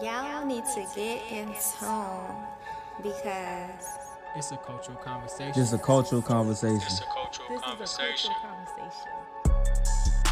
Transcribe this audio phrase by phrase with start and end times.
[0.00, 2.36] Y'all need to get in tune
[3.02, 3.98] because
[4.36, 5.52] It's a cultural conversation.
[5.54, 6.76] Just a cultural conversation.
[6.82, 8.12] It's a cultural This conversation.
[8.12, 10.22] is a cultural conversation.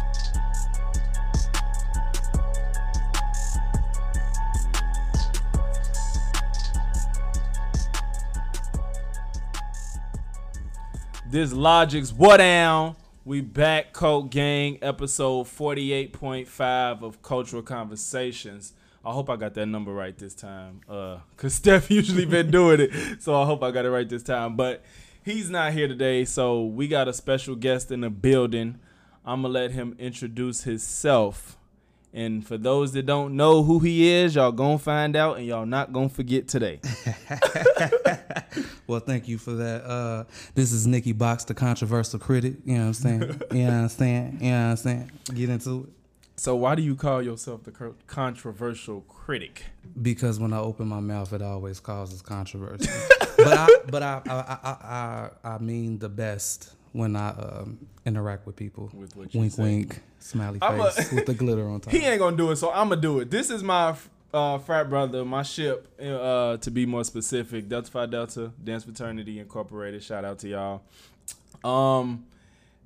[11.29, 12.95] This Logix What Down.
[13.23, 18.73] We back, Cult Gang, episode 48.5 of Cultural Conversations.
[19.03, 20.81] I hope I got that number right this time.
[20.87, 23.21] Uh, cause Steph usually been doing it.
[23.21, 24.55] So I hope I got it right this time.
[24.55, 24.83] But
[25.23, 28.79] he's not here today, so we got a special guest in the building.
[29.25, 31.57] I'ma let him introduce himself.
[32.13, 35.65] And for those that don't know who he is, y'all gonna find out and y'all
[35.65, 36.81] not gonna forget today.
[38.91, 39.85] Well, thank you for that.
[39.85, 42.55] Uh, this is Nicky Boxx, the controversial critic.
[42.65, 43.21] You know what I'm saying?
[43.53, 44.37] you know what I'm saying?
[44.41, 45.11] You know what I'm saying?
[45.33, 46.00] Get into it.
[46.41, 49.65] So why do you call yourself the controversial critic?
[50.01, 52.89] Because when I open my mouth, it always causes controversy.
[53.37, 58.47] but I, but I, I, I, I, I mean the best when I um, interact
[58.47, 58.89] with people.
[58.91, 59.61] With what wink, say.
[59.61, 61.93] wink, smiley I'm a- face with the glitter on top.
[61.93, 63.29] He ain't gonna do it, so I'm gonna do it.
[63.29, 63.93] This is my
[64.33, 69.37] uh, frat brother, my ship, uh, to be more specific, Delta Phi Delta Dance Fraternity
[69.37, 70.01] Incorporated.
[70.01, 70.81] Shout out to y'all.
[71.63, 72.25] Um,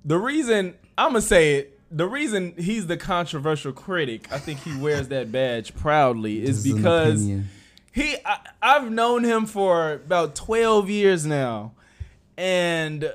[0.04, 4.78] the reason I'm gonna say it, the reason he's the controversial critic, I think he
[4.78, 7.26] wears that badge proudly, is This because
[7.94, 11.72] he I, I've known him for about 12 years now.
[12.38, 13.14] And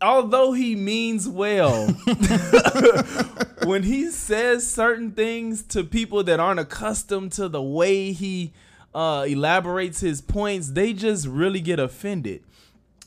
[0.00, 1.88] although he means well
[3.64, 8.54] when he says certain things to people that aren't accustomed to the way he
[8.94, 12.42] uh, elaborates his points they just really get offended.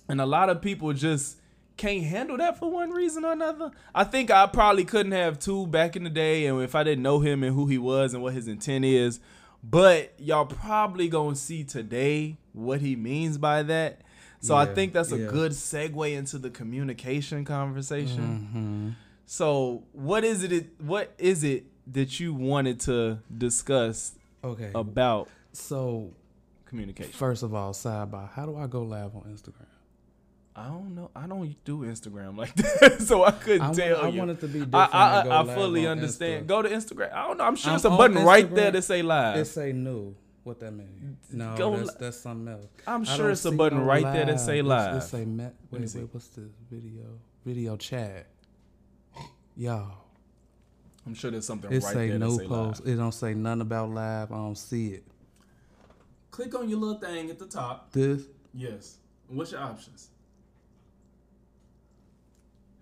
[0.08, 1.38] And a lot of people just
[1.78, 3.72] can't handle that for one reason or another.
[3.94, 7.04] I think I probably couldn't have two back in the day, and if I didn't
[7.04, 9.20] know him and who he was and what his intent is.
[9.64, 14.02] But y'all probably gonna see today what he means by that.
[14.40, 15.28] So I think that's a yeah.
[15.30, 18.96] good segue into the communication conversation.
[18.96, 19.04] Mhm.
[19.26, 20.68] So what is it?
[20.80, 24.14] What is it that you wanted to discuss
[24.44, 24.72] Okay.
[24.76, 26.12] about so,
[26.66, 27.12] communication?
[27.14, 29.66] first of all, sidebar, how do I go live on Instagram?
[30.58, 31.12] I don't know.
[31.16, 34.40] I don't do Instagram like that, so I couldn't I want, tell I want it
[34.42, 34.96] to be I, different.
[34.96, 36.46] I, and I, I fully understand.
[36.46, 36.48] Insta.
[36.48, 37.14] Go to Instagram.
[37.14, 37.44] I don't know.
[37.44, 39.38] I'm sure I'm it's a on button right there that say live.
[39.38, 40.16] It say new.
[40.44, 41.18] What that mean?
[41.32, 42.66] No, Go that's, li- that's something else.
[42.88, 44.96] I'm sure it's a button no right there that say It's- live.
[44.96, 45.54] It say met.
[45.72, 46.00] me Wait, see.
[46.00, 47.04] wait, what's the video?
[47.46, 48.26] Video chat.
[49.56, 49.92] Y'all,
[51.06, 52.86] I'm sure there's something it right say there no that say post.
[52.86, 52.94] live.
[52.94, 54.32] It don't say nothing about live.
[54.32, 55.04] I don't see it.
[56.32, 57.92] Click on your little thing at the top.
[57.92, 58.24] This
[58.54, 58.98] Yes.
[59.28, 60.10] What's your options?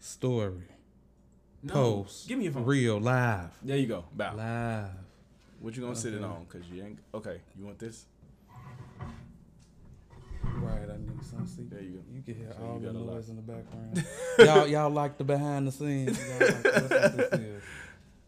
[0.06, 0.64] Story
[1.64, 1.74] No.
[1.74, 2.28] post.
[2.28, 2.66] Give me your phone.
[2.66, 3.52] Real live.
[3.64, 4.06] There you go.
[4.14, 4.36] Bow.
[4.36, 4.90] Live.
[5.60, 6.46] What you gonna sit it on?
[6.48, 7.00] Cause you ain't.
[7.14, 7.42] Okay.
[7.58, 8.06] You want this?
[10.44, 11.46] Right, I need some.
[11.48, 12.00] See, There you go.
[12.14, 13.16] You can hear So all the got a lot.
[13.16, 14.06] noise in the background.
[14.40, 16.18] y'all, y'all like the behind the scenes.
[16.30, 17.64] Y'all like, this is.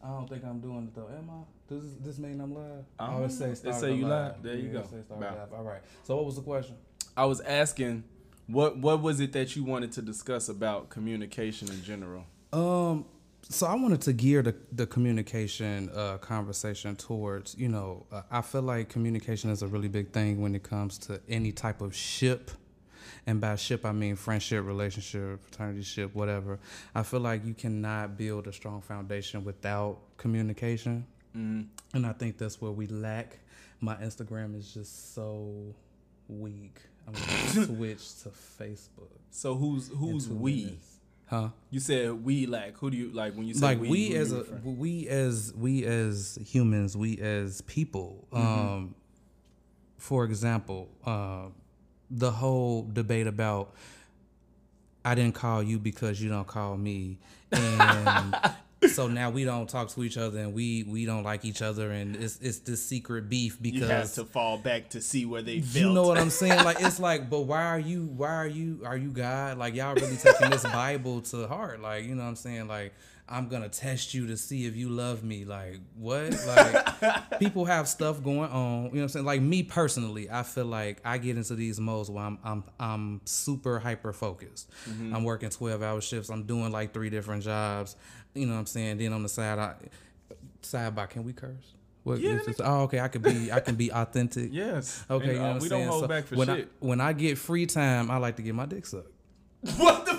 [0.04, 1.08] I don't think I'm doing it though.
[1.16, 1.44] Am I?
[1.74, 2.86] Does this, this mean I'm live?
[3.00, 3.52] I don't say know.
[3.52, 4.36] It say you live.
[4.42, 4.84] There you Yeah, go.
[4.84, 5.54] Say start live.
[5.54, 5.82] All right.
[6.04, 6.76] So what was the question?
[7.16, 8.04] I was asking,
[8.48, 12.24] what what was it that you wanted to discuss about communication in general?
[12.54, 13.06] Um,
[13.50, 18.42] so I wanted to gear the the communication uh, conversation towards you know uh, I
[18.42, 21.96] feel like communication is a really big thing when it comes to any type of
[21.96, 22.52] ship,
[23.26, 26.60] and by ship I mean friendship, relationship, fraternity ship, whatever.
[26.96, 31.06] I feel like you cannot build a strong foundation without communication,
[31.36, 31.96] Mm-hmm.
[31.96, 33.38] and I think that's where we lack.
[33.80, 35.76] My Instagram is just so
[36.28, 36.80] weak.
[37.08, 39.18] I'm gonna switch to Facebook.
[39.32, 40.66] So who's who's we?
[40.66, 40.94] minutes.
[41.28, 41.50] Huh?
[41.72, 43.90] You said we like who do you like when you say like we?
[43.90, 44.60] we, as a refer?
[44.64, 48.96] we as we as humans we as people um
[49.98, 51.48] for example uh,
[52.10, 53.74] the whole debate about
[55.04, 57.18] i didn't call you because you don't call me
[57.52, 58.36] and
[58.86, 61.92] so now we don't talk to each other and we we don't like each other
[61.92, 65.42] and it's it's this secret beef because you have to fall back to see where
[65.42, 65.84] they felt.
[65.84, 66.64] you know what I'm saying?
[66.64, 68.06] Like it's like, but why are you?
[68.06, 68.82] Why are you?
[68.86, 69.58] Are you God?
[69.58, 71.82] Like y'all really taking this Bible to heart?
[71.82, 72.68] Like you know what I'm saying?
[72.68, 72.94] Like
[73.30, 75.44] I'm gonna test you to see if you love me.
[75.46, 76.34] Like what?
[76.48, 78.84] Like people have stuff going on.
[78.86, 79.26] You know what I'm saying?
[79.26, 83.22] Like me personally, I feel like I get into these modes where I'm I'm I'm
[83.26, 84.70] super hyper focused.
[84.88, 86.30] I'm working 12 hour shifts.
[86.30, 87.96] I'm doing like three different jobs.
[88.34, 88.98] You know what I'm saying?
[88.98, 89.76] Then on the side, I
[90.62, 91.10] sidebar.
[91.10, 91.74] Can we curse?
[92.04, 93.02] What, Yeah, it's just- oh, okay.
[93.02, 94.50] I can be I can be authentic.
[94.54, 95.04] Yes.
[95.10, 95.82] Okay, And, you know uh, what I'm we saying?
[95.84, 96.66] don't hold So back for when shit.
[96.82, 99.12] I when I get free time, I like to get my dick sucked.
[99.78, 100.14] what the?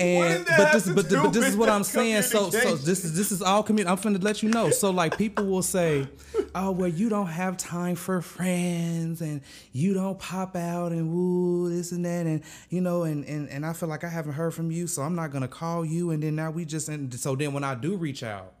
[0.00, 2.22] And but this but, but this is what I'm saying.
[2.22, 3.90] So so this is this is all community.
[3.90, 4.70] I'm finna let you know.
[4.70, 6.08] So like people will say,
[6.54, 9.40] oh well you don't have time for friends and
[9.72, 13.64] you don't pop out and woo this and that and you know and and, and
[13.64, 16.22] i feel like i haven't heard from you so i'm not gonna call you and
[16.22, 18.54] then now we just and so then when i do reach out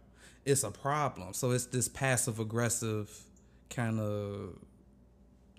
[0.44, 3.24] it's a problem so it's this passive aggressive
[3.68, 4.54] kind of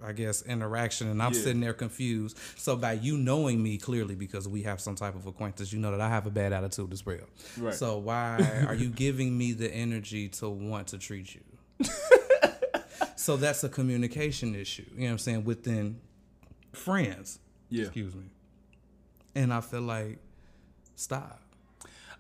[0.03, 1.39] I guess interaction and I'm Yeah.
[1.39, 2.37] sitting there confused.
[2.57, 5.91] So by you knowing me clearly because we have some type of acquaintance, you know
[5.91, 7.19] that I have a bad attitude as well.
[7.57, 7.73] Right.
[7.73, 11.41] So why are you giving me the energy to want to treat you?
[13.15, 15.99] so that's a communication issue, you know what I'm saying, within
[16.73, 17.39] friends.
[17.69, 17.83] Yeah.
[17.83, 18.23] Excuse me.
[19.35, 20.19] And I feel like
[20.95, 21.39] stop.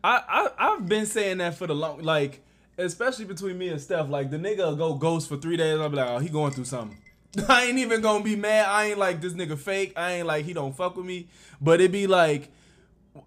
[0.03, 0.21] I,
[0.57, 2.41] I I've been saying that for the long like
[2.77, 5.97] especially between me and Steph like the nigga go ghost for three days I'll be
[5.97, 6.97] like oh he going through something
[7.47, 8.65] I ain't even gonna be mad.
[8.67, 9.93] I ain't like this nigga fake.
[9.95, 11.27] I ain't like he don't fuck with me.
[11.61, 12.51] But it be like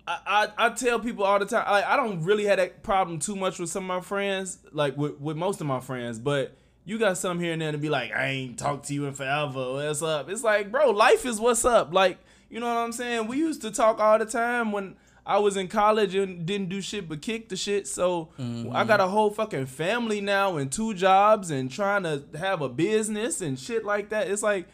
[0.06, 3.18] I, I, I tell people all the time like I don't really have that problem
[3.18, 6.18] too much with some of my friends like with, with most of my friends.
[6.18, 9.06] But you got some here and there to be like I ain't talked to you
[9.06, 9.72] in forever.
[9.72, 10.28] What's up?
[10.28, 11.94] It's like bro life is what's up.
[11.94, 12.18] Like
[12.50, 13.26] you know what I'm saying?
[13.26, 16.80] We used to talk all the time when I was in college and didn't do
[16.80, 18.30] shit but kick the shit so
[18.72, 22.68] I got a whole fucking family now and two jobs and trying to have a
[22.68, 24.68] business and shit like that it's like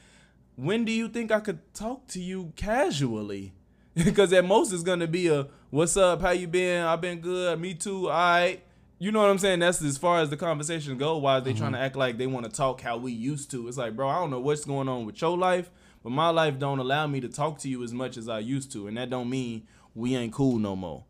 [0.61, 3.55] when do you think I could talk to you casually?
[3.95, 6.23] Because at most it's gonna be a "What's up?
[6.23, 6.85] How you been?
[6.85, 7.61] I've been good.
[7.61, 8.09] Me too.
[8.09, 8.63] All right."
[9.01, 9.59] You know what I'm saying?
[9.59, 11.17] That's as far as the conversation go.
[11.19, 11.87] Why they trying to mm-hmm.
[11.87, 13.67] act like they want to talk how we used to?
[13.67, 15.71] It's like, bro, I don't know what's going on with your life,
[16.05, 18.71] but my life don't allow me to talk to you as much as I used
[18.73, 19.67] to, and that don't mean
[20.01, 21.05] we ain't cool no more.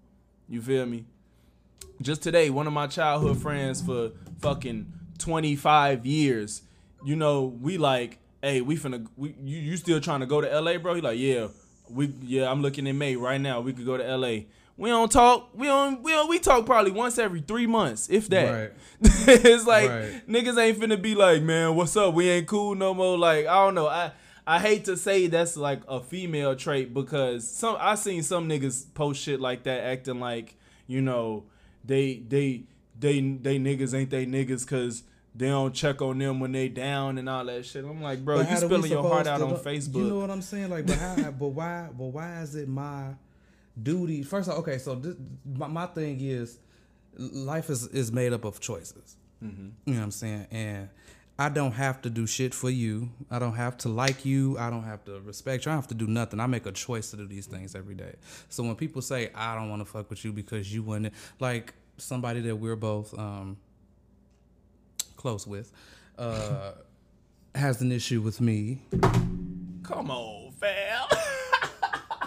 [0.48, 1.04] You feel me?
[2.02, 4.10] just today, one of my childhood friends for
[4.40, 6.62] fucking 25 years,
[7.04, 10.60] you know, we like, hey, we finna, we, you, you still trying to go to
[10.60, 10.94] LA, bro?
[10.94, 11.48] He like, yeah,
[11.90, 13.60] we, yeah, I'm looking in May right now.
[13.60, 14.44] We could go to LA.
[14.78, 15.50] We don't talk.
[15.54, 16.02] We don't.
[16.02, 18.50] We don't, we talk probably once every three months, if that.
[18.50, 18.72] Right.
[19.28, 20.26] it's like Right.
[20.26, 22.14] niggas ain't finna be like, man, what's up?
[22.14, 23.18] We ain't cool no more.
[23.18, 23.88] Like I don't know.
[23.88, 24.12] I
[24.50, 28.92] I hate to say that's like a female trait because some I seen some niggas
[28.94, 30.56] post shit like that, acting like
[30.88, 31.44] you know
[31.84, 32.64] they they
[32.98, 35.04] they they niggas ain't they niggas because
[35.36, 37.84] they don't check on them when they down and all that shit.
[37.84, 39.94] I'm like, bro, But you spilling your heart out on Facebook.
[39.94, 40.68] You know what I'm saying?
[40.68, 41.14] Like, but how?
[41.38, 41.88] but why?
[41.96, 43.14] But why is it my
[43.80, 44.24] duty?
[44.24, 45.14] First of all, okay, so this,
[45.46, 46.58] my, my thing is,
[47.16, 49.14] life is is made up of choices.
[49.44, 49.68] Mm-hmm.
[49.84, 50.46] You know what I'm saying?
[50.50, 50.88] And
[51.40, 53.08] I don't have to do shit for you.
[53.30, 54.58] I don't have to like you.
[54.58, 55.72] I don't have to respect you.
[55.72, 56.38] I don't have to do nothing.
[56.38, 58.16] I make a choice to do these things every day.
[58.50, 61.72] So when people say I don't want to fuck with you because you wouldn't, like
[61.96, 63.56] somebody that we're both um,
[65.16, 65.72] close with,
[66.18, 66.72] uh,
[67.54, 68.82] has an issue with me.
[69.82, 71.08] Come on, fam.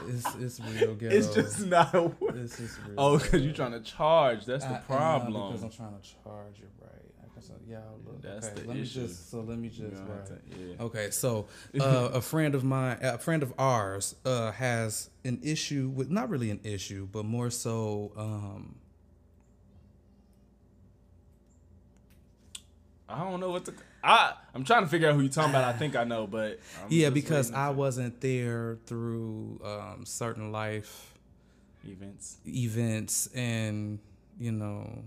[0.06, 1.16] It's it's real ghetto.
[1.16, 1.95] it's just not.
[1.95, 2.36] A word.
[2.36, 2.95] It's just real.
[2.98, 4.44] Oh, because you're trying to charge.
[4.44, 5.51] That's the I problem.
[5.54, 6.82] because I'm trying to charge you, right.
[7.68, 9.00] Yeah, look, That's okay, the let issue.
[9.01, 10.51] me just so let me just You're gonna have right.
[10.51, 10.75] to- yeah.
[10.86, 11.48] Okay, so
[11.80, 16.30] uh, a friend of mine, a friend of ours, uh, has an issue with not
[16.30, 18.12] really an issue, but more so.
[18.18, 18.75] Um,
[23.10, 23.74] I don't know what to.
[24.04, 25.63] I I'm trying to figure out who you're talking about.
[25.63, 31.13] I think I know, but I'm yeah, because I wasn't there through um, certain life
[31.86, 32.38] events.
[32.48, 34.00] events, and
[34.40, 35.04] you know,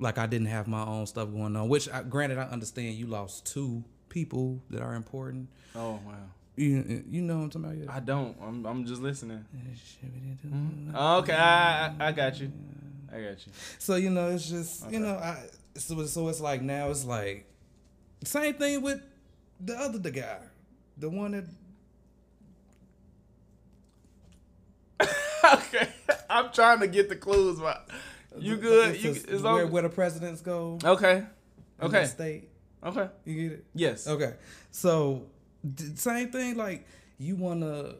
[0.00, 1.68] like I didn't have my own stuff going on.
[1.68, 5.48] Which, I, granted, I understand you lost two people that are important.
[5.76, 6.14] Oh wow.
[6.56, 7.94] You you know what I'm talking about?
[7.96, 8.36] I don't.
[8.42, 9.44] I'm I'm just listening.
[10.42, 10.90] Hmm?
[10.94, 12.50] Oh, okay, I, I I got you.
[13.12, 13.52] I got you.
[13.78, 14.94] So you know, it's just Okay.
[14.94, 15.38] you know, I
[15.76, 17.46] so so it's like now it's like
[18.24, 19.00] same thing with
[19.60, 20.38] the other the guy,
[20.98, 21.44] the one that
[25.54, 25.88] okay,
[26.28, 27.58] I'm trying to get the clues.
[27.58, 27.88] But
[28.38, 29.02] you good?
[29.02, 30.78] You it's it's where, where the presidents go.
[30.84, 31.24] okay.
[31.82, 32.04] Okay.
[32.06, 32.48] state.
[32.84, 33.08] Okay.
[33.24, 33.64] You get it?
[33.74, 34.06] Yes.
[34.06, 34.34] Okay.
[34.70, 35.26] So
[35.94, 36.56] same thing.
[36.56, 36.86] Like
[37.18, 37.94] you wanna.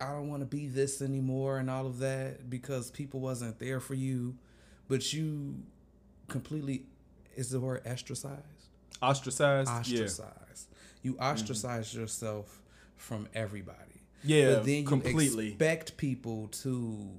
[0.00, 3.78] I don't want to be this anymore and all of that because people wasn't there
[3.78, 4.34] for you,
[4.88, 5.62] but you
[6.26, 6.86] completely
[7.36, 8.42] is the word ostracized.
[9.00, 9.70] Ostracized.
[9.70, 10.68] ostracized.
[11.02, 11.22] You mm-hmm.
[11.22, 12.62] ostracize yourself
[12.96, 13.78] from everybody.
[14.24, 14.54] Yeah.
[14.54, 15.48] but then you completely.
[15.48, 17.10] expect people to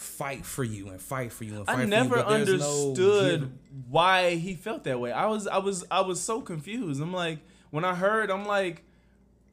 [0.00, 2.22] fight for you and fight for you and fight I for never you.
[2.22, 3.50] there's no understood give-
[3.90, 5.12] why he felt that way.
[5.12, 7.02] I was I was I was so confused.
[7.02, 8.82] I'm like when I heard I'm like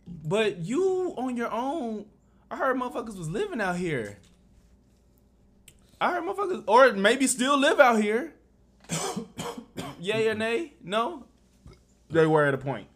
[0.07, 2.05] but you on your own
[2.49, 4.19] I heard motherfuckers was living out here.
[5.99, 8.33] I heard motherfuckers or maybe still live out here.
[9.99, 10.73] Yay or nay?
[10.81, 11.25] No.
[12.09, 12.87] They were at a point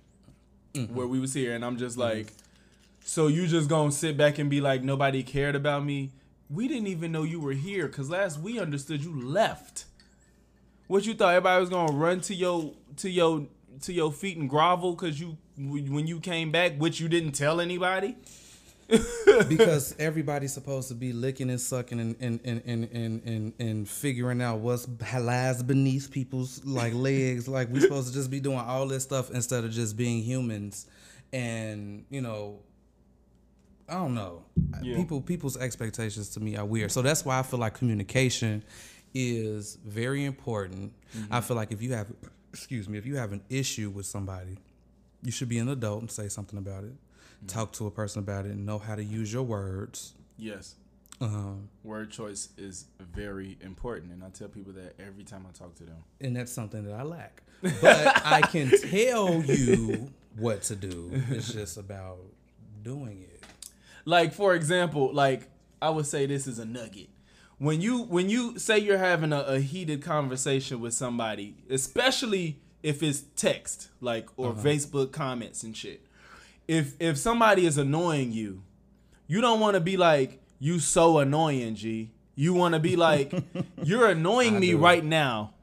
[0.73, 0.95] mm-hmm.
[0.95, 2.17] where we was here and I'm just mm-hmm.
[2.17, 2.27] like
[3.03, 6.11] so you just gonna sit back and be like nobody cared about me?
[6.51, 9.85] We didn't even know you were here because last we understood you left.
[10.87, 13.47] What you thought everybody was gonna run to your to your
[13.83, 17.61] to your feet and grovel because you when you came back, which you didn't tell
[17.61, 18.17] anybody?
[19.47, 23.89] because everybody's supposed to be licking and sucking and and and and and, and, and
[23.89, 24.85] figuring out what's
[25.17, 27.47] lies beneath people's like legs.
[27.47, 30.87] Like we're supposed to just be doing all this stuff instead of just being humans.
[31.31, 32.59] And you know,
[33.91, 34.43] I don't know.
[34.81, 34.95] Yeah.
[34.95, 36.91] People people's expectations to me are weird.
[36.91, 38.63] So that's why I feel like communication
[39.13, 40.93] is very important.
[41.15, 41.33] Mm-hmm.
[41.33, 42.07] I feel like if you have
[42.53, 44.57] excuse me, if you have an issue with somebody,
[45.23, 46.93] you should be an adult and say something about it.
[46.93, 47.47] Mm-hmm.
[47.47, 50.13] Talk to a person about it and know how to use your words.
[50.37, 50.75] Yes.
[51.19, 55.75] Um, Word choice is very important, and I tell people that every time I talk
[55.75, 56.03] to them.
[56.19, 57.43] and that's something that I lack.
[57.61, 61.11] But I can tell you what to do.
[61.29, 62.17] It's just about
[62.81, 63.30] doing it.
[64.05, 65.49] Like for example like
[65.81, 67.09] i would say this is a nugget.
[67.57, 73.03] When you when you say you're having a, a heated conversation with somebody especially if
[73.03, 74.61] it's text like or uh-huh.
[74.61, 76.05] facebook comments and shit
[76.67, 78.63] if if somebody is annoying you
[79.27, 82.11] you don't want to be like you so annoying g.
[82.35, 83.33] You want to be like
[83.83, 84.77] you're annoying me do.
[84.77, 85.53] right now.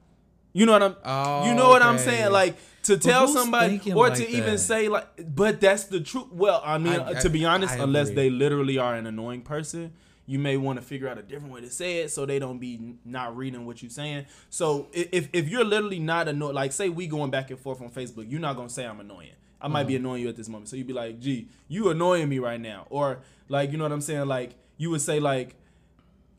[0.53, 2.33] You know what i'm Oh, you know what i'm oh, saying?
[2.33, 6.27] like to tell somebody or like to even say like but that's the truth.
[6.33, 9.43] Well i mean I- uh, to be honest I unless they literally are an annoying
[9.43, 9.93] person
[10.27, 12.59] you may want to figure out a different way to say it so they don't
[12.59, 14.27] be not reading what you're saying.
[14.51, 17.89] So if, if you're literally not annoyed like say we going back and forth on
[17.91, 19.31] facebook you're not gonna say i'm annoying.
[19.61, 20.01] I might be Uh-huh.
[20.01, 20.69] annoying you at this moment.
[20.69, 22.87] So you'd be like gee you annoying me right now.
[22.91, 24.27] Or like you know what i'm saying?
[24.29, 25.55] Like you would say like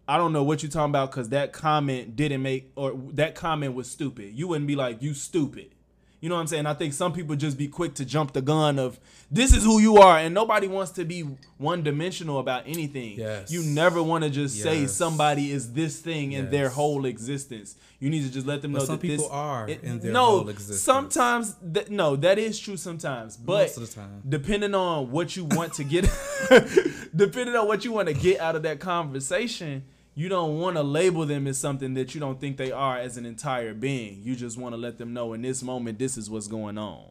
[0.08, 3.76] I don't know what you're talking about because that comment didn't make or that comment
[3.76, 4.34] was stupid.
[4.34, 5.76] You wouldn't be like, you stupid.
[6.22, 6.66] You know what I'm saying?
[6.66, 9.00] I think some people just be quick to jump the gun of
[9.32, 11.22] this is who you are, and nobody wants to be
[11.58, 13.18] one dimensional about anything.
[13.18, 13.52] Yes.
[13.52, 17.76] You never want to just say somebody is this thing in their whole existence.
[18.00, 20.00] You need to just let them But know some that people this, are it- in
[20.00, 20.82] their no, whole existence.
[20.82, 24.22] sometimes that, no, that is true sometimes, but Most of the time.
[24.28, 26.04] depending on what you want to get
[27.16, 29.84] depending on what you want to get out of that conversation
[30.16, 33.18] you don't want to label them as something that you don't think they are as
[33.18, 36.30] an entire being you just want to let them know in this moment this is
[36.30, 37.06] what's going on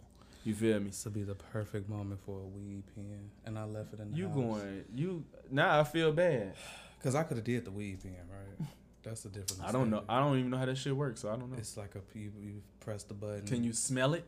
[0.45, 3.65] you feel me This would be the perfect moment for a weed pen, and I
[3.65, 4.37] left it in the you house.
[4.37, 6.55] going you now i feel bad
[7.03, 8.69] Cause I could have did the weed pen, right?
[9.05, 9.61] That's the difference.
[9.65, 11.57] i don't know i don't even know how that shit works so i don't know
[11.59, 13.47] It's like a you, you press the button.
[13.47, 14.25] can you smell it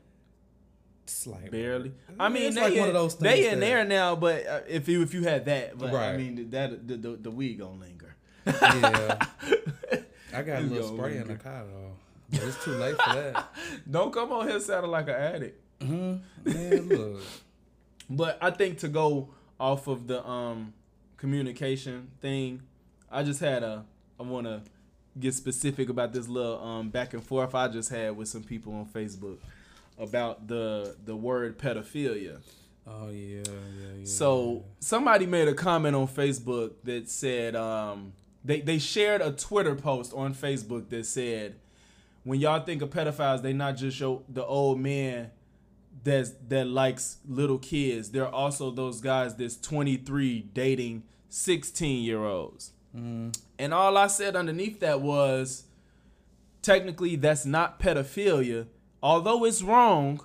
[1.06, 1.50] slightly?
[1.50, 4.46] barely i mean it's they, like in, one of those they in there now but
[4.46, 7.58] uh, if you if you had that but i mean that the, the, the weed
[7.58, 8.09] gonna linger
[8.46, 9.18] Yeah.
[10.34, 11.92] I got a little spray in the car though.
[12.30, 13.48] But it's too late for that.
[13.90, 17.22] don't come on here sounding like an addict hmm Man, look.
[18.08, 20.72] But I think to go off of the um
[21.16, 22.62] communication thing,
[23.10, 23.84] I just had a
[24.18, 24.62] I want to
[25.18, 28.74] get specific about this little um back and forth I just had with some people
[28.74, 29.38] on Facebook
[29.98, 32.38] about the the word pedophilia.
[32.86, 34.04] Oh yeah, yeah, yeah.
[34.04, 38.12] So somebody made a comment on Facebook that said um
[38.44, 41.56] they they shared a Twitter post on Facebook that said
[42.24, 45.30] when y'all think of pedophiles, they not just your the old man
[46.02, 48.10] that's that likes little kids.
[48.10, 52.72] They're also those guys that's 23 dating 16 year olds.
[52.96, 53.38] Mm.
[53.58, 55.64] And all I said underneath that was
[56.62, 58.66] technically that's not pedophilia.
[59.02, 60.20] Although it's wrong,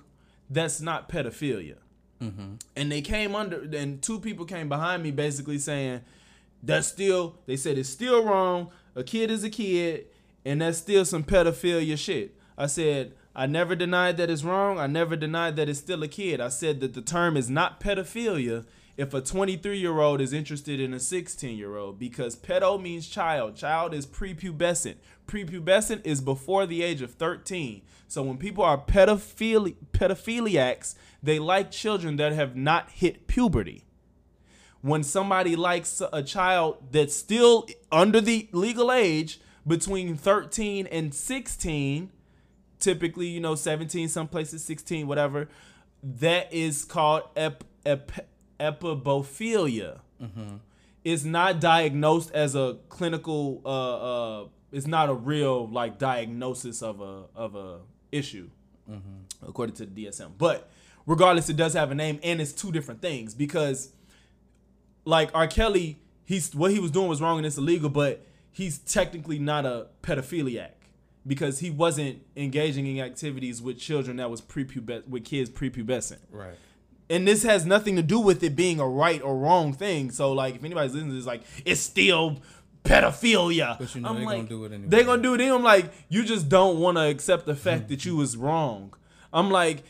[0.50, 1.76] that's not pedophilia
[2.20, 2.54] mm-hmm.
[2.74, 6.00] and they came under and two people came behind me basically saying
[6.62, 8.70] that's still they said it's still wrong.
[8.94, 10.06] A kid is a kid
[10.44, 12.36] and that's still some pedophilia shit.
[12.56, 14.78] I said i never denied that it's wrong.
[14.78, 16.40] I never denied that it's still a kid.
[16.40, 18.64] I said that the term is not pedophilia
[18.96, 23.08] if a 23 year old is interested in a 16 year old because pedo means
[23.08, 23.56] child.
[23.56, 24.96] Child is prepubescent.
[25.26, 31.70] Prepubescent is before the age of 13 so when people are pedophili- pedophiliacs they like
[31.70, 33.85] children that have not hit puberty
[34.86, 42.10] when somebody likes a child that's still under the legal age between 13 and 16
[42.78, 45.48] typically you know 17 some places 16 whatever
[46.02, 48.28] that is called ep- ep-
[48.60, 50.00] ephebophilia.
[51.04, 53.96] It's not diagnosed as a clinical uh
[54.42, 57.78] uh it's not a real like diagnosis of a of a
[58.12, 58.48] issue
[59.46, 60.70] according to the DSM but
[61.06, 63.92] regardless it does have a name and it's two different things because
[65.06, 65.46] like R.
[65.46, 69.64] Kelly, he's what he was doing was wrong and it's illegal, but he's technically not
[69.64, 70.72] a pedophiliac
[71.26, 76.18] because he wasn't engaging in activities with children that was prepubescent with kids prepubescent.
[76.30, 76.56] right.
[77.08, 80.10] And this has nothing to do with it being a right or wrong thing.
[80.10, 82.40] So like if anybody's listening to this, like it's still
[82.84, 83.78] pedophilia.
[83.78, 84.88] But you know I'm they like, gonna do it anyway.
[84.88, 85.40] They're gonna do it.
[85.40, 85.56] Anyway.
[85.56, 88.92] I'm like, you just don't want to accept the fact that you was wrong.
[89.32, 89.84] I'm like,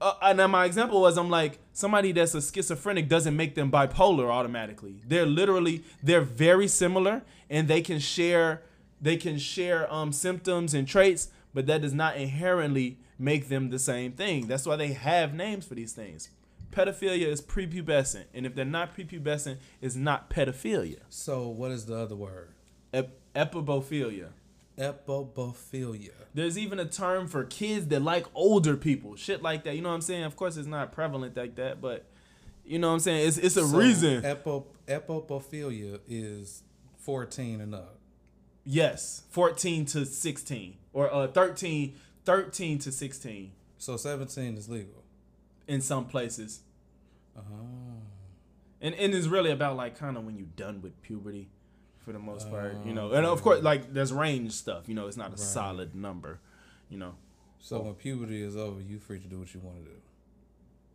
[0.00, 4.30] uh, and my example was, I'm like, somebody that's a schizophrenic doesn't make them bipolar
[4.30, 5.02] automatically.
[5.06, 8.62] They're literally, they're very similar, and they can share,
[9.00, 13.78] they can share um symptoms and traits, but that does not inherently make them the
[13.78, 14.46] same thing.
[14.46, 16.30] That's why they have names for these things.
[16.70, 21.00] Pedophilia is prepubescent, and if they're not prepubescent, it's not pedophilia.
[21.08, 22.50] So what is the other word?
[22.92, 24.28] Ep- ephebophilia.
[24.78, 26.10] Epobophilia.
[26.34, 29.74] There's even a term for kids that like older people, shit like that.
[29.76, 30.24] You know what I'm saying?
[30.24, 32.06] Of course, it's not prevalent like that, but
[32.64, 33.26] you know what I'm saying.
[33.28, 34.22] It's it's a So, reason.
[34.22, 36.62] Epo, epopophilia is
[36.98, 37.98] 14 and up.
[38.64, 45.02] yes, 14 to 16 or uh 13, 13 to 16 So 17 is legal.
[45.66, 46.60] in some places,
[47.36, 47.42] Oh.
[48.80, 51.48] and and it's really about like kind of when you're done with puberty,
[52.04, 52.74] for the most part.
[52.84, 54.88] You know, and of course, like there's range stuff.
[54.88, 56.40] You know, it's not a solid number.
[56.88, 57.14] You know.
[57.60, 59.96] So when puberty is over, you free to do what you want to do.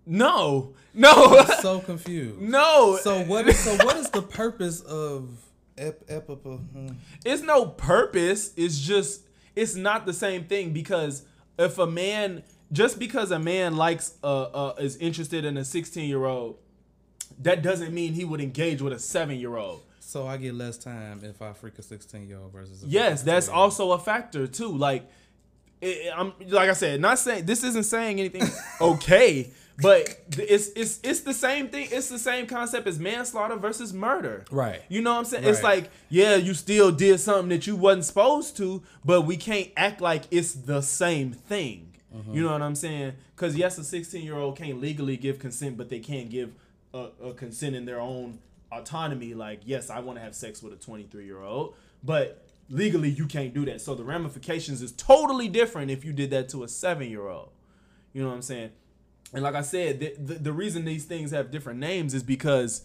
[0.08, 2.40] No, no, So confused.
[2.40, 2.98] no.
[3.02, 5.30] So what is so what is the purpose of
[5.78, 6.60] ep, epipo?
[6.60, 6.90] hmm.
[7.24, 8.54] it's no purpose.
[8.56, 9.22] It's just
[9.56, 11.24] it's not the same thing because
[11.58, 16.08] if a man just because a man likes uh, uh is interested in a 16
[16.08, 16.58] year old,
[17.40, 19.82] that doesn't mean he would engage with a seven year old.
[20.16, 23.22] So I get less time if I freak a 16 year old versus a Yes,
[23.22, 23.64] that's 15-year-old.
[23.64, 24.72] also a factor too.
[24.72, 25.06] Like,
[25.82, 28.44] it, I'm like I said, not saying this isn't saying anything
[28.80, 30.08] okay, but
[30.38, 31.90] it's it's it's the same thing.
[31.92, 34.46] It's the same concept as manslaughter versus murder.
[34.52, 34.84] Right.
[34.88, 35.44] You know what I'm saying?
[35.44, 39.70] It's like, yeah, you still did something that you wasn't supposed to, but we can't
[39.76, 41.92] act like it's the same thing.
[42.16, 42.36] Mm-hmm.
[42.36, 43.16] You know what I'm saying?
[43.36, 46.54] Because yes, a 16 year old can't legally give consent, but they can't give
[46.94, 48.40] a, a consent in their own
[48.72, 49.34] autonomy.
[49.34, 53.26] Like, yes, I want to have sex with a 23 year old, but legally you
[53.26, 53.82] can't do that.
[53.82, 57.50] So the ramifications is totally different if you did that to a seven year old.
[58.14, 58.72] You know what I'm saying?
[59.34, 62.84] And like I said, the, the, the reason these things have different names is because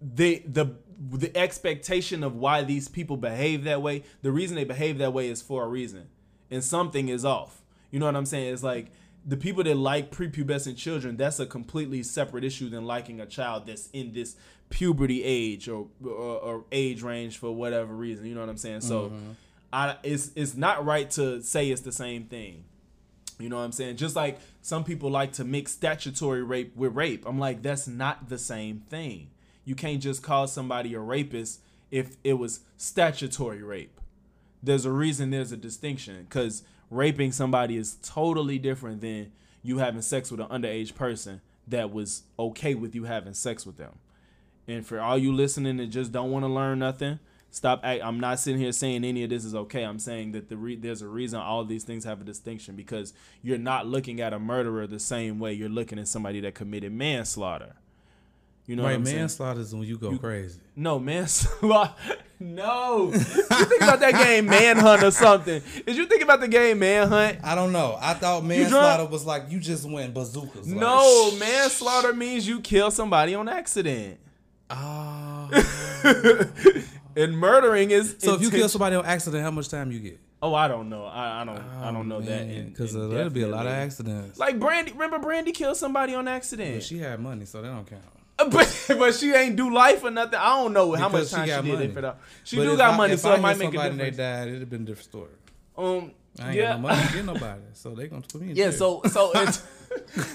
[0.00, 4.98] the the the expectation of why these people behave that way, the reason they behave
[4.98, 6.08] that way is for a reason.
[6.50, 7.62] And something is off.
[7.90, 8.52] You know what I'm saying?
[8.52, 8.90] It's like
[9.26, 13.66] the people that like prepubescent children, that's a completely separate issue than liking a child
[13.66, 14.36] that's in this
[14.70, 18.26] puberty age or or, or age range for whatever reason.
[18.26, 18.82] You know what I'm saying?
[18.82, 19.30] So mm-hmm.
[19.72, 22.64] I it's it's not right to say it's the same thing.
[23.38, 23.96] You know what I'm saying?
[23.96, 27.24] Just like some people like to mix statutory rape with rape.
[27.26, 29.30] I'm like, that's not the same thing.
[29.64, 31.60] You can't just call somebody a rapist
[31.90, 34.00] if it was statutory rape.
[34.62, 40.02] There's a reason there's a distinction because raping somebody is totally different than you having
[40.02, 43.98] sex with an underage person that was okay with you having sex with them.
[44.68, 47.18] And for all you listening that just don't want to learn nothing,
[47.50, 47.80] stop.
[47.84, 49.82] act- I'm not sitting here saying any of this is okay.
[49.84, 53.12] I'm saying that the re- there's a reason all these things have a distinction because
[53.42, 56.92] you're not looking at a murderer the same way you're looking at somebody that committed
[56.92, 57.76] manslaughter.
[58.66, 59.18] You know what right, I'm saying?
[59.18, 60.60] manslaughter is when you go crazy.
[60.74, 61.94] No, manslaughter.
[62.38, 63.10] No.
[63.12, 65.62] you think about that game Manhunt or something.
[65.86, 67.38] Did you think about the game Manhunt?
[67.42, 67.96] I don't know.
[68.00, 70.68] I thought manslaughter was like you just went bazookas.
[70.68, 74.18] like, No, manslaughter means you kill somebody on accident.
[74.68, 75.48] Ah.
[77.16, 80.20] and murdering is so if you kill somebody on accident, how much time you get?
[80.42, 81.04] Oh, I don't know.
[81.06, 81.58] I, I don't.
[81.58, 82.66] I don't know that.
[82.66, 84.38] Because there'll be a lot of accidents.
[84.38, 87.86] Like Brandy, remember Brandy killed somebody on But accident, she had money, so they don't
[87.86, 88.02] count.
[88.50, 90.38] but but she ain't do life or nothing.
[90.38, 91.84] I don't know how much she time she, got did money.
[91.86, 92.18] it for that.
[92.44, 93.98] She But do got I- money, so I it might make a difference.
[93.98, 94.48] They died.
[94.48, 95.30] It'd have been a different story.
[95.76, 98.50] Um, I ain't yeah, got no money to get nobody, so they gonna put me
[98.50, 98.70] in yeah.
[98.70, 98.72] jail.
[98.72, 99.62] So so it's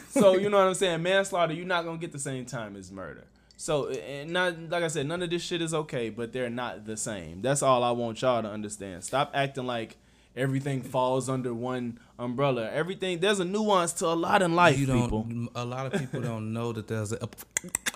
[0.09, 1.01] so you know what I'm saying.
[1.03, 3.25] Manslaughter, you're not gonna get the same time as murder.
[3.57, 6.85] So and not like I said, none of this shit is okay, but they're not
[6.85, 7.41] the same.
[7.41, 9.03] That's all I want y'all to understand.
[9.03, 9.97] Stop acting like
[10.35, 12.69] everything falls under one umbrella.
[12.71, 15.01] Everything there's a nuance to a lot in life, you don't.
[15.03, 15.27] people.
[15.55, 17.27] A lot of people don't know that there's a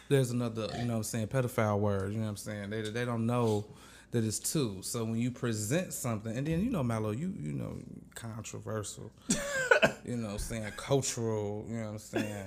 [0.09, 0.67] there's another.
[0.77, 1.27] You know what I'm saying?
[1.27, 2.11] Pedophile word.
[2.11, 2.69] You know what I'm saying?
[2.69, 3.65] They they don't know
[4.11, 4.77] that it's two.
[4.81, 7.77] So when you present something, and then you know, Mallow, you you know,
[8.15, 9.11] controversial.
[10.05, 11.65] you know, what I'm saying cultural.
[11.69, 12.45] You know what I'm saying?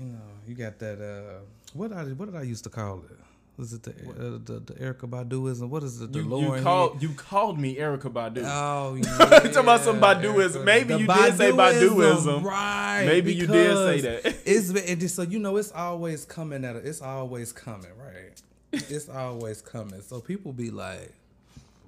[0.00, 1.00] You know, you got that.
[1.00, 3.18] uh What I what did I used to call it?
[3.58, 5.68] Was it the uh, the, the Erykah Baduism?
[5.68, 6.12] What is it?
[6.12, 8.42] The You, you called you called me Erykah Badu.
[8.46, 9.28] Oh, yeah.
[9.28, 10.64] Talking about some Baduism.
[10.64, 12.42] Maybe The you did say Baduism.
[12.42, 13.04] Right.
[13.04, 14.36] Maybe you did say that.
[14.46, 16.86] It's it just, so you know it's always coming at it.
[16.86, 18.40] It's always coming, right?
[18.72, 20.00] It's always coming.
[20.00, 21.12] So people be like,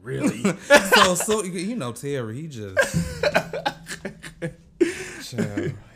[0.03, 0.43] really?
[0.95, 2.79] so so you know Terry, he just.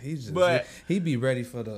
[0.01, 1.75] He's just But- he, he be ready for the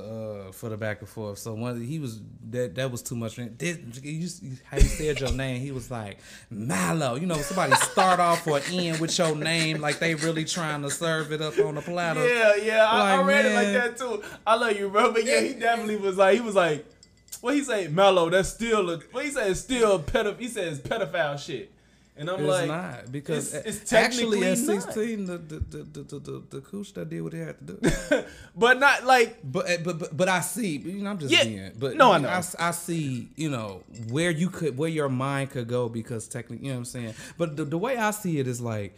[0.49, 1.39] uh for the back and forth.
[1.39, 3.37] So one he was that that was too much.
[3.59, 5.61] This, you, how you said your name?
[5.61, 6.19] He was like
[6.51, 7.15] Mallow.
[7.17, 10.91] You know, somebody start off or end with your name like they really trying to
[10.91, 12.27] serve it up on the platter.
[12.27, 14.23] Yeah, yeah, I, I Like, read it like that too.
[14.47, 15.13] I love you, bro.
[15.13, 16.85] But yeah, he definitely was like, he was like,
[17.41, 18.29] what he say, mellow?
[18.29, 20.39] That's still a, what he said still pedo.
[20.39, 21.73] He says pedophile shit,
[22.21, 26.03] and I'm It's like, not because it's- it's actually at sixteen, the the the the,
[26.05, 28.25] the, the, the cooch that did what they had to do.
[28.57, 30.77] but not like But, eh, but but but I see.
[30.77, 31.45] You know, I'm just Yeah.
[31.45, 31.73] being.
[31.79, 32.29] But No, I know.
[32.29, 33.31] I, I see.
[33.37, 36.81] You know where you could, where your mind could go because technically, you know what
[36.81, 37.15] I'm saying.
[37.39, 38.95] But the, the way I see it is like.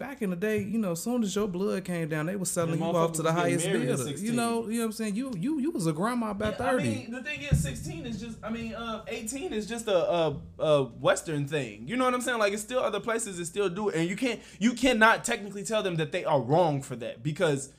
[0.00, 2.50] Back in the day, you know, as soon as your blood came down, they was
[2.50, 4.18] selling you off to the highest getting married at bidder.
[4.18, 5.14] You know, you know what I'm saying.
[5.14, 6.88] You you you was a grandma by I thirty.
[6.88, 10.36] mean, the thing is, 16 is just, I mean, uh, 18 is just a, a,
[10.58, 11.86] a Western thing.
[11.86, 12.38] You know what I'm saying?
[12.38, 13.96] Like, it's still other places that still do it.
[13.96, 17.70] And you can't, you cannot technically tell them that they are wrong for that because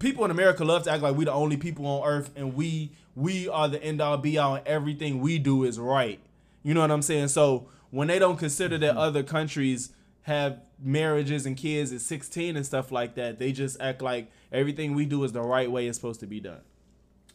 [0.00, 2.90] people in America love to act like we the only people on earth and we,
[3.14, 6.18] we are the end all be all and everything we do is right.
[6.64, 7.28] You know what I'm saying?
[7.28, 9.92] So when they don't consider that other countries
[10.28, 14.94] have marriages and kids at 16 and stuff like that, they just act like everything
[14.94, 16.60] we do is the right way it's supposed to be done.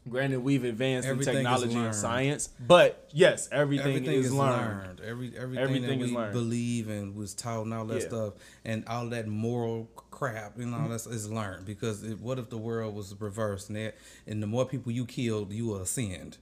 [0.09, 4.83] Granted, we've advanced Everything in technology and science, but yes, everything, everything is, is learned.
[4.83, 4.99] learned.
[4.99, 6.33] Every everything, Everything that we learned.
[6.33, 8.07] believe and was taught and all that Yeah.
[8.07, 8.33] stuff
[8.65, 10.91] and all that moral crap and all mm-hmm.
[10.91, 13.95] that is learned because it, what if the world was reversed and that,
[14.27, 16.37] and the more people you killed, you will ascend.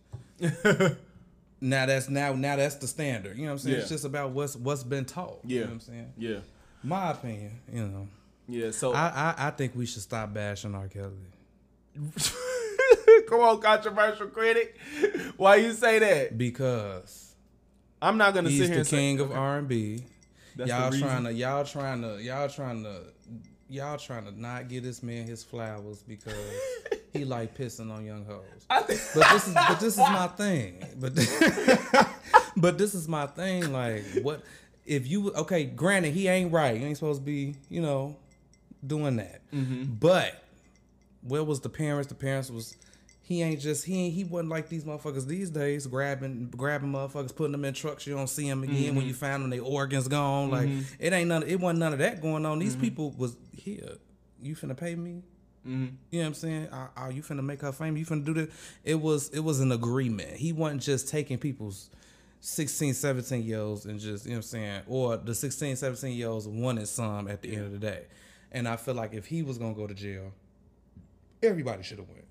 [1.61, 3.37] Now that's now now that's the standard.
[3.37, 3.77] You know what I'm saying?
[3.77, 5.39] It's just about what's what's been taught.
[5.45, 5.61] You Yeah.
[5.61, 6.13] know what I'm saying?
[6.17, 6.39] Yeah,
[6.83, 8.07] My opinion, you know.
[8.47, 8.71] yeah.
[8.71, 10.87] So I, I I think we should stop bashing R.
[10.87, 11.13] Kelly.
[13.27, 14.77] come on, controversial critic.
[15.37, 16.37] Why you say that?
[16.37, 17.35] Because
[18.01, 20.03] I'm not gonna he's sit here the and say king of R and B.
[20.57, 23.01] Y'all trying to, y'all trying to, y'all trying to,
[23.71, 26.35] y'all trying to not give this man his flowers because
[27.13, 28.43] he like pissing on young hoes.
[28.85, 30.83] Think- But this is, but this is my thing.
[30.99, 31.15] But,
[32.57, 33.71] but this is my thing.
[33.71, 34.43] Like, what
[34.85, 35.31] if you?
[35.33, 36.79] Okay, granted, he ain't right.
[36.79, 38.15] You ain't supposed to be, you know,
[38.85, 39.41] doing that.
[39.53, 39.93] Mm-hmm.
[39.99, 40.43] But
[41.21, 42.07] where was the parents?
[42.09, 42.75] The parents was.
[43.31, 47.33] He ain't just he ain't, he wasn't like these motherfuckers these days grabbing grabbing motherfuckers
[47.33, 48.95] putting them in trucks you don't see them again Mm-hmm.
[48.97, 50.67] when you find them they organs gone like
[50.99, 52.53] it ain't none it wasn't none of that going on.
[52.53, 52.59] Mm-hmm.
[52.59, 53.93] these people was here
[54.41, 55.23] you finna pay me?
[55.63, 56.67] You know what I'm saying?
[56.97, 58.49] Are, you finna make her famous you finna do this?
[58.83, 60.31] It was it was an agreement.
[60.31, 61.89] He wasn't just taking people's
[62.41, 66.17] 16 17 year olds and just you know what I'm saying or the 16 17
[66.17, 68.07] year olds wanted some at the end of the day.
[68.51, 70.33] And I feel like if he was gonna go to jail
[71.41, 72.25] everybody should have went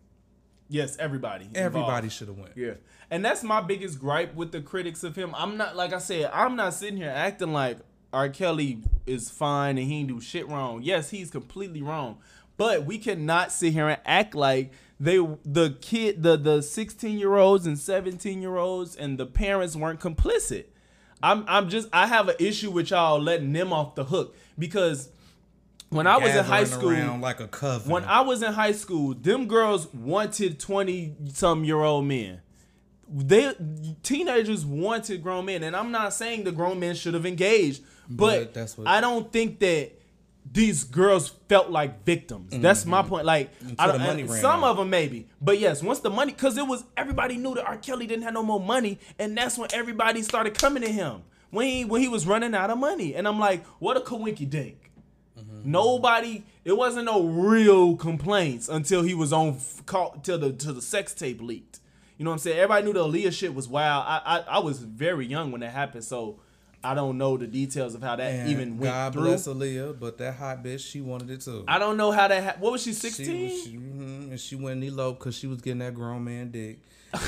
[0.71, 1.49] yes, everybody.
[1.55, 2.75] everybody should have went Yeah.
[3.11, 5.35] And that's my biggest gripe with the critics of him.
[5.37, 7.79] I'm not like I said, I'm not sitting here acting like
[8.13, 8.29] R.
[8.29, 10.83] Kelly is fine and he ain't do shit wrong.
[10.83, 12.19] Yes, he's completely wrong.
[12.57, 17.37] But we cannot sit here and act like they the kid the the 16 year
[17.37, 20.67] olds and 17 year olds and the parents weren't complicit.
[21.23, 25.11] I'm I'm just I have an issue with y'all letting them off the hook because
[25.91, 29.15] when I was in high school like a coven when I was in high school,
[29.15, 32.41] them girls wanted twenty some year old men.
[33.13, 33.53] They
[34.03, 38.55] teenagers wanted grown men, and I'm not saying the grown men should have engaged, but,
[38.55, 39.93] But what- I don't think that
[40.51, 42.53] these girls felt like victims.
[42.57, 43.09] That's my mm-hmm.
[43.09, 43.27] point.
[43.27, 44.71] Like I the money and ran some out.
[44.71, 47.77] of them maybe, but yes, once the money, because it was everybody knew that R.
[47.77, 51.67] Kelly didn't have no more money, and that's when everybody started coming to him when
[51.67, 54.80] he when he was running out of money, and I'm like, what a coinky dink.
[55.39, 55.71] Mm-hmm.
[55.71, 56.43] Nobody.
[56.65, 61.15] It wasn't no real complaints until he was on call till the till the sex
[61.15, 61.81] tape leaked.
[62.19, 62.59] You know what I'm saying?
[62.59, 64.05] Everybody knew the Aaliyah shit was wild.
[64.07, 66.41] I I, I was very young when that happened, so
[66.85, 69.23] I don't know the details of how that And even went God through.
[69.23, 71.65] bless Aaliyah, but that hot bitch, she wanted it too.
[71.69, 72.43] I don't know how that.
[72.43, 72.91] Ha- what was she?
[72.93, 73.43] She Sixteen.
[73.45, 76.81] was, she, mhm, and she went eloped because she was getting that grown man dick.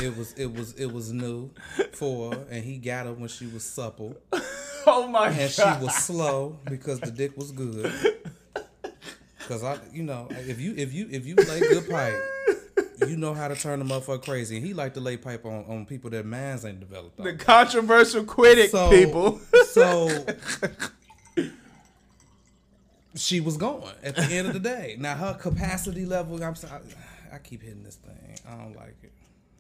[0.02, 1.50] It was it was it was new
[1.92, 4.16] for her, and he got her when she was supple,
[4.86, 7.92] oh my god and she was slow because the dick was good.
[9.48, 12.14] Cause I, you know, if you if you if you lay good pipe,
[13.08, 14.56] you know how to turn the motherfucker crazy.
[14.58, 17.16] And he like to lay pipe on, on people that minds ain't developed.
[17.16, 19.40] the controversial critic So- people.
[19.66, 20.24] So
[23.16, 24.96] she was going at the end of the day.
[24.98, 26.80] Now her capacity level, I'm sorry,
[27.32, 28.38] I, I keep hitting this thing.
[28.48, 29.01] I don't like it.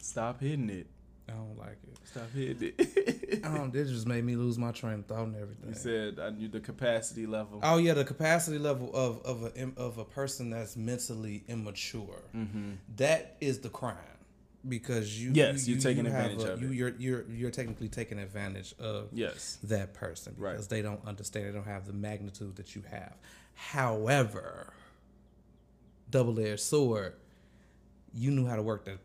[0.02, 0.86] Stop hitting it.
[1.28, 1.96] I don't like it.
[2.04, 3.40] Stop hitting it.
[3.44, 3.72] I don't.
[3.72, 5.68] This just made me lose my train of thought and everything.
[5.68, 7.60] you said I knew the capacity level.
[7.62, 12.22] Oh yeah, the capacity level of of a of a person that's mentally immature.
[12.36, 12.72] Mm-hmm.
[12.96, 13.96] That is the crime
[14.68, 16.74] because you Yes, you, you're taking have advantage a- of you, it.
[16.74, 19.58] You're you're you're technically taking advantage of yes.
[19.64, 20.52] that person Right.
[20.52, 21.46] because they don't understand.
[21.46, 23.14] They don't have the magnitude that you have.
[23.54, 24.72] However,
[26.10, 27.14] double edged sword.
[28.12, 28.98] you knew how to work that.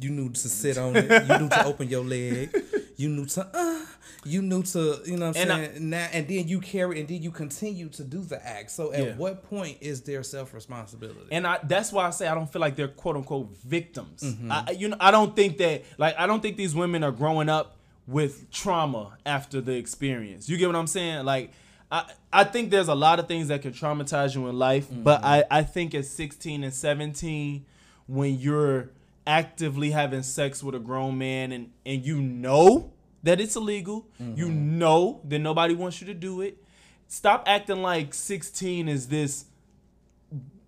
[0.00, 1.10] You knew to sit on it.
[1.28, 2.54] You knew to open your leg.
[2.96, 3.86] You knew to, uh,
[4.24, 5.90] you knew to, you know what I'm And I- saying?
[5.90, 8.70] now, and then you carry, and then you continue to do the act.
[8.70, 9.16] So at Yeah.
[9.16, 11.20] what point is there self responsibility?
[11.30, 14.22] and I that's why I say I don't feel like they're quote unquote victims.
[14.22, 14.50] Mm-hmm.
[14.52, 17.12] I, I- you know, I don't think that like I don't think these women are
[17.12, 20.48] growing up with trauma after the experience.
[20.48, 21.24] You get what I'm saying?
[21.24, 21.52] Like
[21.90, 25.24] I I think there's a lot of things that can traumatize you in life, but
[25.24, 27.64] I I think at 16 and 17
[28.06, 28.90] when you're
[29.28, 34.48] actively having sex with a grown man and and you know that it's illegal, you
[34.48, 36.62] know that nobody wants you to do it.
[37.08, 39.44] Stop acting like 16 is this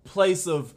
[0.03, 0.73] place of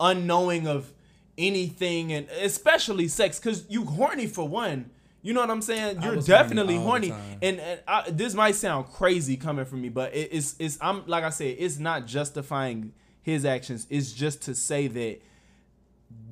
[0.00, 0.92] unknowing of
[1.38, 4.90] anything and especially sex because you horny for one.
[5.22, 6.02] You know what i'm saying?
[6.02, 7.12] You're definitely horny.
[7.42, 11.04] and, and I, this might sound crazy coming from me but it, it's it's i'm
[11.06, 12.92] like i said it's not justifying
[13.26, 13.88] his actions.
[13.90, 15.20] It's just to say that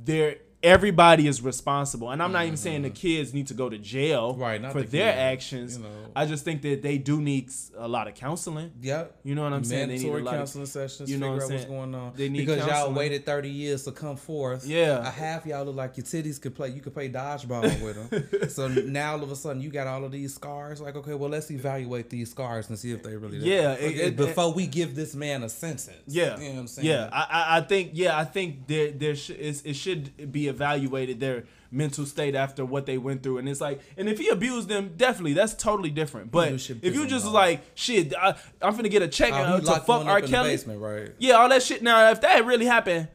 [0.05, 3.79] there everybody is responsible and i'm not even saying the kids need to go to
[3.79, 4.41] jail Mm-hmm.
[4.43, 5.91] Right, for the their kids, actions you know.
[6.17, 9.17] i just think that they do need a lot of counseling Yep.
[9.25, 9.89] You know what I'm saying?
[9.89, 11.11] They need a lot of- counseling sessions.
[11.11, 11.79] you know figure what out I'm what's saying?
[11.79, 12.13] going on.
[12.17, 14.67] They need because y'all waited thirty years to come forth.
[14.67, 15.07] Yeah.
[15.07, 16.71] a half y'all look like your titties could play.
[16.71, 18.49] You could play dodgeball with them.
[18.49, 20.81] so now all of a sudden you got all of these scars.
[20.81, 23.39] Like, okay, well let's evaluate these scars and see if they really.
[23.39, 25.91] Yeah, Okay, it- it- before we give this man a sentence.
[26.07, 26.89] Yeah, you know what I'm saying.
[26.89, 29.31] Yeah, I, I- think yeah, I think there there sh-
[29.65, 33.81] it should be evaluated their mental state after what they went through, and it's like,
[33.97, 36.31] and if he abused them, definitely that's totally different.
[36.31, 40.07] But if you just like shit, I, I'm finna get a check uh, to fuck
[40.07, 40.11] R.
[40.11, 41.11] up in the Kelly, basement, right?
[41.19, 41.83] yeah, all that shit.
[41.83, 43.09] Now, if that really happened,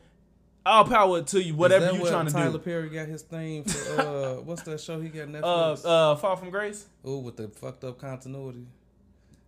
[0.65, 1.56] all power to you.
[1.56, 2.52] Whatever you what trying to Tyler do.
[2.52, 4.02] Tyler Perry got his thing for.
[4.02, 5.86] Uh, what's that show he got Uh, Netflix?
[5.86, 6.86] uh, Fall from Grace.
[7.08, 8.65] Ooh, with the fucked up continuity.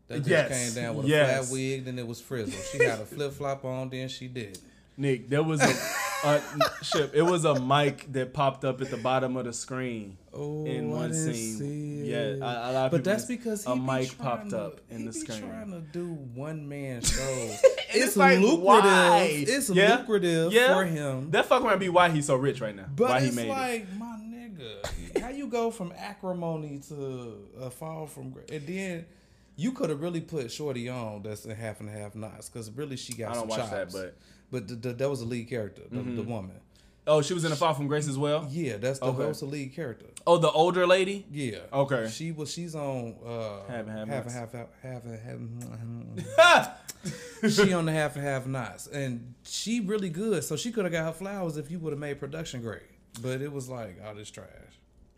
[0.07, 1.47] That bitch came down with a yes.
[1.47, 2.59] flat wig, then it was frizzle.
[2.71, 4.57] She had a flip flop on, then she did.
[4.97, 5.67] Nick, there was a,
[6.23, 6.41] a
[6.83, 7.11] ship.
[7.13, 10.17] It was a mic that popped up at the bottom of the screen.
[10.33, 12.05] Oh, in one scene.
[12.05, 12.39] Yeah, it.
[12.39, 15.11] a- a lot of but that's because a mic popped to- up in he the
[15.11, 15.41] be screen.
[15.41, 17.59] trying to do one man shows.
[17.93, 18.61] it's like, lucrative.
[18.63, 19.27] why?
[19.29, 20.73] It's Yeah, lucrative yeah.
[20.73, 21.31] for him.
[21.31, 22.85] That fuck might be why he's so rich right now.
[22.95, 23.49] but why he it's made it.
[23.49, 29.05] like, my nigga, how you go from acrimony to a fall from gra- and then.
[29.57, 32.95] You could have really put Shorty on that's in half and half knots because really
[32.95, 33.71] she got I don't some watch chops.
[33.71, 34.17] that, but-
[34.51, 36.57] but the, the, that was the lead character, the, the woman.
[37.07, 38.47] Oh, she was in the Fall from Grace as well.
[38.51, 39.17] Yeah, that's the Okay.
[39.19, 40.05] that was the lead character.
[40.27, 41.25] Oh, the older lady.
[41.31, 41.57] Yeah.
[41.73, 42.07] Okay.
[42.11, 42.51] She was.
[42.53, 43.15] She's on.
[43.25, 46.81] Uh, Half and half half and half half and half.
[47.49, 50.43] she on the half and half knots, and she really good.
[50.43, 52.81] So she could have got her flowers if you would have made production grade.
[53.19, 54.47] But it was like, oh, this trash.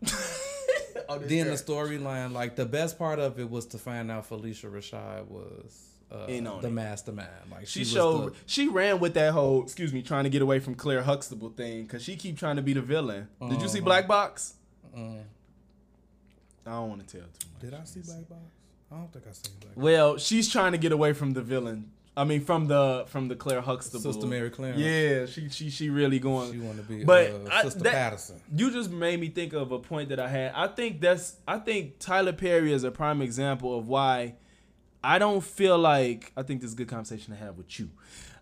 [0.00, 5.26] then the storyline, like the best part of it was to find out Phylicia Rashad
[5.28, 6.70] was uh, In on the it.
[6.72, 7.28] mastermind.
[7.50, 8.32] Like She was showed.
[8.34, 9.62] the- she ran with that whole.
[9.62, 12.62] Excuse me, trying to get away from Claire Huxtable thing because she keep trying to
[12.62, 13.28] be the villain.
[13.48, 13.84] Did you see Uh-huh.
[13.84, 14.54] Black Box?
[14.96, 15.22] Mm.
[16.66, 17.60] I don't want to tell too much.
[17.60, 18.40] Did I see Black Box?
[18.92, 19.74] I don't think I seen Black.
[19.74, 19.82] Box.
[19.84, 21.90] Well, she's trying to get away from the villain.
[22.16, 24.00] I mean, from the from the Claire Huxtable.
[24.12, 24.78] Sister Mary Clarence.
[24.80, 26.52] Yeah, she she she really going.
[26.52, 28.40] She want to be But uh, I- Sister that- Patterson.
[28.54, 30.52] You just made me think of a point that I had.
[30.54, 34.36] I think that's I think Tyler Perry is a prime example of why
[35.04, 37.90] I don't feel like I think this is a good conversation to have with you.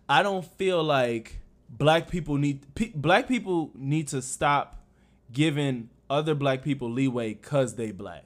[0.07, 4.81] I don't feel like black people need pe- black people need to stop
[5.31, 8.25] giving other black people leeway cuz they black.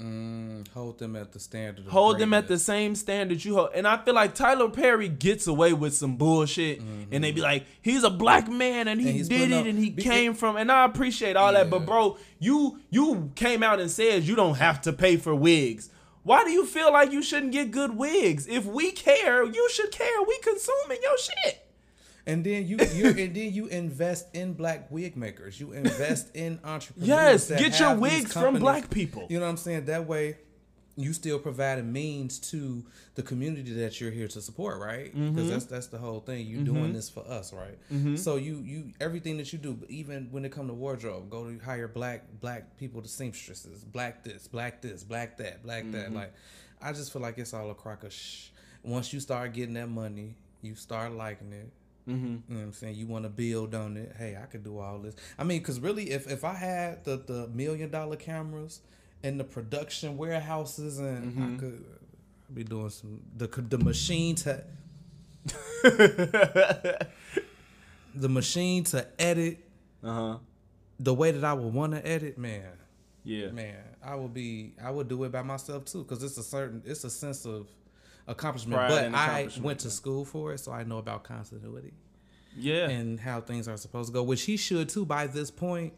[0.00, 1.86] Mm, hold them at the standard.
[1.86, 3.70] Of Hold them at the same standard you hold.
[3.76, 6.80] And I feel like Tyler Perry gets away with some bullshit
[7.12, 9.78] and they be like, he's a black man and he And did it up- and
[9.78, 11.70] he be- came from and I appreciate all that.
[11.70, 15.90] But bro, you you came out and said you don't have to pay for wigs.
[16.24, 18.46] Why do you feel like you shouldn't get good wigs?
[18.48, 20.22] If we care, you should care.
[20.26, 21.60] We consuming your shit.
[22.26, 25.60] And then you you and then you invest in black wig makers.
[25.60, 27.50] You invest in entrepreneurs.
[27.50, 29.26] Yes, get your wigs from black people.
[29.28, 29.84] You know what I'm saying?
[29.84, 30.38] That way,
[30.96, 32.84] you still provide a means to
[33.16, 35.06] the community that you're here to support, right?
[35.12, 35.48] Because Mm-hmm.
[35.48, 36.46] that's that's the whole thing.
[36.46, 37.78] You're doing this for us, right?
[38.18, 41.58] So you you everything that you do, even when it come to wardrobe, go to
[41.64, 46.06] hire black black people to seamstresses, black this, black this, black that, black that.
[46.06, 46.16] Mm-hmm.
[46.16, 46.32] Like,
[46.80, 48.50] I just feel like it's all a crock of shh.
[48.84, 51.70] Once you start getting that money, you start liking it.
[52.08, 52.26] Mm-hmm.
[52.26, 52.96] You know what I'm saying?
[52.96, 54.14] You want to build on it.
[54.18, 55.14] Hey, I could do all this.
[55.38, 58.80] I mean, because really, if, if I had the, the million dollar cameras
[59.24, 61.54] and the production warehouses, and Mm-hmm.
[61.54, 61.84] I could
[62.48, 64.62] I'd be doing some the the machine to
[68.14, 69.58] the machine to edit
[70.02, 70.38] Uh huh.
[71.00, 72.70] the way that I would want to edit, man.
[73.24, 73.50] Yeah.
[73.50, 76.82] Man, I would be I would do it by myself too, because it's a certain
[76.84, 77.68] it's a sense of
[78.26, 78.78] accomplishment.
[78.78, 81.92] Pride but and I went to school for it, so I know about continuity.
[82.56, 82.88] Yeah.
[82.88, 85.92] and how things are supposed to go, which he should too by this point.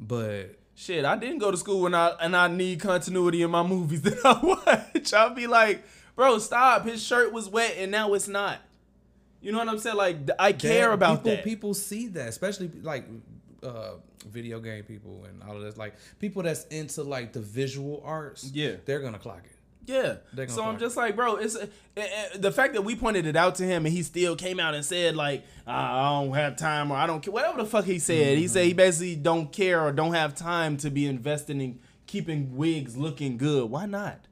[0.00, 3.64] But Shit, I didn't go to school and I and I need continuity in my
[3.64, 4.38] movies that I
[4.94, 5.12] watch.
[5.12, 5.82] I'll be like,
[6.14, 6.84] bro, stop.
[6.84, 8.58] His shirt was wet and now it's not.
[9.40, 9.96] You know what I'm saying?
[9.96, 11.30] Like I care that- about people.
[11.32, 11.44] that.
[11.44, 13.06] People see that, especially like
[13.64, 13.94] uh,
[14.30, 15.76] video game people and all of this.
[15.76, 18.48] Like people that's into like the visual arts.
[18.54, 18.76] Yeah.
[18.84, 19.56] they're gonna clock it.
[19.88, 20.16] Yeah.
[20.50, 22.02] So I'm just like, bro, it's uh, uh,
[22.36, 24.84] the fact that we pointed it out to him and he still came out and
[24.84, 28.36] said like, I don't have time or I don't care, whatever the fuck he said.
[28.38, 32.56] He said he basically don't care or don't have time to be investing in keeping
[32.56, 33.70] wigs looking good.
[33.70, 34.26] Why not?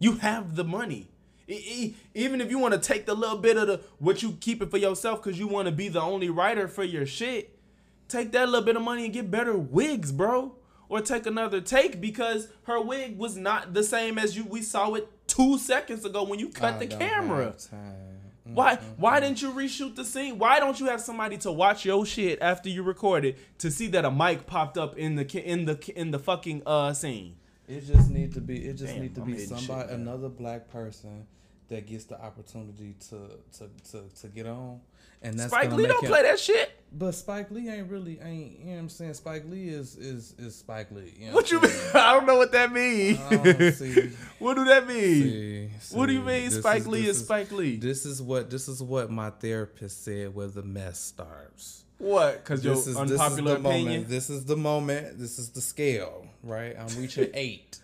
[0.00, 1.10] You have the money.
[1.48, 4.32] E- e- Even if you want to take the little bit of the what you
[4.40, 7.58] keep it for yourself because you want to be the only writer for your shit,
[8.08, 10.54] take that little bit of money and get better wigs, bro.
[10.88, 14.44] Or take another take because her wig was not the same as you.
[14.44, 17.54] We saw it two seconds ago when you cut I the camera.
[17.70, 17.94] time.
[18.44, 18.76] Why?
[18.96, 20.38] Why didn't you reshoot the scene?
[20.38, 23.88] Why don't you have somebody to watch your shit after you record it to see
[23.88, 27.36] that a mic popped up in the in the in the fucking uh scene?
[27.68, 28.66] It just need to be.
[28.66, 31.26] It just Damn, need to I'm be hitting shit, somebody, another black person
[31.68, 33.16] that gets the opportunity to
[33.58, 34.80] to to, to get on,
[35.22, 36.72] and that's Spike Lee don't him- play that shit.
[36.90, 38.60] But Spike Lee ain't really ain't.
[38.60, 39.14] You know what I'm saying?
[39.14, 41.12] Spike Lee is is is Spike Lee.
[41.18, 41.72] You know What you mean?
[41.94, 43.18] I don't know what that means.
[43.76, 44.10] See.
[44.38, 45.70] what do that mean?
[45.80, 47.76] See, what do you mean Spike Lee this is Spike Lee?
[47.76, 51.84] This is what this is what my therapist said where the mess starts.
[51.98, 52.44] What?
[52.44, 53.84] Because your is unpopular this opinion.
[53.84, 54.08] moment.
[54.08, 55.18] This is the moment.
[55.18, 56.76] This is the scale, right?
[56.78, 57.80] I'm reaching eight.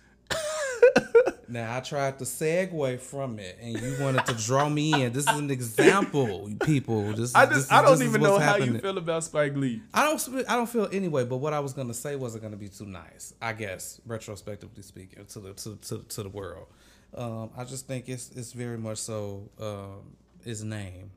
[1.49, 5.13] Now I tried to segue from it, and you wanted to draw me in.
[5.13, 7.03] This is an example, people.
[7.13, 9.25] This is, I this just is- I don't this even know how you feel about
[9.25, 9.83] Spike Lee.
[9.93, 10.45] I don't.
[10.49, 11.25] I don't feel anyway.
[11.25, 13.35] But what I was gonna say wasn't gonna be too nice.
[13.41, 16.67] I guess retrospectively speaking to the to to, to the world.
[17.15, 19.49] Um, I just think it's it's very much so.
[19.61, 21.11] Um, his name.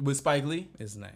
[0.00, 0.68] With Spike Lee?
[0.78, 1.10] His name.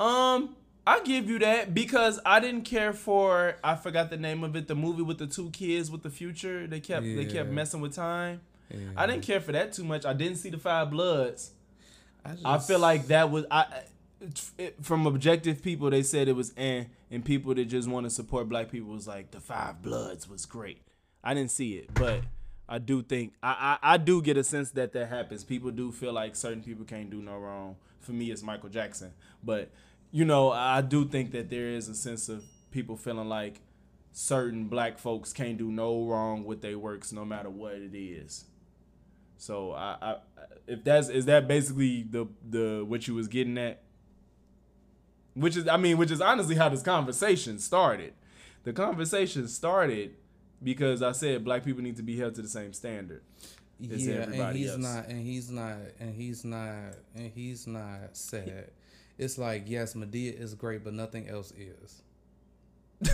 [0.00, 4.56] Um, I give you that because I didn't care for I forgot the name of
[4.56, 6.66] it, the movie with the two kids with the future.
[6.66, 8.40] They kept they kept messing with time.
[8.70, 8.78] Yeah.
[8.96, 10.04] I didn't care for that too much.
[10.04, 11.52] I didn't see the Five Bloods.
[12.24, 13.66] I, just, I feel like that was I
[14.58, 18.10] it, from objective people they said it was eh, and people that just want to
[18.10, 20.82] support black people was like the Five Bloods was great.
[21.22, 22.22] I didn't see it, but
[22.68, 25.44] I do think I, I I do get a sense that that happens.
[25.44, 27.76] People do feel like certain people can't do no wrong.
[28.00, 29.12] For me, it's Michael Jackson,
[29.44, 29.70] but
[30.12, 33.60] you know I do think that there is a sense of people feeling like
[34.12, 38.44] certain black folks can't do no wrong with their works, no matter what it is.
[39.38, 40.16] So I, I
[40.66, 43.82] if that's is that basically the the what you was getting at?
[45.34, 48.12] Which is I mean, which is honestly how this conversation started.
[48.64, 50.14] The conversation started
[50.62, 53.22] because I said black people need to be held to the same standard.
[53.82, 54.78] as yeah, and he's else.
[54.78, 58.70] not, and he's not, and he's not, and he's not sad.
[59.22, 62.02] It's like yes, Madea is great, but nothing else is.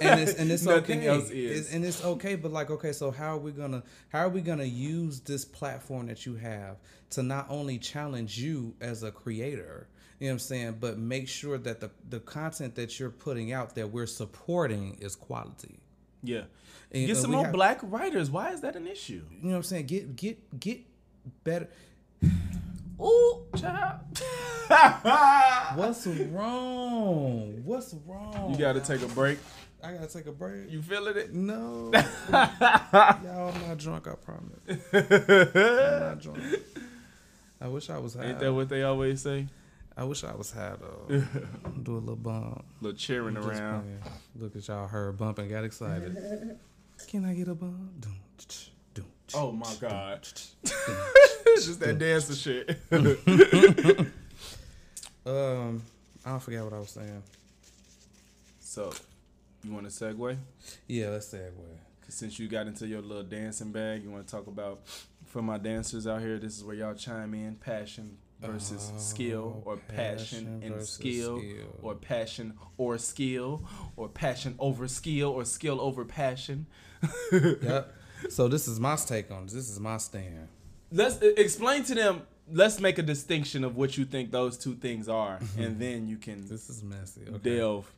[0.00, 1.06] and it's and it's okay.
[1.06, 4.40] It's- and it's okay, but like okay, so how are we gonna how are we
[4.40, 6.76] gonna use this platform that you have
[7.10, 9.86] to not only challenge you as a creator,
[10.18, 13.52] you know what I'm saying, but make sure that the the content that you're putting
[13.52, 15.78] out that we're supporting is quality.
[16.22, 16.42] Yeah.
[16.92, 18.30] And- Get some more have- black writers.
[18.30, 19.22] Why is that an issue?
[19.30, 19.86] You know what I'm saying?
[19.86, 20.80] Get get get
[21.44, 21.68] better.
[23.00, 24.00] Ooh, child.
[25.76, 27.62] What's wrong?
[27.64, 28.50] What's wrong?
[28.52, 29.38] you gotta take a break.
[29.82, 30.70] I gotta take a break.
[30.70, 31.32] You feeling it?
[31.32, 31.90] No,
[32.30, 34.06] y'all, I'm not drunk.
[34.06, 34.60] I promise.
[34.92, 36.38] I'm not drunk.
[37.60, 38.26] I wish I was high.
[38.26, 39.46] Ain't that what they always say?
[39.96, 41.06] I wish I was high though.
[41.82, 42.64] Do a little bump.
[42.80, 44.00] A little cheering Just around.
[44.38, 44.86] Look at y'all.
[44.86, 46.58] Heard bumping, got excited.
[47.08, 48.00] Can I get a bump?
[48.00, 48.46] Dum, ch,
[48.94, 50.26] dum, ch, Oh my god.
[51.56, 52.78] just that dancer shit.
[55.26, 55.82] Um,
[56.24, 57.22] I don't forget what I was saying.
[58.58, 58.90] so,
[59.62, 60.36] you want to segue?
[60.88, 61.50] Yeah, let's segue.
[62.02, 64.80] 'Cause since you got into your little dancing bag, you want to talk about
[65.26, 66.38] for my dancers out here.
[66.38, 71.38] This is where y'all chime in: passion versus skill, Oh, or passion, passion and skill,
[71.38, 71.78] skill.
[71.82, 73.62] or passion or skill,
[73.96, 76.66] or passion over skill, or skill over passion.
[77.32, 77.94] Yep.
[78.28, 79.54] So this is my take on this.
[79.54, 80.48] This is my stand.
[80.92, 82.22] Let's explain to them.
[82.52, 86.16] Let's make a distinction of what you think those two things are, and then you
[86.16, 87.22] can This is messy.
[87.28, 87.56] Okay.
[87.58, 87.92] delve.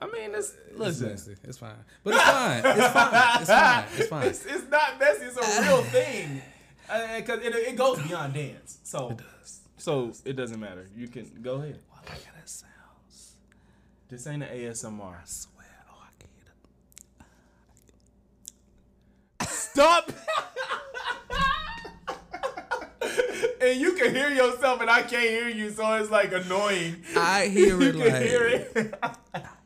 [0.00, 1.34] I mean, it's It's messy.
[1.44, 1.72] It's fine.
[2.04, 2.62] But it's fine.
[2.66, 3.40] It's fine.
[3.40, 3.84] It's fine.
[3.96, 4.26] It's fine.
[4.28, 5.24] It's, it's not messy.
[5.26, 6.42] It's a real thing.
[6.88, 8.78] Uh, because it, it goes beyond dance.
[8.84, 9.60] So it does.
[9.78, 10.86] So it doesn't matter.
[10.96, 11.78] You can go ahead.
[11.92, 13.32] I like how that sounds.
[14.08, 15.16] This ain't an ASMR.
[15.26, 15.66] swear.
[15.90, 16.44] Oh, I can hear
[19.38, 20.12] the Stop.
[23.60, 27.02] and you can hear yourself and I can't hear you, so it's like annoying.
[27.16, 28.22] I hear You it can like.
[28.22, 28.72] hear it.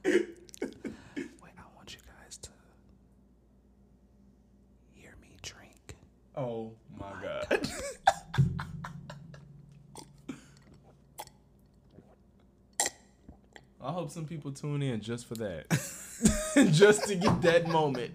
[0.04, 0.26] Wait,
[1.58, 2.48] I want you guys to
[4.94, 5.94] hear me drink.
[6.36, 7.68] Oh my god.
[13.80, 15.66] I hope some people tune in just for that.
[16.72, 18.12] just to get that moment.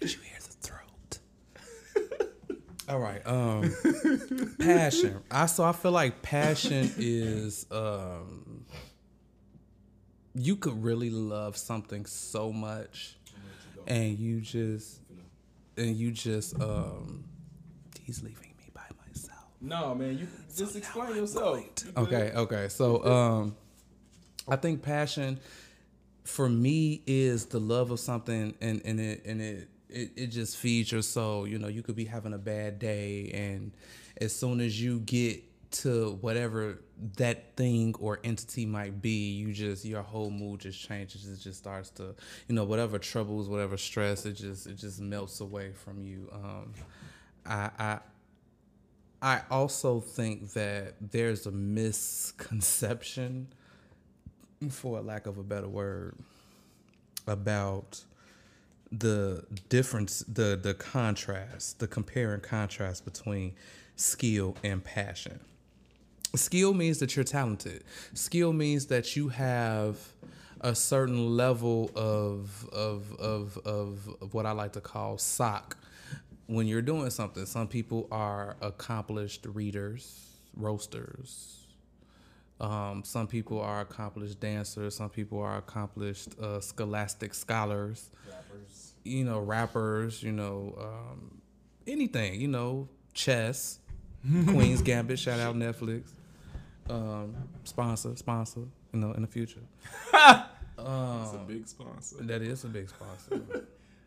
[0.00, 1.18] Did you hear the throat?
[2.92, 3.26] All right.
[3.26, 3.74] Um,
[4.58, 5.20] passion.
[5.30, 8.66] I so I feel like passion is um,
[10.34, 13.16] you could really love something so much,
[13.86, 15.00] and you just
[15.78, 17.24] and you just um,
[18.02, 19.46] he's leaving me by myself.
[19.62, 21.64] No, man, you just explain yourself.
[21.96, 22.68] Okay, okay.
[22.68, 23.56] So um
[24.46, 25.40] I think passion
[26.24, 30.56] for me is the love of something and, and it and it, it it just
[30.56, 31.46] feeds your soul.
[31.46, 33.72] You know, you could be having a bad day and
[34.20, 36.78] as soon as you get to whatever
[37.16, 41.26] that thing or entity might be, you just your whole mood just changes.
[41.28, 42.14] It just starts to,
[42.48, 46.28] you know, whatever troubles, whatever stress, it just it just melts away from you.
[46.32, 46.72] Um
[47.46, 47.98] I I
[49.20, 53.48] I also think that there's a misconception,
[54.70, 56.16] for lack of a better word,
[57.26, 58.02] about
[58.92, 63.54] the difference, the the contrast, the compare and contrast between
[63.96, 65.40] skill and passion.
[66.34, 67.84] Skill means that you're talented.
[68.14, 69.98] Skill means that you have
[70.60, 75.76] a certain level of of of of, of what I like to call sock
[76.46, 77.46] when you're doing something.
[77.46, 80.26] Some people are accomplished readers,
[80.56, 81.58] roasters.
[82.60, 84.94] Um, some people are accomplished dancers.
[84.94, 88.10] Some people are accomplished uh, scholastic scholars.
[88.24, 88.71] Rappers.
[89.04, 90.22] You know, rappers.
[90.22, 91.40] You know, um,
[91.86, 92.40] anything.
[92.40, 93.78] You know, chess,
[94.22, 95.18] Queen's Gambit.
[95.18, 96.10] Shout out Netflix.
[96.88, 97.34] Um,
[97.64, 98.60] sponsor, sponsor.
[98.92, 99.60] You know, in the future.
[100.78, 102.16] It's a big sponsor.
[102.22, 103.40] That is a big sponsor.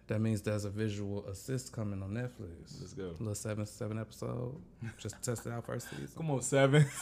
[0.07, 2.81] that means there's a visual assist coming on Netflix.
[2.81, 3.15] Let's go.
[3.19, 4.55] Little seven seven episode.
[4.97, 6.09] Just test it out first season.
[6.17, 6.85] Come on, seven.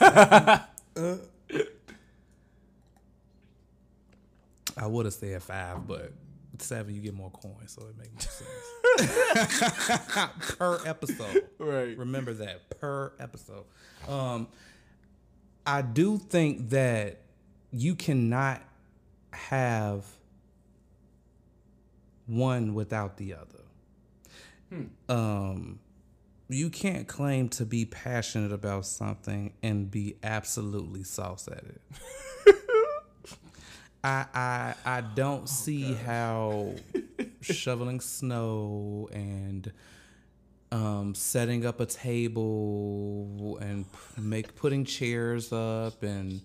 [4.75, 6.11] I would have said five, but
[6.59, 8.11] seven you get more coins, so it makes
[8.97, 10.31] more sense.
[10.57, 11.47] per episode.
[11.59, 11.97] right.
[11.97, 13.65] Remember that per episode.
[14.07, 14.47] Um,
[15.65, 17.21] I do think that
[17.71, 18.61] you cannot
[19.31, 20.05] have
[22.25, 23.47] one without the other.
[25.07, 25.79] Um,
[26.49, 31.81] you can't claim to be passionate about something and be absolutely sauce at it.
[34.03, 36.73] I I I don't see how
[37.41, 39.71] shoveling snow and
[40.71, 46.41] um, setting up a table and p- make putting chairs up and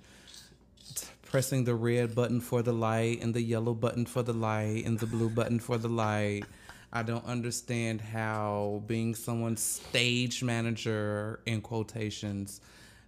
[0.94, 4.84] t- pressing the red button for the light and the yellow button for the light
[4.84, 6.44] and the blue button for the light.
[6.92, 12.60] I don't understand how being someone's stage manager in quotations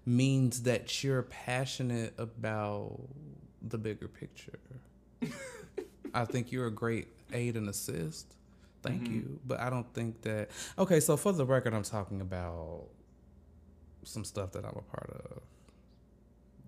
[0.07, 2.99] means that you're passionate about
[3.63, 4.59] the bigger picture.
[6.15, 8.35] I think you're a great aid and assist.
[8.83, 9.39] Thank you.
[9.47, 10.51] But I don't think that.
[10.79, 12.87] Okay, so for the record, I'm talking about
[14.05, 15.43] some stuff that I'm a part of,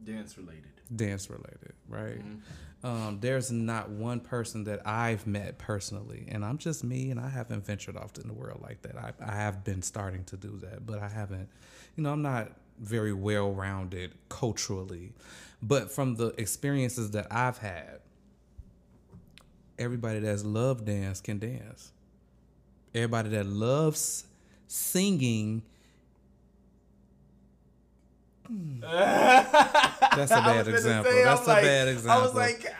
[0.04, 0.72] Dance related.
[0.94, 2.20] dance related, right?
[2.84, 7.28] Um, there's not one person that I've met personally, and I'm just me, and I
[7.28, 8.96] haven't ventured off in the world like that.
[8.96, 11.48] I, I have been starting to do that, but I haven't,
[11.96, 15.12] you know, I'm not very well rounded culturally.
[15.62, 18.00] But from the experiences that I've had,
[19.78, 21.92] everybody that's loved dance can dance.
[22.94, 24.26] Everybody that loves
[24.66, 25.62] singing.
[28.82, 31.12] That's a bad example.
[31.12, 32.10] That's a bad example.
[32.10, 32.74] I was like,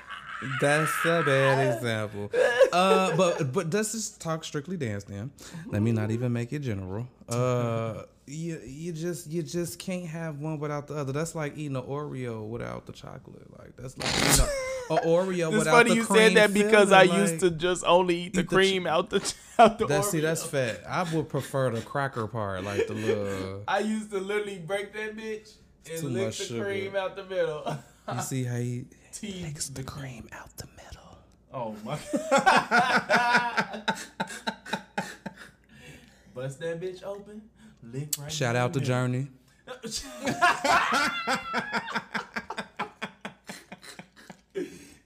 [0.61, 2.31] That's a bad example.
[2.73, 5.31] Uh, but but let's just talk strictly dance then.
[5.67, 7.07] Let me not even make it general.
[7.29, 11.13] Uh, you you just you just can't have one without the other.
[11.13, 13.47] That's like eating an Oreo without the chocolate.
[13.59, 14.47] Like that's like eating
[14.91, 17.33] a, a Oreo it's without funny the you cream said that because I filling, used
[17.35, 20.21] like- to just only eat the eat the cream out the out the That's see,
[20.21, 20.83] that's fat.
[20.89, 23.65] I would prefer the cracker part, like the little.
[23.69, 25.53] I used to literally break that bitch
[25.91, 26.65] and lick the sugar.
[26.65, 27.77] cream out the middle.
[28.13, 29.43] You see how he Tea.
[29.43, 31.19] takes the cream out the middle.
[31.53, 31.95] Oh my.
[36.35, 37.43] Bust that bitch open.
[37.83, 39.29] Lick right Shout out to the Journey.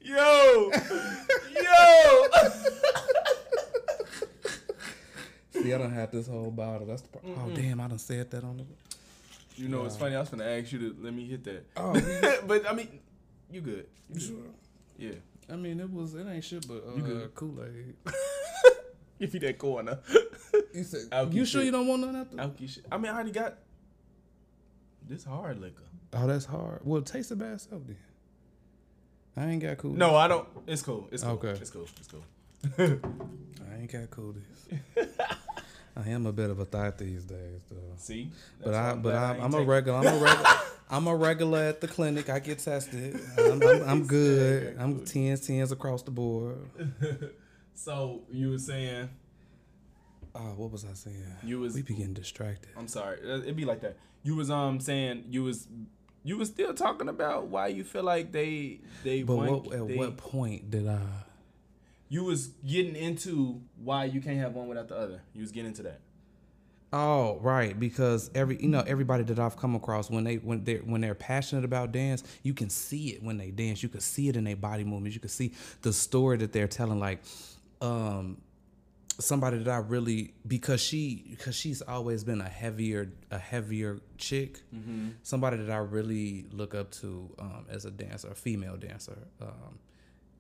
[0.01, 0.71] Yo,
[1.53, 2.27] yo.
[5.51, 6.87] See, I don't have this whole bottle.
[6.87, 7.25] That's the part.
[7.27, 8.65] Oh damn, I done said that on the.
[9.57, 10.15] You know, it's funny.
[10.15, 11.65] I was gonna ask you to let me hit that.
[11.77, 11.93] Oh,
[12.47, 13.01] but I mean,
[13.51, 13.87] you good?
[14.13, 14.37] you sure?
[14.99, 15.13] Yeah.
[15.51, 17.35] I mean, it was it ain't shit but uh, good.
[17.35, 17.95] Kool Aid.
[19.21, 19.99] Give me that corner.
[20.73, 21.67] You said Alky you sure shit.
[21.67, 22.37] you don't want none after?
[22.37, 22.85] Alky shit.
[22.93, 23.55] I mean, I already got
[25.09, 25.83] this hard liquor.
[26.13, 26.81] Oh, that's hard.
[26.85, 27.97] Well, taste it by itself then.
[29.39, 29.93] I ain't got cool.
[29.93, 30.47] No, I don't.
[30.67, 31.09] It's cool.
[31.11, 31.33] It's cool.
[31.33, 31.51] Okay.
[31.51, 31.87] It's cool.
[31.99, 32.25] It's cool.
[32.79, 35.09] I ain't got cool this.
[35.97, 37.77] I am a bit of a thought these days, though.
[37.97, 38.31] See,
[38.63, 39.99] But That's why I, I'm but glad I, ain't I'm a regular.
[39.99, 40.51] I'm a regular.
[40.89, 42.29] I'm a regular at the clinic.
[42.31, 43.19] I get tested.
[43.39, 44.77] I'm, I'm, I'm good.
[44.79, 46.59] I'm tens, tens across the board.
[47.79, 49.11] So you were saying,
[50.35, 51.23] Oh, what was I saying?
[51.43, 52.71] You was- we be getting distracted.
[52.77, 53.97] I'm sorry, uh, it'd be like that.
[54.23, 55.69] You was um saying you was
[56.25, 59.97] you was still talking about why you feel like they they But what, at they-
[59.97, 61.01] what point did I?
[62.09, 65.21] you was getting into why you can't have one without the other.
[65.35, 66.01] You was getting into that.
[66.93, 67.79] Oh, right.
[67.79, 71.15] Because every you know everybody that I've come across when they when they when they're
[71.15, 73.83] passionate about dance, you can see it when they dance.
[73.83, 75.15] You can see it in their body movements.
[75.15, 77.01] You can see the story that they're telling.
[77.01, 77.23] Like,
[77.81, 78.39] um,
[79.19, 84.63] somebody that I really because she because she's always been a heavier a heavier chick.
[85.23, 89.19] Somebody that I really look up to um, as a dancer, a female dancer.
[89.43, 89.79] Um,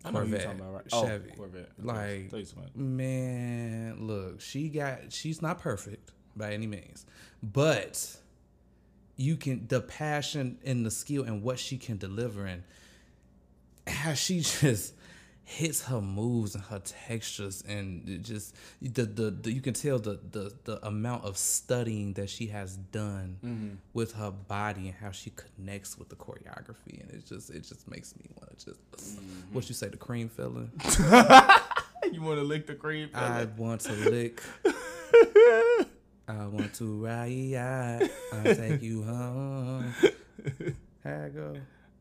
[0.04, 0.84] I know Corvette, talking about, right?
[0.92, 1.30] Oh, Chevy.
[1.32, 1.70] Corvette.
[1.82, 2.70] Like, Tell you something.
[2.76, 7.06] Man, look, she got she's not perfect by any means,
[7.42, 8.16] but
[9.16, 12.62] you can the passion and the skill and what she can deliver and
[13.86, 14.94] how she just
[15.48, 20.18] hits her moves and her textures and just the, the, the you can tell the,
[20.32, 23.68] the the amount of studying that she has done mm-hmm.
[23.92, 27.00] with her body and how she connects with the choreography.
[27.00, 29.54] And it just it just makes me want to just mm-hmm.
[29.54, 30.72] what you say the cream feeling
[32.12, 33.10] You want to lick the cream?
[33.14, 34.42] I want to lick.
[36.28, 38.10] I want to ride.
[38.32, 39.94] I'll take you home.
[41.04, 41.54] I go.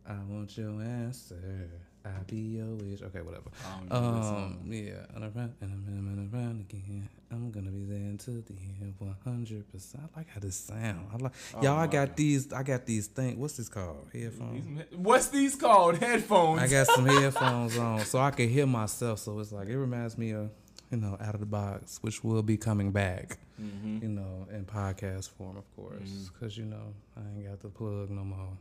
[0.08, 1.70] I want your answer.
[2.06, 3.02] I'll be your wish.
[3.02, 3.50] Okay, whatever.
[3.90, 7.10] Um, yeah, and around and and around again.
[7.32, 9.72] I'm gonna be there until the end, 100.
[9.72, 11.08] percent I like how this sound.
[11.12, 11.78] I like y'all.
[11.78, 12.54] I got these.
[12.54, 13.38] I got these things.
[13.38, 14.08] What's this called?
[14.14, 14.84] Headphones.
[14.96, 15.98] What's these called?
[15.98, 16.62] Headphones.
[16.62, 19.20] I got some headphones on, so I can hear myself.
[19.20, 20.50] So it's like it reminds me of,
[20.92, 25.30] you know, out of the box, which will be coming back, you know, in podcast
[25.30, 28.58] form, of course, because you know I ain't got the plug no more.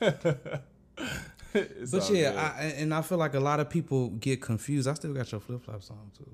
[1.52, 2.54] But yeah.
[2.58, 4.88] I, and I feel like a lot of people get confused.
[4.88, 6.30] I still got your flip flops on too.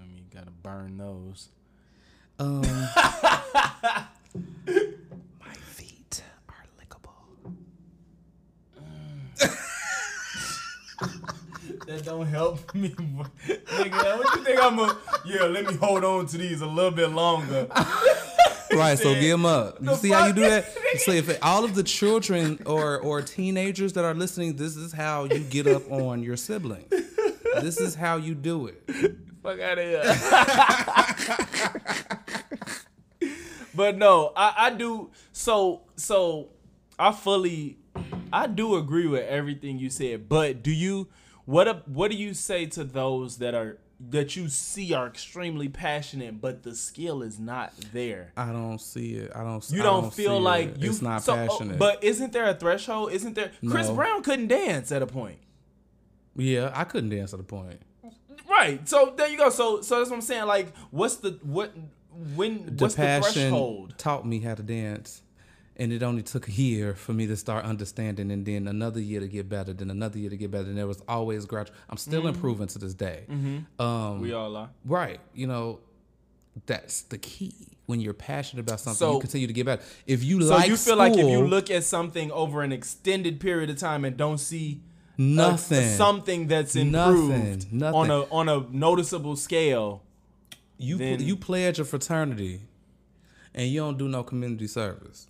[0.00, 1.48] I mean, you gotta burn those.
[2.38, 2.62] Um,
[5.40, 7.54] my feet are lickable.
[11.90, 12.90] That don't help me.
[12.90, 16.92] Nigga, what you think I'm a Yeah, let me hold on to these a little
[16.92, 17.66] bit longer.
[18.72, 19.80] Right, so give them up.
[19.80, 20.98] You "The see how you do fuck?" that?
[21.00, 25.24] So if all of the children or or teenagers that are listening, this is how
[25.24, 26.84] you get up on your sibling.
[27.60, 29.16] This is how you do it.
[29.42, 30.04] Fuck out of here.
[33.74, 36.50] but no, I, I do so so
[36.96, 37.78] I fully
[38.32, 40.28] I do agree with everything you said.
[40.28, 41.08] But do you
[41.50, 43.78] what up what do you say to those that are
[44.12, 48.32] that you see are extremely passionate but the skill is not there?
[48.36, 49.30] I don't see it.
[49.34, 49.68] I don't.
[49.70, 50.78] You I don't, feel see like it.
[50.78, 51.78] you It's not so, oh, passionate.
[51.78, 53.12] But isn't there a threshold?
[53.12, 53.94] Isn't there Chris No.
[53.94, 55.38] Brown couldn't dance at a point.
[56.36, 57.80] yeah, I couldn't dance at a point.
[58.48, 58.88] Right.
[58.88, 59.50] So there you go.
[59.50, 60.46] So so that's what I'm saying.
[60.46, 61.72] Like, what's the what
[62.34, 63.94] when The what's the passion threshold?
[63.98, 65.22] taught me how to dance,
[65.80, 69.20] and it only took a year for me to start understanding, and then another year
[69.20, 70.68] to get better, then another year to get better.
[70.68, 71.74] And there was always gradual.
[71.90, 72.34] I'm still Mm-hmm.
[72.36, 73.20] improving to this day.
[73.78, 74.70] Um, We all are.
[74.84, 75.20] Right.
[75.34, 75.80] You know,
[76.66, 77.54] that's the key.
[77.86, 79.82] When you're passionate about something, So- you continue to get better.
[80.06, 83.40] If you So like you feel like if you look at something over an extended
[83.40, 84.82] period of time and don't see
[85.18, 87.94] a- nothing, something that's improved nothing.
[88.00, 90.02] on a on a noticeable scale,
[90.78, 92.60] you then- you pledge a fraternity,
[93.54, 95.26] and you don't do no community service.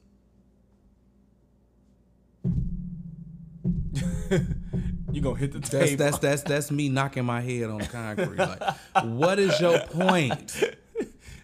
[5.13, 5.97] you gonna hit the That's table.
[6.05, 8.39] that's that's that's me knocking my head on concrete.
[8.39, 8.63] Like,
[9.05, 10.63] what is your point?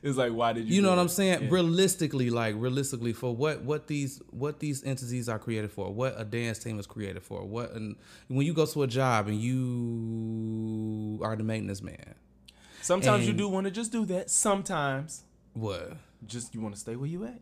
[0.03, 0.77] it's like why did you?
[0.77, 1.43] You know what I'm saying?
[1.43, 1.49] Yeah.
[1.51, 6.25] Realistically, like realistically, for what what these what these entities are created for, what a
[6.25, 7.97] dance team is created for, what and
[8.29, 12.15] when you go to a job and you are the maintenance man,
[12.83, 14.31] Sometimes you do want to just do that.
[14.31, 15.25] Sometimes
[15.55, 15.97] what?
[16.27, 17.41] just you want to stay where you at.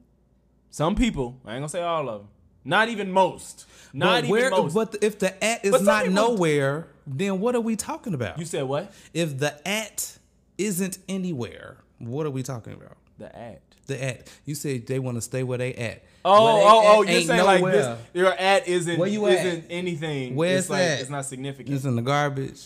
[0.70, 2.28] Some people, I ain't gonna say all of them.
[2.64, 3.66] Not even most.
[3.92, 4.46] Not but where?
[4.46, 4.74] even most.
[4.74, 8.38] But if the at is not people- nowhere, then what are we talking about?
[8.38, 8.92] you said what?
[9.12, 10.18] if the at
[10.58, 12.96] isn't anywhere, what are we talking about?
[13.18, 13.62] The at.
[13.86, 14.32] The at.
[14.44, 16.04] You said they want to stay where they at.
[16.24, 17.02] Oh, Where they oh, oh!
[17.02, 17.98] You're ain't saying like this?
[18.14, 19.46] Your at isn't Where you at?
[19.46, 20.34] isn't anything.
[20.34, 21.00] Where's it's like, that?
[21.00, 21.76] It's not significant.
[21.76, 22.62] It's in the garbage.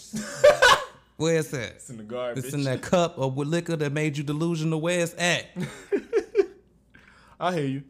[1.17, 1.73] Where's that?
[1.73, 2.45] It's in the garbage.
[2.45, 4.81] It's in that cup of liquor that made you delusional.
[4.81, 5.47] Where's at?
[7.41, 7.83] I hear you.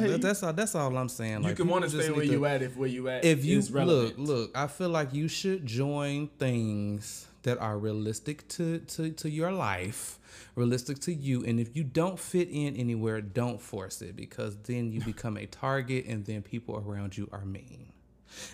[0.00, 0.52] That's all.
[0.52, 1.44] That's all I'm saying.
[1.44, 3.70] You can want to stay where you at if where you at If you is
[3.70, 4.18] relevant.
[4.18, 9.30] look, look, I feel like you should join things that are realistic to to to
[9.30, 10.18] your life,
[10.56, 11.44] realistic to you.
[11.44, 15.46] And if you don't fit in anywhere, don't force it because then you become a
[15.46, 17.92] target, and then people around you are mean.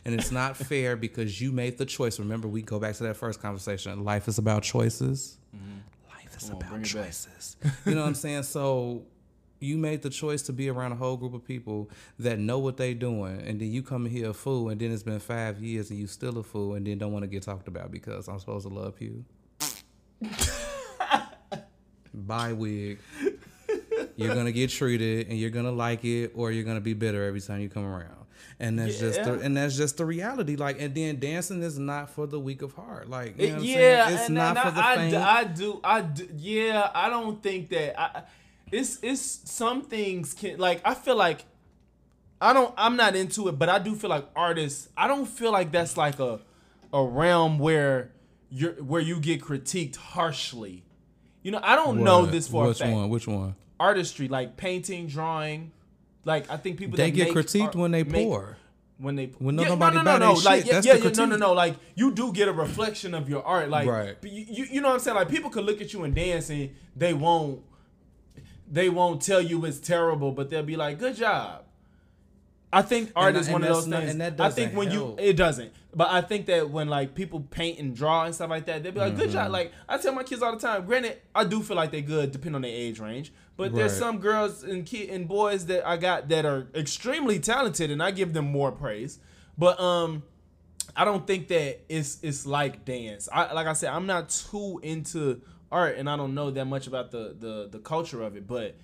[0.05, 2.19] And it's not fair because you made the choice.
[2.19, 4.05] Remember, we go back to that first conversation.
[4.05, 5.39] Life is about choices.
[6.09, 6.55] Life is Mm-hmm.
[6.55, 7.05] On, about bring it back.
[7.07, 7.57] choices.
[7.87, 8.43] You know what I'm saying?
[8.45, 9.05] So
[9.63, 12.77] you made the choice to be around a whole group of people that know what
[12.77, 15.91] they doing, and then you come here a fool, and then it's been five years
[15.91, 18.39] and you still a fool, and then don't want to get talked about because I'm
[18.39, 19.25] supposed to love you.
[22.15, 22.99] Bye wig.
[24.17, 27.41] You're gonna get treated, and you're gonna like it, or you're gonna be bitter every
[27.41, 28.17] time you come around.
[28.61, 30.57] And that's just the, and that's just the reality.
[30.57, 33.09] Like, and then dancing is not for the weak of heart.
[33.09, 34.11] Like, you know It- what I'm yeah?
[34.11, 35.15] It's and, not and for the I, faint.
[35.15, 36.91] I, I do, I do, yeah.
[36.95, 37.99] I don't think that.
[38.01, 38.23] I,
[38.73, 40.81] it's it's some things can like.
[40.85, 41.45] I feel like
[42.41, 42.75] I don't.
[42.77, 44.89] I'm not into it, but I do feel like artists.
[44.97, 46.41] I don't feel like that's like a
[46.93, 48.11] a realm where
[48.51, 50.83] you're where you get critiqued harshly.
[51.43, 52.93] You know, I don't know this for Which a fact.
[52.93, 53.09] one?
[53.11, 53.55] Which one?
[53.81, 55.73] Artistry, like painting, drawing,
[56.25, 58.57] like I think people They that get critiqued art- when they make- pour.
[58.99, 61.25] when they When yeah, nobody no, no, no, no, like shit, yeah, yeah, yeah, no,
[61.27, 64.17] no, no, like you do get a reflection of your art, like Right.
[64.21, 65.17] but you, you, you know what I'm saying?
[65.17, 67.61] Like people could look at you and dance and they won't,
[68.73, 71.65] they won't tell you it's terrible, but they'll be like, "Good job."
[72.75, 74.13] I think art And- is and one of those not- things.
[74.13, 75.21] and that I think when help.
[75.21, 78.49] you it doesn't, but I think that when like people paint and draw and stuff
[78.49, 79.33] like that, they'll be like, "Good Mm-hmm.
[79.35, 80.87] job." Like I tell my kids all the time.
[80.87, 83.31] Granted, I do feel like they're good, depending on their age range.
[83.59, 87.91] But there's some girls and kid and boys that I got that are extremely talented,
[87.91, 89.19] and I give them more praise.
[89.59, 90.23] But um,
[90.97, 93.29] I don't think that it's it's like dance.
[93.31, 95.43] I like I said, I'm not too into
[95.73, 98.47] art, and I don't know that much about the the the culture of it.
[98.47, 98.77] But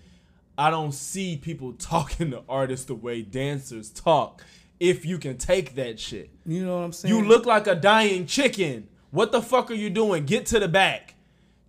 [0.56, 4.42] I don't see people talking to artists the way dancers talk.
[4.80, 7.12] If you can take that shit, You know what I'm saying?
[7.14, 8.88] you look like a dying chicken.
[9.10, 10.24] What the fuck are you doing?
[10.24, 11.14] Get to the back.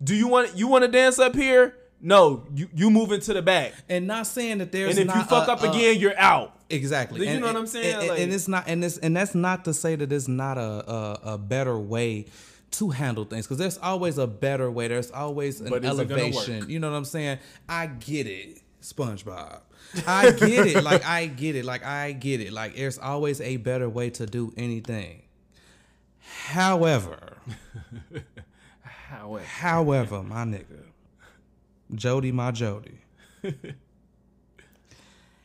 [0.02, 1.76] Do you want you want to dance up here?
[2.00, 3.72] No, you you move into the back.
[3.88, 6.56] and not saying that there's And if you fuck a- up a- again, you're out.
[6.70, 7.20] Exactly.
[7.26, 7.94] You And- know what I'm saying?
[7.98, 10.56] And, Like- and it's not, and it's, and that's not to say that it's not
[10.56, 10.60] a
[10.90, 12.26] a, a better way
[12.72, 14.88] to handle things because there's always a better way.
[14.88, 16.70] There's always an But is it gonna elevation.
[16.70, 17.38] You know what I'm saying?
[17.68, 19.60] I get it, SpongeBob.
[20.06, 20.84] I get it.
[20.84, 21.64] Like I get it.
[21.64, 22.52] Like I get it.
[22.52, 25.22] Like there's always a better way to do anything.
[26.20, 27.38] However,
[29.10, 30.84] However, However, my nigga,
[31.92, 32.98] Jody, my Jody,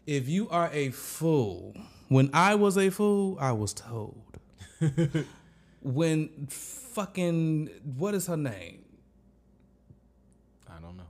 [0.06, 1.76] if you are a fool,
[2.08, 4.22] when I was a fool, I was told.
[5.82, 6.48] when
[6.96, 8.84] fucking what is her name?
[10.70, 11.04] I don't know.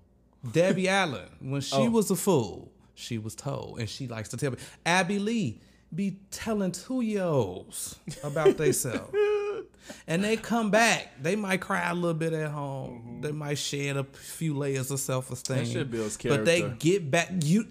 [0.51, 1.89] Debbie Allen, when she Oh.
[1.89, 4.57] was a fool, she was told, and she likes to tell me.
[4.85, 5.61] Abby Lee
[5.93, 9.13] be telling two year olds about themselves.
[10.07, 13.19] and they come back, they might cry a little bit at home.
[13.21, 15.57] They might shed a few layers of self esteem.
[15.57, 15.65] Mm-hmm.
[15.65, 17.29] That shit builds But they get back.
[17.43, 17.67] You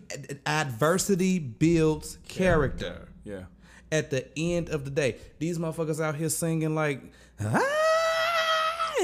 [0.46, 3.08] adversity builds character.
[3.24, 3.44] Yeah.
[3.92, 7.02] At the end of the day, these motherfuckers out here singing like
[7.40, 7.62] ah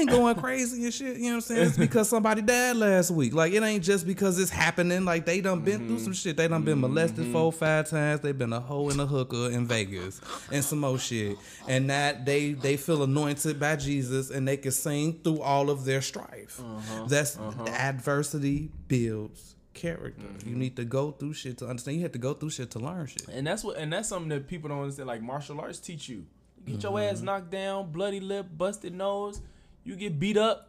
[0.01, 1.17] and going crazy and shit.
[1.17, 1.67] You know what I'm saying?
[1.67, 3.33] It's because somebody died last week.
[3.33, 5.05] Like it ain't just because it's happening.
[5.05, 6.03] Like they done been through mm-hmm.
[6.03, 6.37] some shit.
[6.37, 7.33] They done been molested mm-hmm.
[7.33, 8.21] four, five times.
[8.21, 10.21] They been a hoe and a hooker in Vegas
[10.51, 11.37] and some more shit.
[11.67, 15.85] And that they they feel anointed by Jesus and they can sing through all of
[15.85, 16.59] their strife.
[16.59, 17.05] Uh-huh.
[17.07, 17.67] That's uh-huh.
[17.67, 20.21] adversity builds character.
[20.21, 20.59] You mm-hmm.
[20.59, 21.97] need to go through shit to understand.
[21.97, 23.27] You have to go through shit to learn shit.
[23.29, 25.07] And that's what and that's something that people don't understand.
[25.07, 26.25] Like martial arts teach you.
[26.65, 27.15] You get your Mm-hmm.
[27.15, 29.41] ass knocked down, bloody lip, busted nose,
[29.83, 30.67] you get beat up.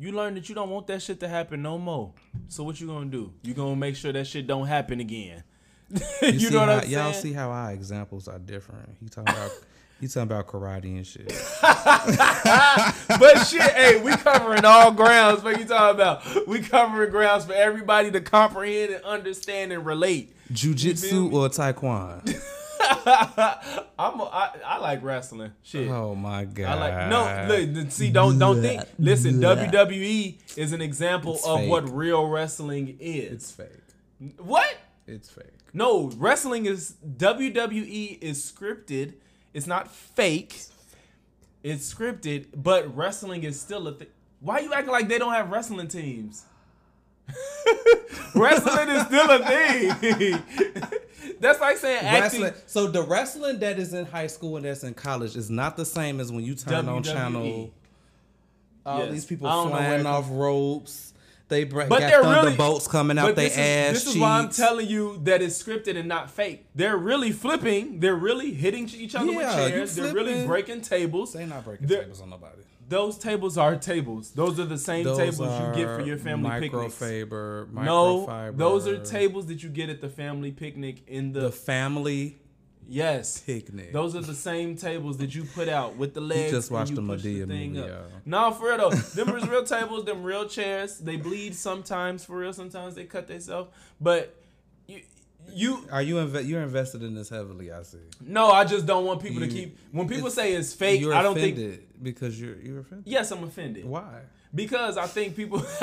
[0.00, 2.12] You learn that you don't want that shit to happen no more.
[2.48, 3.32] So what you gonna do?
[3.42, 5.42] You gonna make sure that shit don't happen again.
[6.22, 6.92] you, you know what how, I'm saying?
[6.92, 8.90] Y'all see how our examples are different.
[9.00, 9.50] He talking about
[10.00, 11.26] he talking about karate and shit.
[13.18, 15.42] but shit, hey, we covering all grounds.
[15.42, 16.46] What you talking about?
[16.46, 20.36] We covering grounds for everybody to comprehend and understand and relate.
[20.52, 22.40] Jiu-jitsu or taekwondo?
[23.98, 25.52] I'm a, I, I like wrestling.
[25.62, 25.88] Shit.
[25.88, 26.66] Oh my god.
[26.66, 27.72] I like no.
[27.82, 28.82] Look, see, don't don't think.
[28.98, 31.70] Listen, WWE is an example It's of fake.
[31.70, 33.32] what real wrestling is.
[33.32, 34.36] It's fake.
[34.38, 34.76] what?
[35.06, 35.46] It's fake.
[35.72, 39.14] No, wrestling is WWE is scripted.
[39.52, 40.60] It's not fake.
[41.62, 44.08] It's scripted, but wrestling is still a thing.
[44.40, 46.44] Why you acting like they don't have wrestling teams?
[48.34, 50.42] wrestling is still a thing.
[51.40, 52.42] that's like saying acting.
[52.42, 52.62] Wrestling.
[52.66, 55.84] So the wrestling that is in high school and that's in college is not the
[55.84, 57.70] same as when you turn on channel.
[58.86, 59.12] All Yes.
[59.12, 61.12] these people flying off ropes.
[61.48, 64.38] They bring But got they're really thunderbolts coming out their ass is, This is why
[64.38, 66.66] I'm telling you that it's scripted and not fake.
[66.74, 68.00] They're really flipping.
[68.00, 69.94] They're really hitting each other with Yeah, you chairs.
[69.96, 71.32] They're really breaking tables.
[71.32, 72.62] They're not breaking They're- tables on nobody.
[72.88, 74.30] Those tables are tables.
[74.30, 76.94] Those are the same Those tables you get for your family picnics.
[76.98, 77.72] microfiber.
[77.72, 82.38] No, those are tables that you get at the family picnic in the, The family
[82.88, 83.40] yes.
[83.40, 83.92] picnic.
[83.92, 86.50] Those are the same tables that you put out with the legs.
[86.50, 88.10] just and watched you the thing movie, up.
[88.26, 88.52] y'all.
[88.52, 88.90] For real though.
[89.14, 90.98] them real tables, them real chairs.
[90.98, 92.52] They bleed sometimes for real.
[92.54, 93.70] Sometimes they cut themselves.
[94.00, 94.34] But
[95.52, 97.72] you, you Are you inve- you're invested in this heavily?
[97.72, 97.98] I see.
[98.20, 99.78] no, I just don't want people to keep.
[99.92, 102.02] When people say it's fake, I don't offended think.
[102.02, 103.06] because you're you're offended.
[103.06, 103.84] Yes, I'm offended.
[103.84, 104.20] Why?
[104.54, 105.62] Because I think people.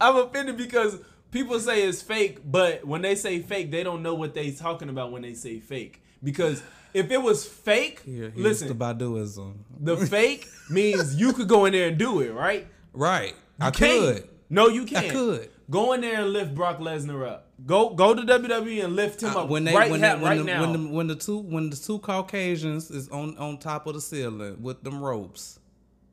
[0.00, 0.98] I'm offended because
[1.30, 4.88] people say it's fake, but when they say fake, they don't know what they talking
[4.88, 6.02] about when they say fake.
[6.22, 6.62] Because
[6.94, 9.54] if it was fake, Here, listen, the Baduism.
[9.78, 12.66] the fake means you could go in there and do it, right?
[12.92, 13.34] Right.
[13.60, 14.16] I Can't.
[14.22, 14.28] could.
[14.48, 15.06] No, you can't.
[15.06, 15.50] I could.
[15.70, 17.48] Go in there and lift Brock Lesnar up.
[17.66, 20.24] Go go to WWE and lift him Uh, up when they right, when, ha- they,
[20.24, 20.60] right the, now.
[20.60, 24.00] when the when the two when the two Caucasians is on on top of the
[24.00, 25.58] ceiling with them ropes,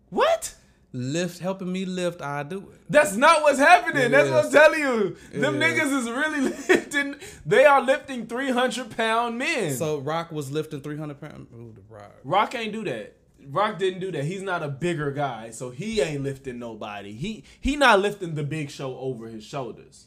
[0.09, 0.55] what?
[0.95, 2.81] lift helping me lift, I do it.
[2.87, 4.03] That's not what's happening.
[4.03, 5.17] It That's what I'm telling you.
[5.33, 7.15] Them It niggas is really lifting.
[7.47, 9.75] They are lifting 300 pound men.
[9.75, 11.47] So Rock was lifting three hundred pounds.
[11.51, 12.11] Ooh, the Rock.
[12.23, 13.15] Rock ain't do that.
[13.49, 14.25] Rock didn't do that.
[14.25, 17.13] He's not a bigger guy, so he ain't lifting nobody.
[17.13, 20.05] He he not lifting the Big Show over his shoulders.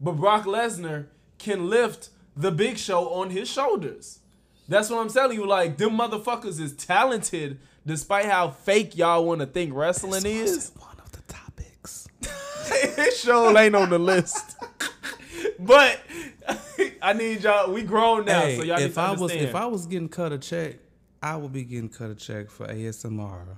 [0.00, 1.06] But Brock Lesnar
[1.38, 4.20] can lift the Big Show on his shoulders.
[4.68, 5.46] That's what I'm telling you.
[5.46, 10.72] Like them motherfuckers is talented, despite how fake y'all want to think wrestling is.
[10.78, 12.08] One of the topics.
[12.96, 14.56] his show ain't on the list.
[15.58, 16.00] but
[17.02, 17.72] I need y'all.
[17.72, 20.32] We grown now, Hey, so y'all need if I was if I was getting cut
[20.32, 20.76] a check,
[21.22, 23.56] I will be getting cut a check for ASMR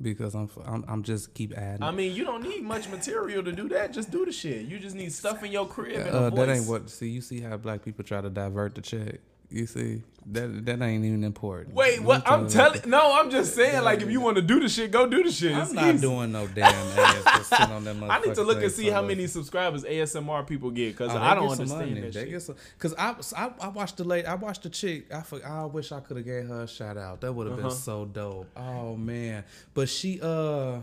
[0.00, 1.82] because I'm I'm, I'm just keep adding.
[1.82, 3.92] I mean, you don't need much material to do that.
[3.92, 4.66] Just do the shit.
[4.66, 6.90] You just need stuff in your crib and uh, that ain't what.
[6.90, 9.20] See, you see how black people try to divert the check.
[9.50, 11.74] You see that that ain't even important.
[11.74, 12.22] Wait, what?
[12.28, 12.82] I'm telling.
[12.86, 13.82] No, I'm just saying.
[13.82, 15.56] Like, if you want to do the shit, go do the shit.
[15.56, 16.02] It's I'm not easy.
[16.06, 16.66] doing no damn
[16.98, 17.52] ass.
[17.52, 21.18] On I need to look and see how many subscribers ASMR people get because Oh,
[21.18, 22.00] I don't understand money.
[22.02, 22.30] that They shit.
[22.30, 25.12] get some, Cause I, I I watched the late I watched the chick.
[25.14, 27.22] I for, I wish I could have gave her a shout out.
[27.22, 27.68] That would have Uh-huh.
[27.68, 28.48] been so dope.
[28.54, 30.74] Oh man, but she uh,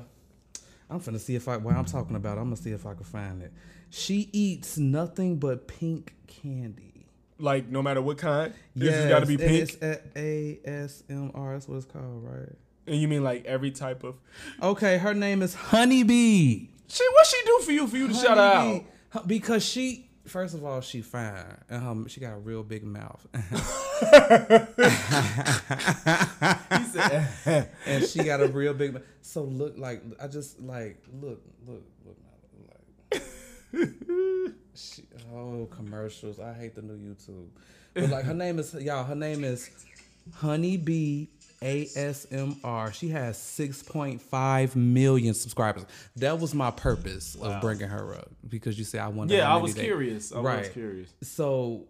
[0.89, 2.39] I'm finna see if I while I'm talking about.
[2.39, 3.53] I'm gonna see if I can find it.
[3.91, 6.94] She eats nothing but pink candy.
[7.37, 9.77] Like, no matter what kind, Yeah, it's got to be pink.
[9.81, 11.53] It's ASMR.
[11.53, 12.49] That's what it's called, right?
[12.87, 14.15] And you mean like every type of
[14.61, 16.67] Okay, her name is Honeybee.
[16.87, 18.43] She What she do for you for you to shout her
[19.13, 19.27] out?
[19.27, 23.25] Because she, first of all, she fine, and um, she got a real big mouth,
[26.91, 28.93] said, and she got a real big.
[28.93, 29.03] mouth.
[29.21, 32.17] So look like I just like look look look
[33.11, 34.51] like.
[34.75, 35.03] She,
[35.33, 36.39] oh commercials!
[36.39, 37.47] I hate the new YouTube,
[37.93, 39.03] but like her name is y'all.
[39.03, 39.69] Her name is
[40.33, 41.27] Honeybee
[41.61, 42.93] ASMR.
[42.93, 45.85] She has 6.5 million subscribers.
[46.17, 49.35] That was my purpose of bringing her up because you said I wanted.
[49.37, 50.31] yeah, I was curious.
[50.31, 50.73] I was Right.
[50.73, 51.09] curious.
[51.21, 51.85] So,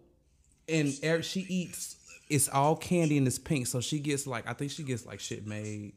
[0.68, 1.96] and er- she eats.
[2.28, 3.66] It's all candy and it's pink.
[3.68, 5.92] So she gets like I think she gets like shit made.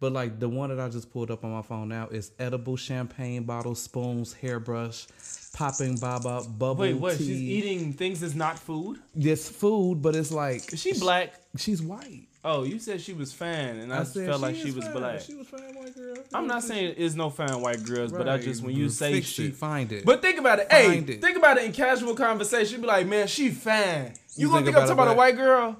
[0.00, 2.76] But like the one that I just pulled up on my phone now is edible
[2.76, 5.06] champagne bottles, spoons, hairbrush,
[5.52, 7.16] popping baba bubble Wait, what?
[7.18, 7.24] tea.
[7.26, 8.98] She's eating things that's not food.
[9.14, 11.34] this food, but it's like Is she black?
[11.56, 12.28] She's white.
[12.44, 14.92] Oh, you said she was fan, and I, said felt like she was fine.
[14.94, 15.20] black.
[15.20, 16.16] She was fine, white girl.
[16.34, 19.28] I'm not saying there's no fine white girls, but I just when you say Fix
[19.28, 20.04] she, it, find it.
[20.04, 20.66] But think about it.
[20.72, 21.20] Hey, Find it.
[21.20, 22.80] think about it in casual conversation.
[22.80, 24.14] Be like, man, she fine.
[24.34, 25.76] You, You gonna think think I'm talking about a white girl?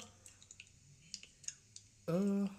[2.07, 2.12] Uh,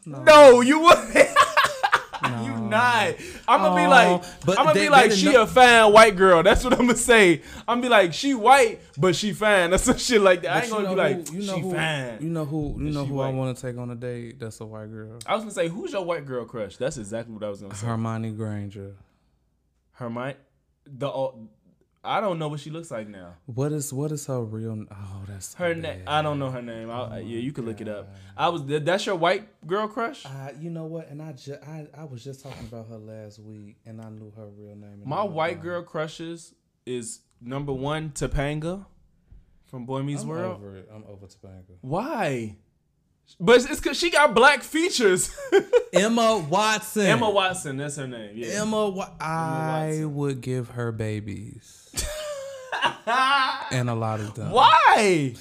[0.05, 0.23] no.
[0.23, 1.13] No, you wouldn't.
[1.15, 3.15] you not.
[3.47, 6.43] I'm gonna be like, but I'm gonna be like, she a fine white girl.
[6.43, 7.41] That's what I'm gonna say.
[7.67, 9.69] I'm gonna be like, she white, but she fine.
[9.69, 10.51] That's some shit like that.
[10.51, 12.17] I ain't gonna be like, you know she who, fine.
[12.19, 12.75] You know who?
[12.79, 14.39] You know who I want to take on a date?
[14.39, 15.19] That's a white girl.
[15.25, 16.77] I was gonna say, who's your white girl crush?
[16.77, 17.85] That's exactly what I was gonna say.
[17.85, 18.95] Hermione Granger.
[19.93, 20.35] Hermione,
[20.85, 21.31] the uh,
[22.05, 23.35] I don't know what she looks like now.
[23.45, 24.85] What is what is her real?
[24.91, 26.03] Oh, that's Her name.
[26.05, 26.89] I don't know her name.
[26.91, 28.09] I, yeah, you can look it up.
[28.35, 30.25] I was that's your white girl crush.
[30.25, 31.09] Uh, you know what?
[31.09, 34.31] And I, ju- I I was just talking about her last week, and I knew
[34.35, 35.01] her real name.
[35.05, 36.53] My white girl crushes
[36.85, 38.85] is number one Topanga
[39.65, 40.55] from Boy Meets I'm World.
[40.57, 40.89] over it.
[40.93, 41.77] I'm over Topanga.
[41.81, 42.57] Why?
[43.39, 45.33] But it's because she got black features.
[45.93, 47.05] Emma Watson.
[47.05, 48.31] Emma Watson, that's her name.
[48.35, 48.61] Yeah.
[48.61, 50.15] Emma, Wa- I Watson.
[50.15, 51.82] would give her babies,
[53.71, 54.51] and a lot of them.
[54.51, 55.33] Why?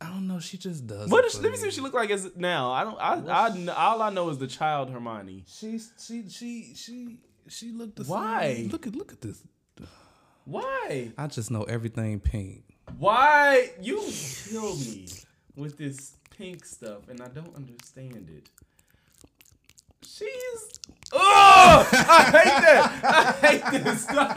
[0.00, 0.38] I don't know.
[0.38, 1.08] She just does.
[1.08, 2.72] What it is, for let me see what she look like as now.
[2.72, 2.98] I don't.
[2.98, 5.44] I, I, kn- all I know is the child Hermione.
[5.46, 8.14] She's she she she she looked the same.
[8.14, 8.54] Why?
[8.54, 8.68] same.
[8.70, 9.42] Look at look at this.
[10.44, 11.10] Why?
[11.16, 12.64] I just know everything pink.
[12.98, 14.02] Why you
[14.50, 15.08] kill me
[15.56, 18.48] with this pink stuff, and I don't understand it.
[20.06, 20.80] She's.
[21.12, 23.04] Oh, I hate that.
[23.04, 24.32] I hate this stuff.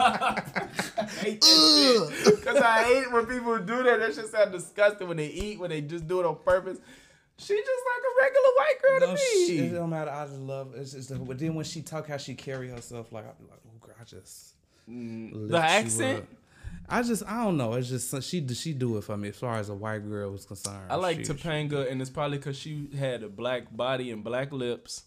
[0.97, 2.35] I hate this shit.
[2.35, 3.99] Because I hate when people do that.
[3.99, 6.77] That shit sound disgusting when they eat, when they just do it on purpose.
[7.39, 9.47] She just like a regular white girl to No, me.
[9.47, 10.11] she- it don't matter.
[10.11, 10.73] I just love.
[10.75, 11.25] It's just.
[11.25, 13.95] But then when she talk, how she carry herself, like I be like, oh girl,
[13.99, 14.53] I just.
[14.89, 15.33] Mm.
[15.33, 16.27] lift the accent?
[16.89, 17.73] I just I don't know.
[17.73, 20.31] It's just uh, she she do it for me as far as a white girl
[20.31, 20.89] was concerned.
[20.89, 24.51] I like she, Topanga, and it's probably because she had a black body and black
[24.53, 25.03] lips.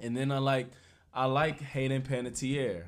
[0.00, 0.68] And then I like,
[1.14, 2.84] I like Hayden Panettiere.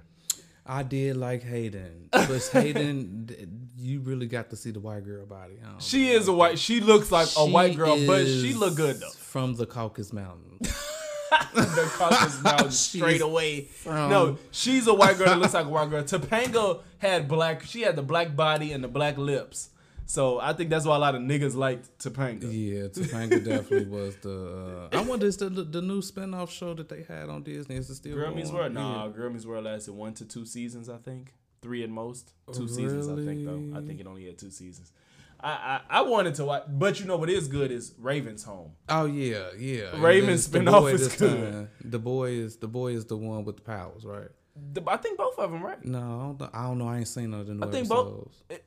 [0.66, 5.58] I did like Hayden, but Hayden, you really got to see the white girl body.
[5.78, 6.12] She know.
[6.14, 6.58] is a white.
[6.58, 9.10] She looks like a white girl, but she look good though.
[9.10, 10.60] From the Caucasus Mountains.
[11.54, 13.62] the Caucasus Mountains straight away.
[13.64, 16.02] from- no, she's a white girl that looks like a white girl.
[16.02, 17.64] Topanga had black.
[17.64, 19.68] She had the black body and the black lips.
[20.06, 22.42] So I think that's why a lot of niggas liked Topanga.
[22.42, 24.88] yeah, Topanga definitely was the.
[24.92, 27.88] Uh, I wonder is the the new spinoff show that they had on Disney is
[27.88, 28.36] it still Girl going?
[28.36, 28.72] Meets World.
[28.74, 29.12] Nah, Yeah.
[29.12, 31.32] Girl Meets World lasted one to two seasons, I think.
[31.62, 32.32] Three at most.
[32.52, 33.78] Two seasons, I think though.
[33.78, 34.92] I think it only had two seasons.
[35.40, 38.72] I, I I wanted to watch, but you know what is good is Raven's Home.
[38.88, 39.92] Oh yeah, yeah.
[39.94, 41.52] And Raven this- spinoff is this good.
[41.52, 44.28] time- The boy is the boy is the one with the powers, right?
[44.74, 45.82] The- I think both of them, right?
[45.84, 46.88] No, I don't, I don't know.
[46.88, 48.42] I ain't seen none of the new I think both- episodes.
[48.50, 48.64] it-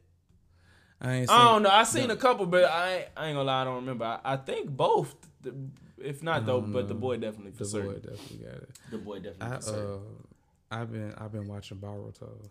[1.01, 1.29] I ain't.
[1.29, 1.69] Seen, I don't know.
[1.69, 2.13] I seen no.
[2.13, 3.61] a couple, but I ain't, I ain't gonna lie.
[3.61, 4.05] I don't remember.
[4.05, 5.15] I, I think both.
[5.41, 5.53] The-
[5.99, 7.91] If not though, don't but the boy definitely for The certain.
[7.93, 8.69] boy definitely got it.
[8.91, 9.91] The boy definitely I for certain.
[10.71, 12.49] uh, I've been I've been watching Boruto.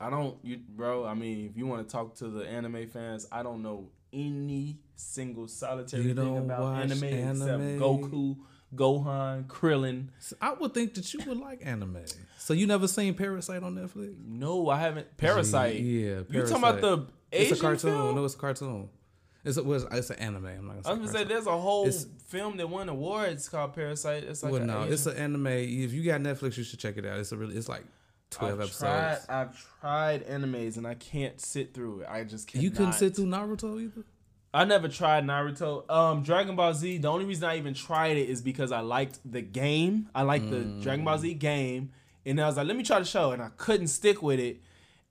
[0.00, 1.04] I don't, you, bro.
[1.06, 4.78] I mean, if you want to talk to the anime fans, I don't know any
[4.96, 7.60] single solitary thing about watch anime, except?
[7.80, 8.36] Goku,
[8.74, 10.08] Gohan, Krillin.
[10.18, 12.04] So I would think that you would like anime.
[12.38, 14.14] So you never seen Parasite on Netflix?
[14.26, 15.16] No, I haven't.
[15.16, 15.76] Parasite.
[15.80, 17.90] Yeah, You talking about the Asian It's a cartoon.
[17.92, 18.14] film?
[18.16, 18.88] No, it's a cartoon.
[19.44, 20.46] It's a, well, it's, an anime.
[20.46, 20.88] I'm not gonna say.
[20.90, 24.24] I was gonna say there's a whole It's- film that won awards called Parasite.
[24.24, 25.46] It's like well, no, Asian- it's an anime.
[25.48, 27.18] If you got Netflix, you should check it out.
[27.18, 27.84] It's a really, it's like
[28.30, 28.80] twelve I've episodes.
[28.80, 32.08] tried, I've tried animes and I can't sit through it.
[32.08, 32.64] I just can't.
[32.64, 34.04] you couldn't sit through Naruto either.
[34.54, 35.90] I never tried Naruto.
[35.90, 36.98] Um, Dragon Ball Z.
[36.98, 40.08] The only reason I even tried it is because I liked the game.
[40.14, 41.90] I liked the Dragon Ball Z game,
[42.24, 44.62] and I was like, let me try the show, and I couldn't stick with it.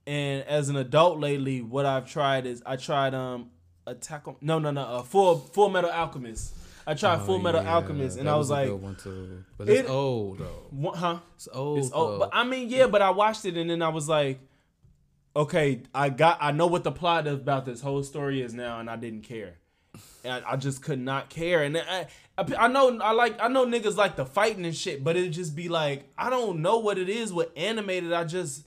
[0.06, 3.50] And as an adult lately, what I've tried is I tried um
[3.86, 6.54] Attack on no no no uh, Full Full Metal Alchemist.
[6.86, 9.44] I tried Full Oh, Metal yeah, Alchemist, and that I was a like, one too.
[9.58, 10.92] But it's It- old though.
[10.94, 11.18] huh?
[11.36, 11.78] It's old.
[11.78, 12.18] It's old, though.
[12.20, 14.40] but I mean, yeah, but I watched it and then I was like,
[15.36, 18.88] okay, I got, I know what the plot about this whole story is now, and
[18.88, 19.54] I didn't care.
[20.24, 21.62] And I, I just could not care.
[21.62, 22.06] And I,
[22.38, 25.28] I, I know, I like, I know niggas like the fighting and shit, but it
[25.30, 28.12] just be like, I don't know what it is with animated.
[28.12, 28.64] I just,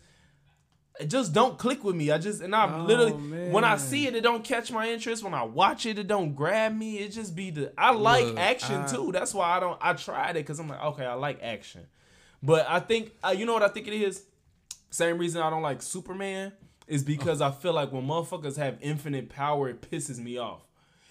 [0.99, 2.11] it just don't click with me.
[2.11, 3.11] I just, and I Oh, literally,
[3.51, 5.23] when I see it, it don't catch my interest.
[5.23, 6.97] When I watch it, it don't grab me.
[6.99, 9.11] It just be the, I like Look, action I- too.
[9.11, 11.85] That's why I don't, I tried it because I'm like, okay, I like action.
[12.43, 14.23] But I think uh, you know what I think it is.
[14.89, 16.53] Same reason I don't like Superman
[16.87, 20.61] is because I feel like when motherfuckers have infinite power, it pisses me off.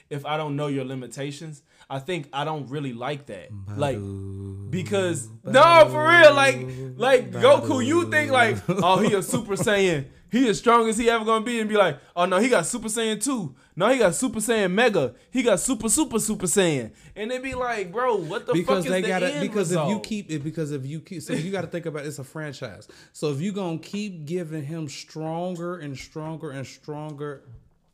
[0.08, 3.48] If I don't know your limitations, I think I don't really like that.
[3.76, 3.98] Like
[4.70, 10.06] because no, for real, like like Goku, you think like oh he a Super Saiyan,
[10.30, 12.66] he as strong as he ever gonna be, and be like oh no he got
[12.66, 16.92] Super Saiyan two, no he got Super Saiyan Mega, he got Super Super Super Saiyan,
[17.14, 19.48] and they be like bro what the because fuck is they the got to end
[19.48, 22.04] because if you keep it because if you keep so you got to think about
[22.04, 22.88] it's a franchise.
[23.12, 27.42] So if you gonna keep giving him stronger and stronger and stronger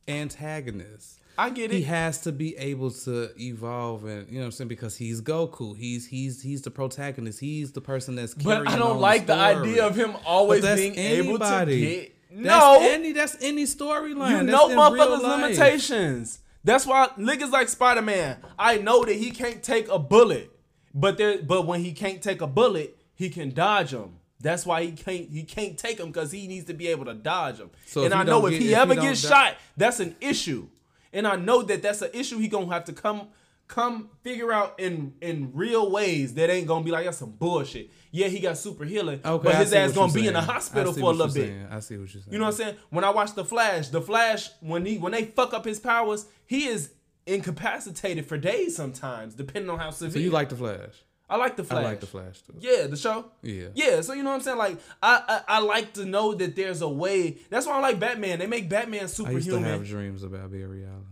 [0.08, 1.76] antagonists I get it.
[1.76, 5.20] he has to be able to evolve and you know what I'm saying because he's
[5.22, 9.26] Goku he's he's he's the protagonist he's the person that's But I don't on like
[9.26, 9.70] the story.
[9.70, 11.80] idea of him always being able to anybody.
[11.80, 12.16] get.
[12.30, 16.38] that's No, any that's any storyline you know motherfuckers' limitations.
[16.64, 18.36] That's why niggas like Spider Man.
[18.58, 20.50] I know that he can't take a bullet,
[20.94, 24.18] but there, but when he can't take a bullet, he can dodge them.
[24.40, 27.14] That's why he can't he can't take them because he needs to be able to
[27.14, 27.70] dodge them.
[27.86, 30.68] So and I know if he if ever don't gets di- shot, that's an issue.
[31.12, 33.28] And I know that that's an issue he gonna have to come
[33.68, 37.90] come figure out in in real ways that ain't gonna be like that's some bullshit.
[38.10, 41.00] Yeah, he got super healing, Okay, but his ass gonna be in the hospital for
[41.00, 41.48] a little bit.
[41.48, 41.66] saying.
[41.70, 42.32] I see what you're saying.
[42.32, 42.76] You know what I'm saying?
[42.90, 46.26] When I watch the Flash, the Flash when he when they fuck up his powers,
[46.44, 46.92] he is
[47.26, 50.12] incapacitated for days sometimes, depending on how severe.
[50.12, 51.02] So you like the Flash?
[51.32, 51.78] I like the Flash.
[51.78, 52.52] I like the Flash too.
[52.60, 53.24] Yeah, the show.
[53.40, 53.68] Yeah.
[53.74, 54.58] Yeah, so you know what I'm saying?
[54.58, 57.38] Like, I, I I like to know that there's a way.
[57.48, 58.38] That's why I like Batman.
[58.38, 59.42] They make Batman superhuman.
[59.42, 61.06] I used to have dreams about Barry Allen.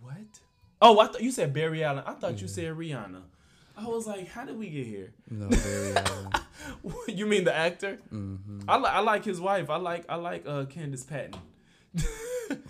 [0.00, 0.14] What?
[0.80, 2.04] Oh, I thought you said Barry Allen.
[2.06, 3.22] I thought you said Rihanna.
[3.76, 5.12] I was like, how did we get here?
[5.28, 6.30] No, Barry Allen.
[7.08, 7.98] you mean the actor?
[8.12, 8.60] Mm-hmm.
[8.68, 9.68] I like I like his wife.
[9.68, 11.34] I like I like uh Candice Patton.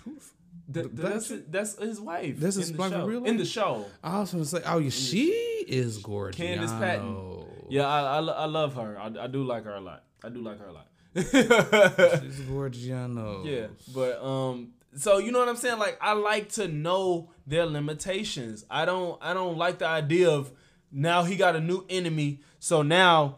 [0.69, 2.39] That- that's that's his wife.
[2.39, 3.85] That's in his the wife in In the show.
[4.03, 5.29] I was gonna say, oh, yeah, she
[5.67, 6.39] is gorgeous.
[6.39, 7.45] Candice Patton.
[7.69, 8.97] Yeah, I, I, I love her.
[8.99, 10.03] I, I do like her a lot.
[10.23, 10.87] I do like her a lot.
[12.21, 12.83] she's gorgeous.
[12.83, 15.79] Yeah, but um, so you know what I'm saying?
[15.79, 18.65] Like, I like to know their limitations.
[18.69, 20.51] I don't, I don't like the idea of
[20.91, 22.39] now he got a new enemy.
[22.59, 23.37] So now,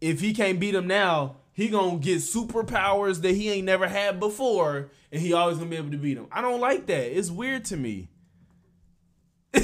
[0.00, 4.18] if he can't beat him now, he gonna get superpowers that he ain't never had
[4.20, 6.26] before, and he always gonna be able to beat him.
[6.32, 7.16] I don't like that.
[7.16, 8.08] It's weird to me.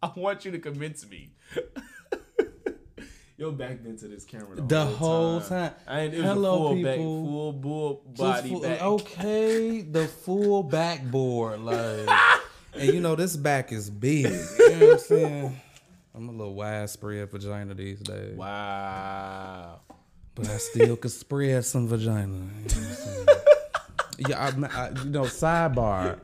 [0.00, 1.32] I want you to convince me.
[3.36, 5.72] Yo, back into this camera the, The whole time.
[5.86, 7.24] I ain't, it was Hello, a full back, people.
[7.26, 8.82] full bull body full- back.
[8.82, 12.08] Okay, the full backboard, like,
[12.74, 14.24] and you know this back is big.
[14.24, 15.60] You know what I'm saying?
[16.14, 19.80] I'm a little widespread vagina these days, Wow.
[20.34, 22.26] but I still could spread some vagina.
[22.34, 23.26] You know what I'm saying?
[24.28, 24.38] yeah,
[24.72, 26.18] I, I, you know, sidebar.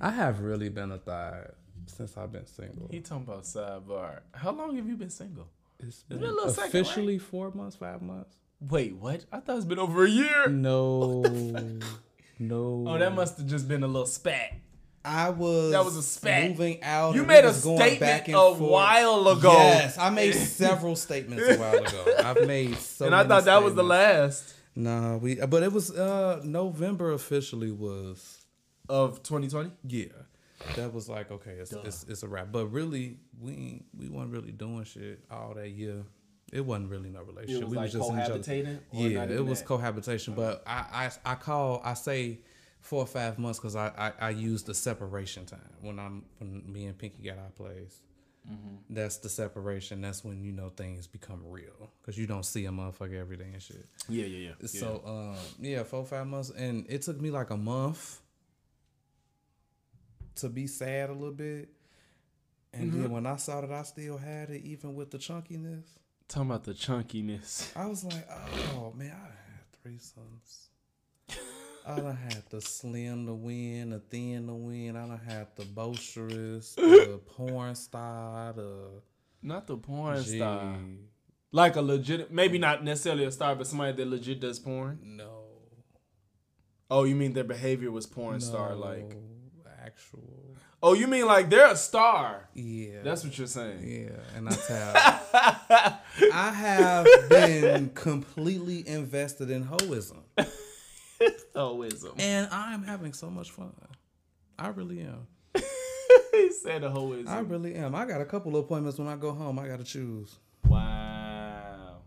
[0.00, 1.46] I have really been a thigh
[1.86, 2.88] since I've been single.
[2.90, 4.20] He talking about sidebar.
[4.32, 5.48] How long have you been single?
[5.80, 8.36] It's been been a little second, officially four months, five months.
[8.60, 9.24] Wait, what?
[9.32, 10.46] I thought it's been over a year.
[10.48, 11.22] No,
[12.38, 12.84] no.
[12.88, 14.54] Oh, that must have just been a little spat.
[15.04, 16.50] I was That was a spat.
[16.50, 17.14] moving out.
[17.14, 18.58] You made a statement back a forth.
[18.60, 19.52] while ago.
[19.52, 22.14] Yes, I made several statements a while ago.
[22.24, 23.06] I've made so.
[23.06, 25.34] and I many thought that was the last Nah, we.
[25.36, 28.46] But it was uh November officially was
[28.88, 29.70] of 2020.
[29.86, 30.06] yeah.
[30.76, 32.50] That was like okay, it's it's, it's a wrap.
[32.50, 36.02] But really, we we weren't really doing shit all that year.
[36.52, 37.64] It wasn't really no relationship.
[37.64, 38.38] was we like was just in each other.
[38.38, 39.66] cohabitating, or Yeah, not it was that?
[39.68, 40.34] cohabitation.
[40.34, 42.38] But I, I I call I say
[42.84, 46.62] four or five months because I, I I use the separation time when I'm when
[46.70, 48.00] me and Pinky got our place.
[48.46, 48.94] Mm-hmm.
[48.94, 50.02] That's the separation.
[50.02, 53.48] That's when you know things become real because you don't see a motherfucker every day
[53.52, 53.86] and shit.
[54.06, 54.66] Yeah, yeah, yeah.
[54.68, 58.20] So um yeah, four or five months, and it took me like a month
[60.36, 61.70] to be sad a little bit.
[62.74, 63.02] And Mm-hmm.
[63.02, 65.84] then when I saw that I still had it, even with the chunkiness,
[66.28, 67.70] talking about the chunkiness.
[67.76, 68.26] I was like,
[68.74, 69.38] oh man, I done
[69.82, 70.66] three threesomes.
[71.86, 74.96] I don't have to slim to win, the thin to win.
[74.96, 79.02] I don't have the boisterous, the porn star, the
[79.42, 80.76] Not the porn Gee, star.
[81.52, 84.98] Like a legit, maybe not necessarily a star, but somebody that legit does porn.
[85.02, 85.40] No,
[86.90, 89.16] Oh, you mean their behavior was porn star like?
[89.84, 90.56] actual.
[90.82, 92.48] Oh, you mean like they're a star?
[92.54, 93.80] Yeah, That's what you're saying.
[93.82, 95.98] Yeah, and that's how
[96.32, 100.22] I have been completely invested in hoism,
[101.54, 102.14] Hoism.
[102.20, 103.72] and I'm having so much fun.
[104.58, 105.26] I really am.
[106.32, 107.28] he said a hoism.
[107.28, 107.94] I really am.
[107.94, 109.58] I got a couple of appointments when I go home.
[109.58, 110.36] I got to choose.
[110.68, 111.98] wow.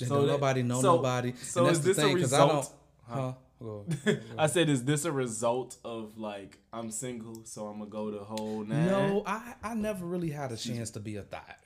[0.00, 1.32] And So that- nobody know so- nobody.
[1.34, 2.22] so and that's is the this a thing, I don't.
[2.22, 2.74] result?
[3.08, 3.32] Huh?
[3.60, 3.86] Go.
[4.38, 8.18] I said, is this a result of like I'm single, so I'm gonna go the
[8.22, 8.86] whole nine?
[8.86, 11.58] no, I I never really had a chance to be a thought.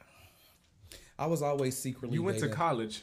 [1.18, 2.14] I was always secretly.
[2.14, 3.02] you went to college.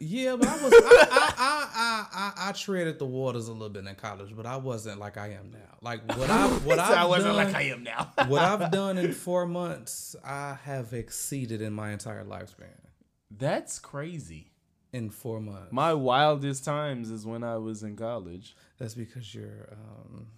[0.00, 3.94] Yeah, but I was I, I, I, I, treaded the waters a little bit in
[3.96, 5.76] college, but I wasn't like I am now.
[5.82, 8.12] Like what I what I wasn't done, like I am now.
[8.28, 12.78] what I've done in four months, I have exceeded in my entire lifespan.
[13.30, 14.52] That's crazy.
[14.90, 18.56] In four months, My wildest times is when I was in college.
[18.78, 20.28] that's because you're um,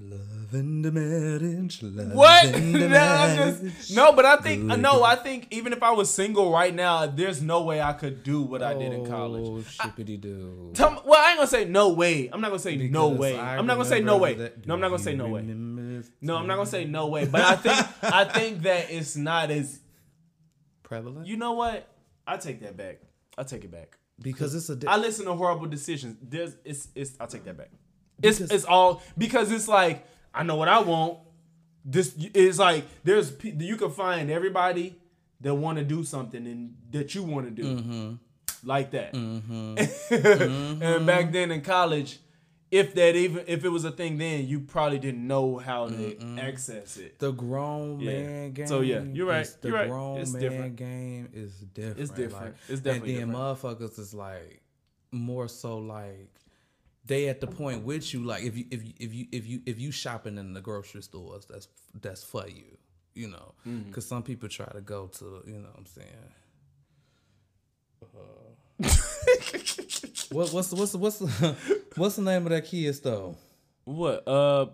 [0.00, 1.82] loving the marriage.
[1.82, 2.52] Loving What?
[2.52, 3.60] The no, marriage.
[3.62, 5.02] just, no, but I think no.
[5.02, 8.42] I think even if I was single right now, there's no way I could do
[8.42, 9.44] what I did in oh, college.
[9.46, 10.70] Oh, shippity doo.
[10.74, 12.28] Tell well, I ain't gonna say no way.
[12.32, 13.38] I'm not gonna say no way.
[13.38, 14.34] I I'm not gonna say no way.
[14.34, 15.42] that- No, I'm not gonna say no way.
[15.42, 17.26] No, I'm not gonna say no way.
[17.26, 19.80] But I think I think that it's not as.
[20.82, 21.88] prevalent You know what?
[22.26, 23.00] I take that back.
[23.38, 23.98] I take it back.
[24.20, 24.76] because it's a.
[24.76, 26.16] Di- I listen to horrible decisions.
[26.22, 27.70] There's it's it's I'll take that back.
[28.22, 31.18] It's Because- it's all because it's like I know what I want.
[31.84, 34.96] This is like there's you can find everybody
[35.40, 38.14] that want to do something and that you want to do Mm-hmm.
[38.64, 39.14] like that.
[40.80, 42.18] and back then in college,
[42.70, 46.16] if that even if it was a thing then, you probably didn't know how to
[46.40, 47.18] access it.
[47.18, 48.12] The grown Yeah.
[48.12, 48.66] man game.
[48.66, 49.46] So, yeah, you're right.
[49.60, 49.88] The You're right.
[49.88, 50.76] grown It's man different.
[50.76, 52.00] game is different.
[52.00, 52.44] It's different.
[52.46, 53.80] like- It's definitely And then different.
[53.80, 54.62] motherfuckers is like
[55.12, 56.30] more so like
[57.06, 59.60] they at the point with you like if you if you if you if you
[59.66, 61.68] if you shopping in the grocery stores that's
[62.00, 62.76] that's for you
[63.14, 63.54] you know
[63.86, 66.32] because some people try to go to you know what i'm saying
[68.14, 68.88] uh,
[70.32, 71.56] what, what's the, what's the, what's the,
[71.96, 73.36] what's the name of that kid though
[73.84, 74.26] What?
[74.28, 74.66] Uh,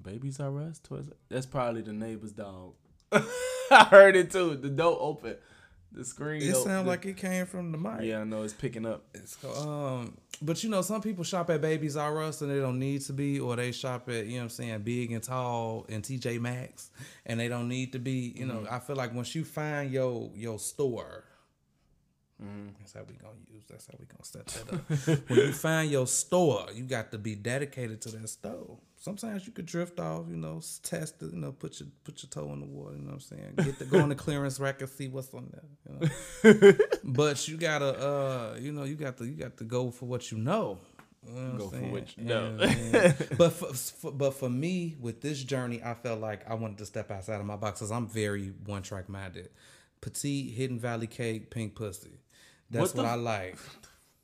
[0.00, 0.78] Babies R Us.
[0.80, 1.08] Toys.
[1.28, 2.74] That's probably the neighbor's dog.
[3.12, 4.56] I heard it too.
[4.56, 5.36] The door open.
[5.94, 6.42] The screen.
[6.42, 9.04] it sounds like it came from the mic Yeah, I know it's picking up.
[9.14, 12.78] It's um, but you know, some people shop at Babies R Us and they don't
[12.78, 15.86] need to be, or they shop at you know what I'm saying, big and tall
[15.88, 16.90] and TJ Maxx
[17.26, 18.32] and they don't need to be.
[18.36, 21.24] You know, I feel like once you find your your store,
[22.78, 23.64] that's how we gonna use.
[23.68, 25.28] That's how we gonna set that up.
[25.28, 28.78] when you find your store, you got to be dedicated to that store.
[28.96, 32.30] Sometimes you could drift off, you know, test it, you know, put your put your
[32.30, 32.96] toe in the water.
[32.96, 33.54] You know what I'm saying?
[33.56, 35.64] Get the go on the clearance rack and see what's on there.
[35.88, 36.72] You know?
[37.04, 40.30] but you gotta, uh, you know, you got to you got to go for what
[40.30, 40.78] you know.
[41.26, 42.56] You know Go I'm for what you know.
[43.38, 46.86] But for, for but for me with this journey, I felt like I wanted to
[46.86, 49.50] step outside of my box because I'm very one track minded.
[50.00, 52.18] Petite, Hidden Valley Cake, Pink Pussy.
[52.72, 53.56] That's What what, I like.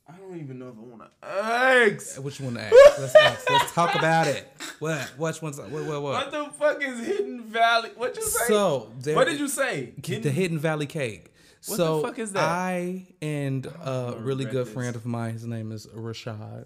[0.07, 2.19] I don't even know if I want to ask.
[2.23, 2.73] Which one to ask?
[2.99, 3.49] Let's ask.
[3.49, 4.51] Let's talk about it.
[4.79, 5.01] What?
[5.19, 5.69] Which one's what?
[5.69, 5.85] What?
[5.85, 6.31] What What?
[6.31, 7.91] the fuck is Hidden Valley?
[7.95, 8.45] What you say?
[8.47, 9.93] So there, what did you say?
[10.01, 11.31] the Hidden Valley Cake.
[11.67, 12.43] What the so fuck is that?
[12.43, 14.73] I and a really good this.
[14.73, 16.65] friend of mine, his name is Rashad.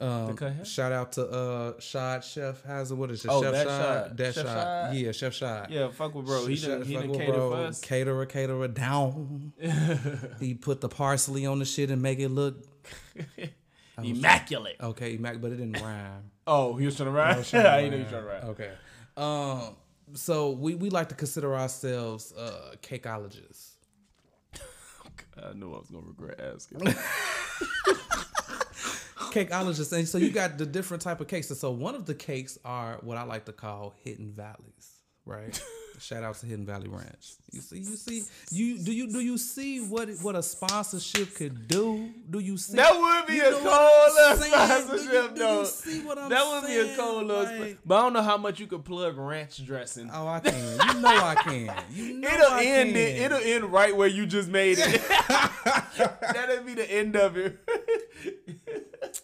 [0.00, 2.94] Um, shout out to uh Shad Chef it?
[2.94, 3.28] What is it?
[3.30, 4.06] Oh, Chef that Shad?
[4.06, 4.16] Shad.
[4.16, 4.46] That Chef Shad.
[4.46, 4.96] Shad?
[4.96, 5.70] Yeah, Chef Shad.
[5.70, 6.46] Yeah, fuck with bro.
[6.46, 6.86] He Chef- didn't.
[6.86, 7.52] He didn't cater bro.
[7.52, 7.80] us.
[7.82, 9.52] Caterer, caterer down.
[10.40, 12.64] he put the parsley on the shit and make it look
[14.02, 14.76] Immaculate.
[14.80, 16.30] okay, Mac, but it didn't rhyme.
[16.46, 17.36] Oh, he was trying to ride.
[17.36, 18.44] was trying to I didn't know he was trying to ride.
[18.44, 18.70] Okay.
[19.16, 19.76] Um.
[20.14, 23.72] So we, we like to consider ourselves uh, cakeologists.
[25.42, 26.94] I knew I was gonna regret asking.
[29.30, 31.48] Cakeologists, and so you got the different type of cakes.
[31.50, 35.62] And so one of the cakes are what I like to call hidden valleys, right?
[36.00, 37.34] Shout out to Hidden Valley Ranch.
[37.52, 41.68] You see, you see, you do you do you see what what a sponsorship could
[41.68, 42.08] do?
[42.30, 44.38] Do you see That would be a cold little saying?
[44.38, 45.64] Do you- sponsorship, do you though.
[45.64, 46.42] see what I'm saying?
[46.42, 46.96] that would be a saying?
[46.96, 50.08] cold Like- but I don't know how much you could plug ranch dressing.
[50.10, 50.54] Oh, I can.
[50.94, 51.74] You know I can.
[51.92, 52.88] You know it'll I end.
[52.94, 52.96] can.
[52.96, 55.02] It, it'll end right where you just made it.
[55.98, 57.58] That'll be the end of it.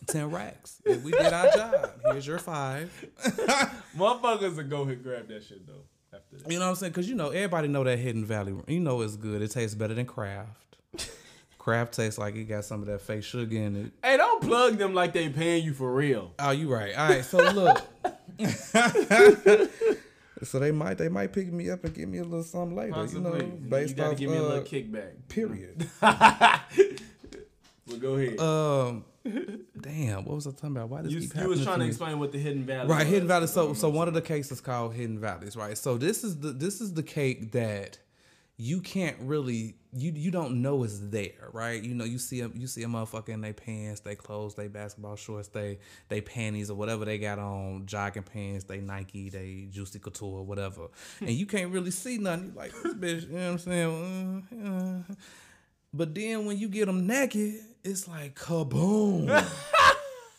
[0.07, 0.81] Ten racks.
[0.85, 2.91] If we did our job, here's your five.
[3.97, 5.85] Motherfuckers will go ahead and grab that shit though.
[6.13, 6.51] After that.
[6.51, 6.93] You know what I'm saying?
[6.93, 8.55] Because you know everybody know that Hidden Valley.
[8.69, 9.43] You know it's good.
[9.43, 10.77] It tastes better than Kraft.
[11.59, 13.93] Kraft tastes like it got some of that fake sugar in it.
[14.03, 16.33] Hey, don't plug them like they paying you for real.
[16.39, 16.97] Oh, you right.
[16.97, 17.25] All right.
[17.25, 17.85] So look.
[20.45, 22.93] so they might they might pick me up and give me a little something later.
[22.93, 23.41] Possibly.
[23.41, 25.13] You know, based you gotta off give me a uh, little kickback.
[25.29, 25.89] period.
[27.89, 28.41] Well, go ahead.
[28.41, 29.05] um,
[29.81, 30.25] damn.
[30.25, 30.89] What was I talking about?
[30.89, 31.89] Why does you, keep you was trying to me?
[31.89, 32.89] explain what the hidden valley.
[32.89, 33.13] Right, was.
[33.13, 33.47] Hidden Valley.
[33.47, 35.77] So, so one of the cakes is called Hidden Valleys, right?
[35.77, 37.99] So this is the this is the cake that
[38.59, 41.83] you can't really you you don't know is there, right?
[41.83, 44.69] You know, you see a you see a motherfucker in their pants, they clothes, they
[44.69, 49.69] basketball shorts, they they panties or whatever they got on, jogging pants, they Nike, they
[49.71, 50.89] Juicy Couture, whatever,
[51.21, 52.47] and you can't really see nothing.
[52.47, 54.47] You like this bitch, you know what I'm saying?
[54.53, 55.15] Uh, uh.
[55.97, 59.29] But then when you get them naked, it's like kaboom.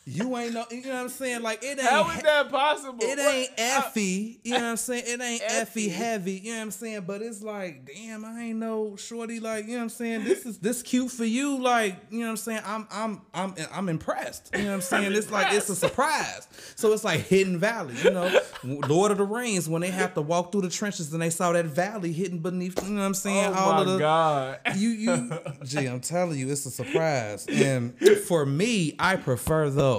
[0.08, 1.42] you ain't know, you know what I'm saying?
[1.42, 1.80] Like it ain't.
[1.80, 2.98] How is that possible?
[3.02, 5.04] It What- ain't effy, you know what I'm saying?
[5.06, 7.00] It ain't effy heavy, you know what I'm saying?
[7.06, 10.24] But it's like, damn, I ain't no shorty, like, you know what I'm saying?
[10.24, 12.60] This is this cute for you, like, you know what I'm saying?
[12.64, 14.50] I'm I'm I'm I'm impressed.
[14.54, 15.12] You know what I'm saying?
[15.12, 16.48] It's like it's a surprise.
[16.76, 20.22] So it's like Hidden Valley, you know, Lord of the Rings when they have to
[20.22, 23.14] walk through the trenches and they saw that valley hidden beneath, you know what I'm
[23.14, 23.52] saying?
[23.54, 24.58] Oh All my of the god.
[24.76, 25.30] you you
[25.64, 29.97] gee i'm telling you it's a surprise and for me i prefer those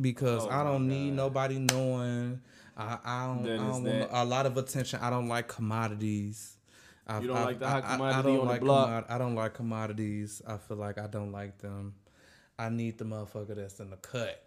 [0.00, 2.40] because oh i don't need nobody knowing
[2.76, 6.56] i, I don't, I don't want a lot of attention i don't like commodities
[7.06, 8.88] I, You don't I- like the hot I- I don't on the block?
[8.88, 10.40] commod- I don't like commodities.
[10.46, 11.94] I feel like I don't like them.
[12.56, 14.40] I need the motherfucker that's in the cut.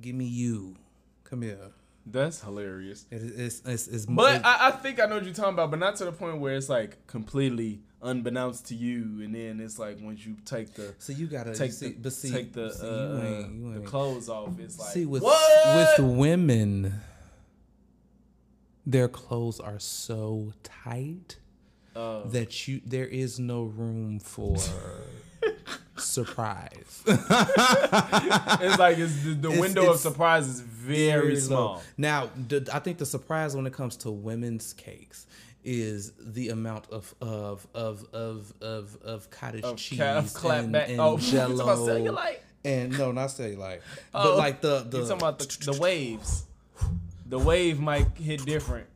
[0.00, 0.76] Give me you.
[1.24, 1.70] Come here.
[2.08, 3.04] That's hilarious.
[3.10, 5.80] It is it's, it's, But I, I think I know what you're talking about, but
[5.80, 9.98] not to the point where it's like completely unbeknownst to you, and then it's like
[10.00, 12.90] once you take the so you gotta take see, the see, take the see, uh,
[12.90, 14.58] you ain't, you the clothes off.
[14.60, 15.98] It's like See with what?
[15.98, 17.00] with women,
[18.86, 21.38] their clothes are so tight
[21.96, 24.56] Uh, that you there is no room for
[25.98, 27.02] surprise.
[27.06, 31.40] it's like it's the, the It's- window of surprise is very, low.
[31.40, 31.82] small.
[31.96, 35.26] Now, the, I think the surprise when it comes to women's cakes
[35.64, 40.72] is the amount of of of of of, of cottage Of cheese ca- of and,
[40.72, 42.38] back- and oh, jello cellulite.
[42.64, 43.80] and no, not cellulite,
[44.14, 46.44] Oh, but like the the You talking about the, the waves?
[47.28, 48.94] The wave might hit different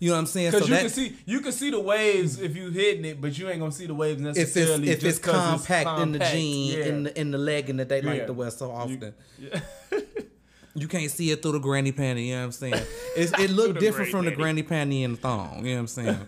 [0.00, 0.50] you know what I'm saying?
[0.52, 3.20] because So you that can see you can see the waves if you hitting it,
[3.20, 4.88] but you ain't gonna see the waves if it's necessarily.
[4.90, 5.34] if it's just 'cause
[5.66, 6.34] compact, in the compact.
[6.34, 6.84] jean Yeah.
[6.86, 8.10] in the in the legging that they Yeah.
[8.10, 9.14] like to wear so often.
[9.38, 9.60] Yeah.
[10.74, 12.74] You can't see it through the granny panty, you know what I'm saying?
[13.16, 15.86] It's, it looked different from the granny panty and the thong, you know what I'm
[15.88, 16.18] saying?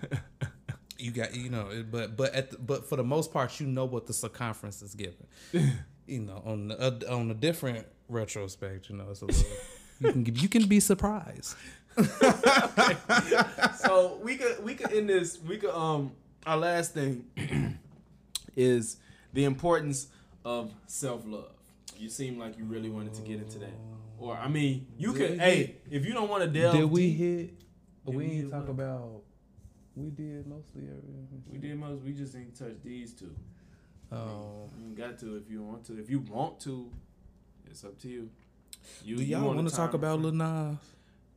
[0.98, 3.84] you got, you know, but but at the, but for the most part, you know
[3.84, 5.26] what the circumference is giving.
[6.06, 9.44] you know, on the uh, on a different retrospect, you know, it's a little,
[10.00, 11.54] you can you can be surprised.
[13.78, 15.38] so we could we could end this.
[15.40, 16.12] We could um
[16.46, 17.24] our last thing
[18.56, 18.96] is
[19.32, 20.08] the importance
[20.44, 21.52] of self love.
[21.98, 23.74] You seem like you really wanted to get into that,
[24.18, 25.38] or I mean, you Did could.
[25.40, 27.58] Hey, hit- if you don't want to delve, Did we hit?
[28.06, 28.70] Did we we didn't talk what?
[28.70, 29.22] about.
[29.96, 31.42] We did mostly everything.
[31.50, 32.02] We did most.
[32.02, 33.34] We just didn't touch these two.
[34.10, 34.68] Oh.
[34.78, 35.98] You got to if you want to.
[35.98, 36.90] If you want to,
[37.70, 38.30] it's up to you.
[39.04, 40.76] You Do you y'all on the want to talk about Lil Nas?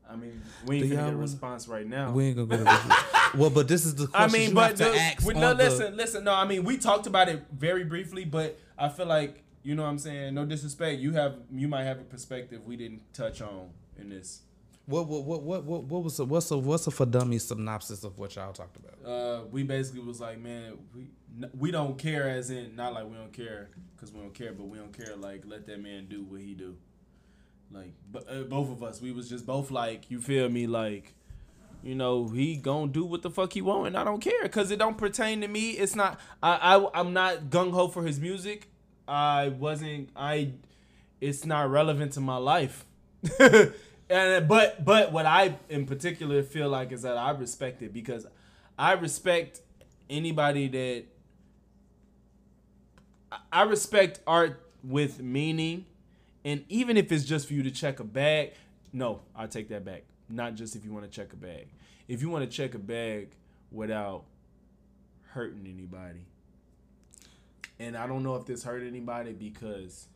[0.10, 2.12] I mean, we ain't Do gonna get a response right now.
[2.12, 3.36] We ain't gonna get it.
[3.36, 5.34] well, but this is the I question mean, you but have to the, ask we,
[5.34, 6.24] no, the- listen, listen.
[6.24, 9.84] No, I mean, we talked about it very briefly, but I feel like you know
[9.84, 10.34] what I'm saying.
[10.34, 14.42] No disrespect, you have you might have a perspective we didn't touch on in this.
[14.86, 18.04] What what what what what, what was a, what's a what's a for dummy synopsis
[18.04, 19.10] of what y'all talked about?
[19.10, 21.08] Uh, we basically was like, man, we
[21.58, 24.66] we don't care, as in not like we don't care because we don't care, but
[24.66, 26.76] we don't care like let that man do what he do.
[27.74, 31.14] Like, but uh, both of us, we was just both like, you feel me, like.
[31.84, 34.72] You know he gonna do what the fuck he want, and I don't care because
[34.72, 35.72] it don't pertain to me.
[35.72, 36.18] It's not.
[36.42, 38.70] I, I I'm not gung ho for his music.
[39.06, 40.10] I wasn't.
[40.16, 40.54] I.
[41.20, 42.86] It's not relevant to my life.
[44.10, 48.26] and but but what I in particular feel like is that I respect it because
[48.80, 49.60] I respect
[50.10, 51.04] anybody that.
[53.52, 55.86] I respect art with meaning,
[56.46, 58.54] and even if it's just for you to check a bag,
[58.92, 60.04] no, I take that back.
[60.30, 61.68] Not just if you want to check a bag.
[62.08, 63.30] If you want to check a bag
[63.72, 64.26] without
[65.32, 66.26] hurting anybody,
[67.80, 70.08] and I don't know if this hurt anybody because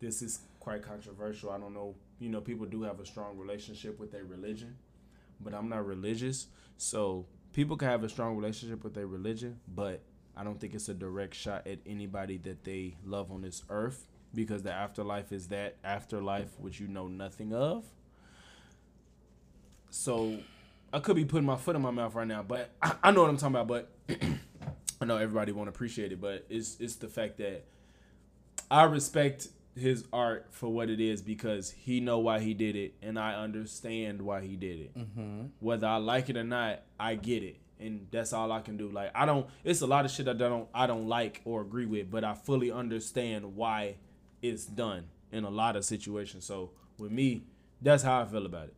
[0.00, 1.50] this is quite controversial.
[1.50, 1.94] I don't know.
[2.18, 4.76] You know, people do have a strong relationship with their religion,
[5.40, 6.46] but I'm not religious.
[6.76, 10.02] So people can have a strong relationship with their religion, but
[10.36, 14.06] I don't think it's a direct shot at anybody that they love on this earth
[14.34, 17.84] because the afterlife is that afterlife which you know nothing of.
[19.90, 20.38] So
[20.92, 23.22] I could be putting my foot in my mouth right now, but I, I know
[23.22, 23.68] what I'm talking about.
[23.68, 23.90] But
[25.00, 27.64] I know everybody won't appreciate it, but it's it's the fact that
[28.70, 32.94] I respect his art for what it is because he know why he did it,
[33.02, 34.98] and I understand why he did it.
[34.98, 35.46] Mm-hmm.
[35.60, 38.90] Whether I like it or not, I get it, and that's all I can do.
[38.90, 41.62] Like I don't, it's a lot of shit that I don't I don't like or
[41.62, 43.96] agree with, but I fully understand why
[44.42, 46.44] it's done in a lot of situations.
[46.44, 47.42] So with me,
[47.80, 48.74] that's how I feel about it.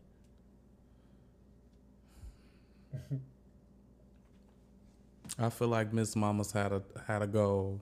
[5.38, 7.80] I feel like Miss Mama's had a had a goal.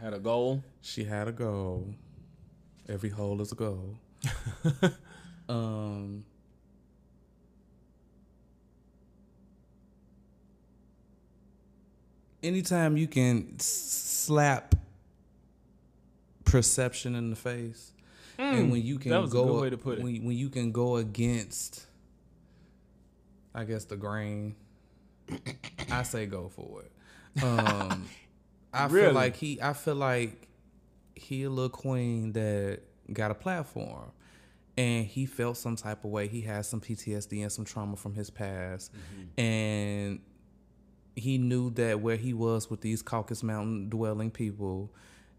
[0.00, 0.62] Had a goal.
[0.80, 1.94] She had a goal.
[2.88, 3.98] Every hole is a goal.
[5.48, 6.24] um.
[12.42, 14.74] Anytime you can slap
[16.52, 17.92] perception in the face,
[18.38, 20.04] and when you can that was a go, good way to put it.
[20.04, 21.86] When, when you can go against,
[23.54, 24.54] I guess the grain.
[25.90, 27.42] I say go for it.
[27.42, 28.06] Um,
[28.74, 29.06] I Really?
[29.06, 29.60] feel like he.
[29.62, 30.48] I feel like
[31.14, 32.80] he a little queen that
[33.12, 34.10] got a platform,
[34.76, 36.28] and he felt some type of way.
[36.28, 38.92] He has some PTSD and some trauma from his past,
[39.38, 40.20] and
[41.14, 44.90] he knew that where he was with these Caucasus Mountain dwelling people,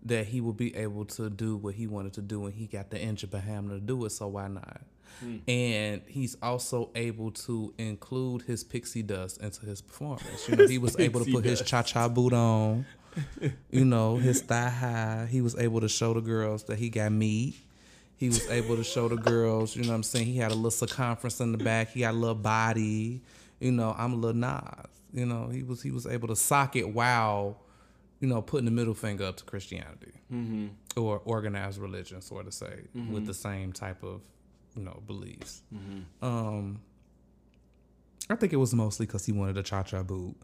[0.05, 2.89] that he would be able to do what he wanted to do, and he got
[2.89, 4.11] the inch of Bahama to do it.
[4.11, 4.81] So why not?
[5.19, 5.37] Hmm.
[5.47, 10.47] And he's also able to include his pixie dust into his performance.
[10.47, 12.85] You know, he was able to put his cha cha boot on.
[13.69, 15.27] You know, his thigh high.
[15.29, 17.55] He was able to show the girls that he got meat.
[18.15, 20.27] He was able to show the girls, you know what I'm saying?
[20.27, 21.89] He had a little circumference in the back.
[21.89, 23.21] He got a little body.
[23.59, 24.87] You know, I'm a little Nas.
[25.13, 27.57] You know, he was he was able to sock it while,
[28.23, 30.67] you know, putting the middle finger up to Christianity mm-hmm.
[30.95, 33.25] or organized religion, sort of say, with mm-hmm.
[33.25, 34.21] the same type of,
[34.77, 35.61] you know, beliefs.
[35.75, 36.25] Mm-hmm.
[36.25, 36.79] Um,
[38.33, 40.35] I think it was mostly because he wanted a cha cha boot,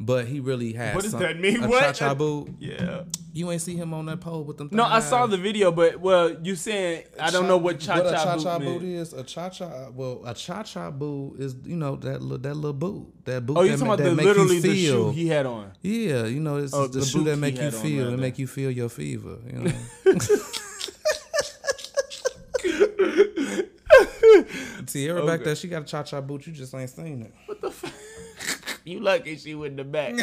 [0.00, 0.94] but he really had.
[0.94, 1.62] What does some- that mean?
[1.62, 1.82] A What?
[1.82, 2.50] cha cha boot.
[2.58, 3.02] Yeah.
[3.32, 4.68] You ain't see him on that pole with them.
[4.72, 8.24] No, I saw the video, but well, you saying I don't know what cha cha
[8.24, 9.12] cha-cha boot, is.
[9.12, 12.72] A cha cha, well, a cha cha boot is you know that little, that little
[12.72, 13.56] boot, that boot.
[13.58, 15.70] Oh, you talking ma- about the literally the shoe he had on?
[15.82, 18.46] yeah, you know, it's Oh, the, the shoe that make you feel and make you
[18.46, 19.36] feel your fever.
[19.46, 19.72] You know,
[24.96, 25.54] See her back there.
[25.54, 26.46] She got a cha cha boot.
[26.46, 27.34] You just ain't seen it.
[27.46, 27.92] What the fuck?
[28.84, 30.14] you lucky she with the back.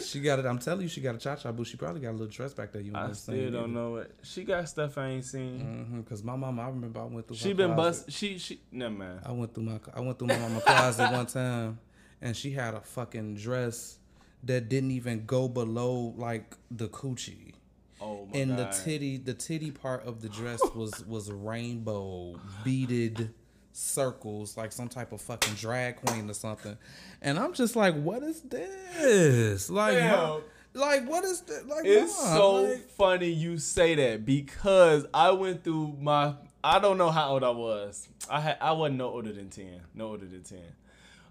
[0.00, 0.46] She got it.
[0.46, 1.66] I'm telling you, she got a cha cha boot.
[1.66, 2.82] She probably got a little dress back there.
[2.82, 4.14] You I still don't know it.
[4.22, 5.60] She got stuff I ain't seen.
[5.60, 6.02] Mm-hmm.
[6.02, 7.36] Cause my mama, I remember I went through.
[7.36, 8.10] She been bust.
[8.10, 8.60] She she.
[8.70, 9.20] Never mind.
[9.24, 11.78] I went through my I went through my mama closet one time,
[12.20, 13.98] and she had a fucking dress
[14.44, 17.54] that didn't even go below like the coochie.
[18.02, 18.72] Oh my and god.
[18.72, 22.34] the titty the titty part of the dress was was rainbow
[22.64, 23.32] beaded
[23.72, 26.76] circles like some type of fucking drag queen or something
[27.22, 30.40] and i'm just like what is this like Damn.
[30.74, 35.64] Like what is this like It's so like- funny you say that because I went
[35.64, 36.34] through my.
[36.64, 38.08] I don't know how old I was.
[38.30, 38.56] I had.
[38.58, 39.82] I wasn't no older than ten.
[39.94, 40.64] No older than ten.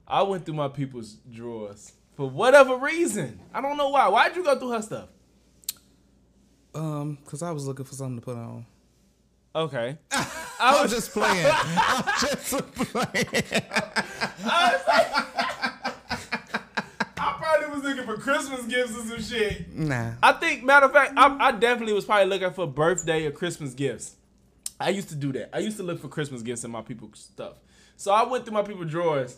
[0.07, 3.39] I went through my people's drawers for whatever reason.
[3.51, 4.07] I don't know why.
[4.09, 5.09] Why'd you go through her stuff?
[6.75, 8.65] Um because i was looking for something to put on
[9.53, 9.97] Okay.
[10.59, 13.63] i was just playing i was just playing
[17.17, 19.75] I probably was looking for Christmas gifts or some shit.
[19.75, 23.31] nah I think, matter of fact, I, I definitely was probably looking for birthday or
[23.31, 24.15] Christmas gifts.
[24.79, 25.55] I used to do that.
[25.55, 27.57] I used to look for Christmas gifts in my people's stuff.
[27.97, 29.37] So I went through my people's drawers,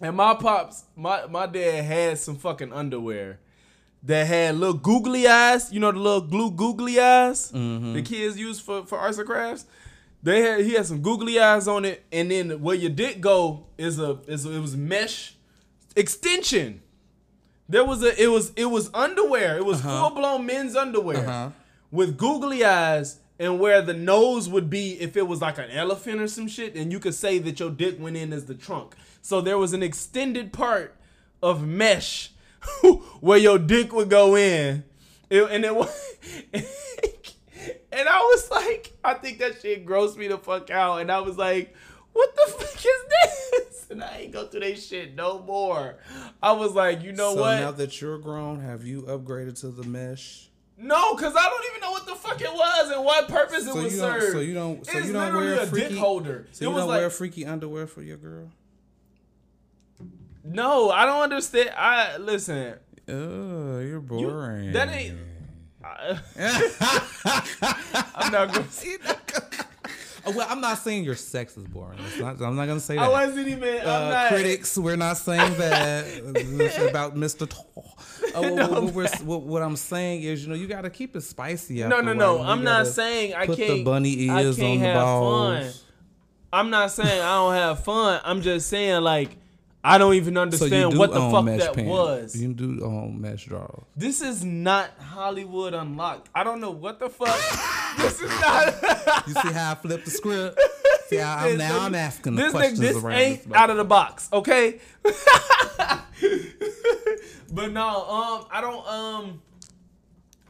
[0.00, 3.38] and my pops, my my dad had some fucking underwear
[4.06, 5.72] that had little googly eyes.
[5.72, 9.66] You know the little glue googly eyes the kids use for for arts and crafts.
[10.22, 13.66] They had he had some googly eyes on it, and then where your dick go
[13.78, 15.34] is a is a, it was mesh
[15.94, 16.82] extension.
[17.68, 19.56] There was a it was it was underwear.
[19.56, 21.50] It was full blown men's underwear Uh-huh.
[21.90, 26.20] with googly eyes and where the nose would be if it was like an elephant
[26.20, 28.94] or some shit, and you could say that your dick went in as the trunk.
[29.20, 30.94] So there was an extended part
[31.42, 32.30] of mesh
[33.20, 34.84] where your dick would go in,
[35.30, 36.16] It- and it was.
[37.92, 41.00] And I was like, I think that shit grossed me the fuck out.
[41.00, 41.74] And I was like,
[42.12, 43.86] what the fuck is this?
[43.90, 45.96] And I ain't go through that shit no more.
[46.42, 47.60] I was like, you know so what?
[47.60, 51.80] now that you're grown have you upgraded to the mesh No, because I don't even
[51.80, 54.32] know what the fuck it was and what purpose it was served.
[54.32, 56.48] so you don't- so it's you don't wear a freaky- dick holder.
[56.52, 58.50] so it you don't like, wear freaky underwear for your girl
[60.46, 61.70] no, I don't understand.
[61.76, 62.74] I listen.
[63.08, 64.72] Oh, you're You, boring.
[64.72, 65.18] that ain't.
[65.84, 66.18] I,
[68.14, 68.66] I'm not gonna.
[70.26, 71.98] Oh, well, I'm not saying your sex is boring.
[72.06, 73.04] It's not, I'm not gonna say that.
[73.04, 73.80] I wasn't even.
[73.80, 74.28] I'm uh, not.
[74.28, 76.18] critics, we're not saying that
[76.90, 77.48] about Mr.
[77.48, 77.96] Tall.
[78.34, 81.20] Uh, what, what, what, what I'm saying is, you know, you got to keep it
[81.20, 81.84] spicy.
[81.86, 82.42] No, no, no.
[82.42, 83.70] I'm not saying I put can't.
[83.70, 85.58] the bunny I ears can't on the have balls.
[85.58, 85.72] fun.
[86.52, 88.20] I'm not saying I don't have fun.
[88.24, 89.36] I'm just saying like
[89.88, 91.88] I don't even So understand do what the fuck mesh that pants.
[91.88, 92.36] was.
[92.36, 93.84] You do own mesh drawers.
[93.96, 96.28] This is not Hollywood Unlocked.
[96.34, 97.28] I don't know what the fuck.
[97.98, 99.26] this is not.
[99.28, 100.60] You see how I flipped the script?
[101.06, 103.52] See how I'm, now I'm asking the this questions this around ain't this.
[103.52, 104.80] out of the box, okay?
[107.52, 108.86] but no, um, I don't.
[108.88, 109.42] Um,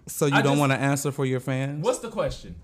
[0.07, 1.85] so you I don't want to answer for your fans?
[1.85, 2.55] what's the question?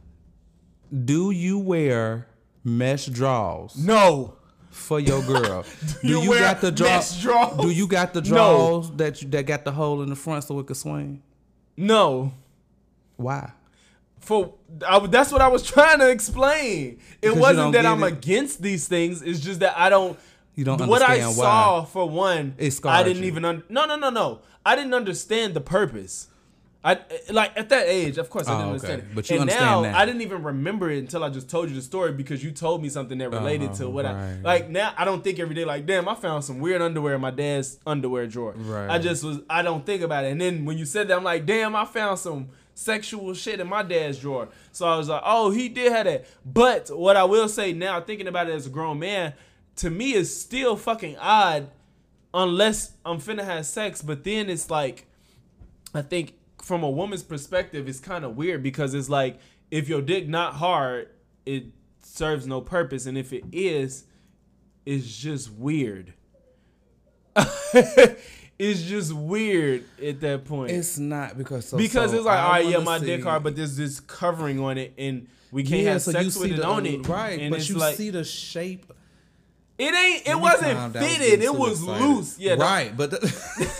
[1.04, 2.28] Do you wear
[2.64, 4.36] mesh drawers No.
[4.72, 5.64] For your girl?
[6.02, 7.54] do you you, got the draw-?
[7.56, 8.80] Do you got the No.
[8.96, 11.22] that you, that got the hole in the front so it could swing?
[11.76, 12.32] No.
[13.16, 13.52] Why?
[14.18, 14.54] For
[14.86, 16.98] I, that's what I was trying to explain.
[17.20, 18.12] It wasn't that I'm it.
[18.12, 19.22] against these things.
[19.22, 20.18] It's just that I don't.
[20.54, 23.28] You don't understand what I saw for one, I didn't you.
[23.28, 23.44] even.
[23.44, 24.40] Un- no, no, no, no.
[24.64, 26.28] I didn't understand the purpose.
[26.84, 26.98] I
[27.30, 28.74] like at that age, of course, I Oh, didn't okay.
[28.74, 29.14] understand it.
[29.14, 29.98] But you and understand now now.
[29.98, 32.82] I didn't even remember it until I just told you the story because you told
[32.82, 34.68] me something that related Uh-huh, to what I like.
[34.68, 37.30] Now I don't think every day like, damn, I found some weird underwear in my
[37.30, 38.54] dad's underwear drawer.
[38.56, 38.90] Right.
[38.90, 39.38] I just was.
[39.48, 40.32] I don't think about it.
[40.32, 43.68] And then when you said that, I'm like, damn, I found some sexual shit in
[43.68, 44.48] my dad's drawer.
[44.72, 46.24] So I was like, oh, he did have that.
[46.44, 49.34] But what I will say now, thinking about it as a grown man,
[49.76, 51.68] to me is still fucking odd
[52.34, 54.02] unless I'm finna have sex.
[54.02, 55.06] But then it's like,
[55.94, 56.32] I think
[56.62, 59.39] from a woman's perspective, it's kind of weird because it's like
[59.70, 61.09] if your dick not hard,
[61.44, 61.64] it
[62.02, 64.05] serves no purpose, and if it is,
[64.86, 66.14] it's just weird.
[68.59, 72.43] it's just weird at that point It's not because so, because so it's like, I
[72.43, 75.82] all right, yeah, my dick hard, but there's this covering on it, and we can't
[75.82, 77.40] yeah, have so sex with see it the, on it, right?
[77.40, 78.93] And but you like, see the shape.
[79.78, 82.06] it ain't, it wasn't fitted, it was excited.
[82.06, 82.39] loose.
[82.39, 82.97] Yeah, right.
[82.97, 83.72] But the,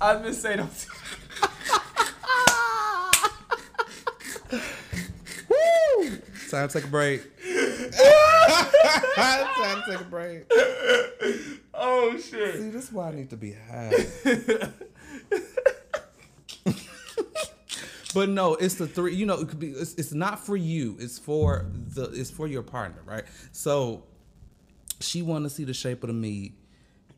[0.00, 0.68] I've been saying.
[4.52, 7.22] I'm- time to take a break.
[9.14, 10.44] time to take a break.
[11.74, 12.56] oh shit!
[12.56, 13.92] See, this is why I need to be high.
[18.14, 19.14] But no, it's the three.
[19.14, 19.68] You know, it could be.
[19.68, 20.96] It's, it's not for you.
[20.98, 22.04] It's for the.
[22.04, 23.24] It's for your partner, right?
[23.52, 24.04] So,
[25.00, 26.54] she want to see the shape of the meat,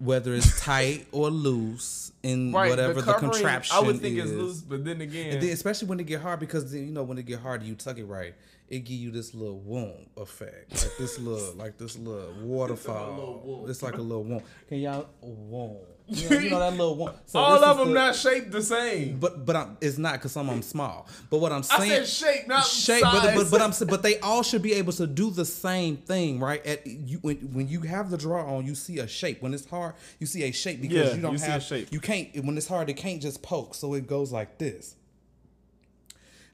[0.00, 4.30] whether it's tight or loose, in Right, whatever the, covering, contraption I would think is.
[4.30, 6.92] it's loose, but then again, And then, especially when it get hard, because then, you
[6.92, 8.34] know when it get hard, you tuck it right.
[8.68, 13.66] It give you this little womb effect, like this little, like this little waterfall.
[13.68, 14.42] It's like a little womb.
[14.68, 15.78] Can y'all womb?
[16.10, 17.12] You know, you know that little womb.
[17.26, 19.18] So all of them the- not shaped the same.
[19.20, 21.06] But but I'm, it's not because some of them small.
[21.30, 23.00] But what I'm I saying, said shape, not shape.
[23.02, 23.22] size.
[23.22, 26.40] But, but but I'm but they all should be able to do the same thing,
[26.40, 26.64] right?
[26.66, 29.40] At you when when you have the draw on, you see a shape.
[29.42, 31.62] When it's hard, you see a shape because Yeah, you don't you see a have
[31.62, 31.88] shape.
[31.92, 32.90] You can't when it's hard.
[32.90, 34.96] It can't just poke, so it goes like this.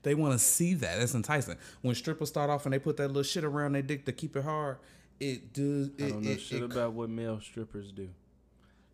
[0.03, 0.99] They want to see that.
[1.01, 1.57] That's enticing.
[1.83, 4.37] When strippers start off and they put that little shit around their dick to keep
[4.37, 4.77] it hard,
[5.19, 5.89] it does.
[5.99, 8.09] It, I don't know it- shit it- about what male strippers do.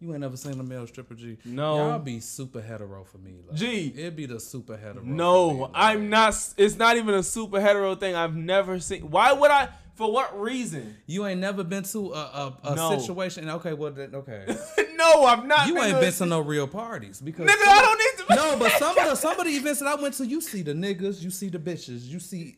[0.03, 1.39] You ain't never seen a male stripper, G.
[1.45, 1.77] No.
[1.77, 3.35] y'all be super hetero for me.
[3.47, 3.93] Like, G.
[3.97, 4.95] it'd be the super hetero.
[4.97, 5.71] for me, No, like.
[5.75, 6.35] I'm not.
[6.57, 8.17] It's not even a super hetero thing.
[8.17, 9.11] I've never seen.
[9.13, 9.69] Why would I?
[9.95, 10.97] For what reason?
[11.07, 12.99] You ain't never been to a, a, a No.
[12.99, 13.49] situation.
[13.49, 14.45] Okay, well, then, okay.
[14.97, 15.69] no, I've not.
[15.69, 18.35] You been ain't to been to no real parties because Nigga, I don't need to.
[18.43, 20.63] no, but some of the some of the events that I went to, you see
[20.63, 22.57] the niggas, you see the bitches, you see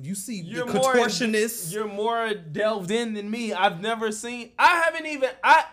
[0.00, 1.74] you see You're the more contortionists.
[1.74, 3.52] You're more delved in than me.
[3.52, 4.52] I've never seen.
[4.58, 5.30] I haven't even.
[5.44, 5.64] I.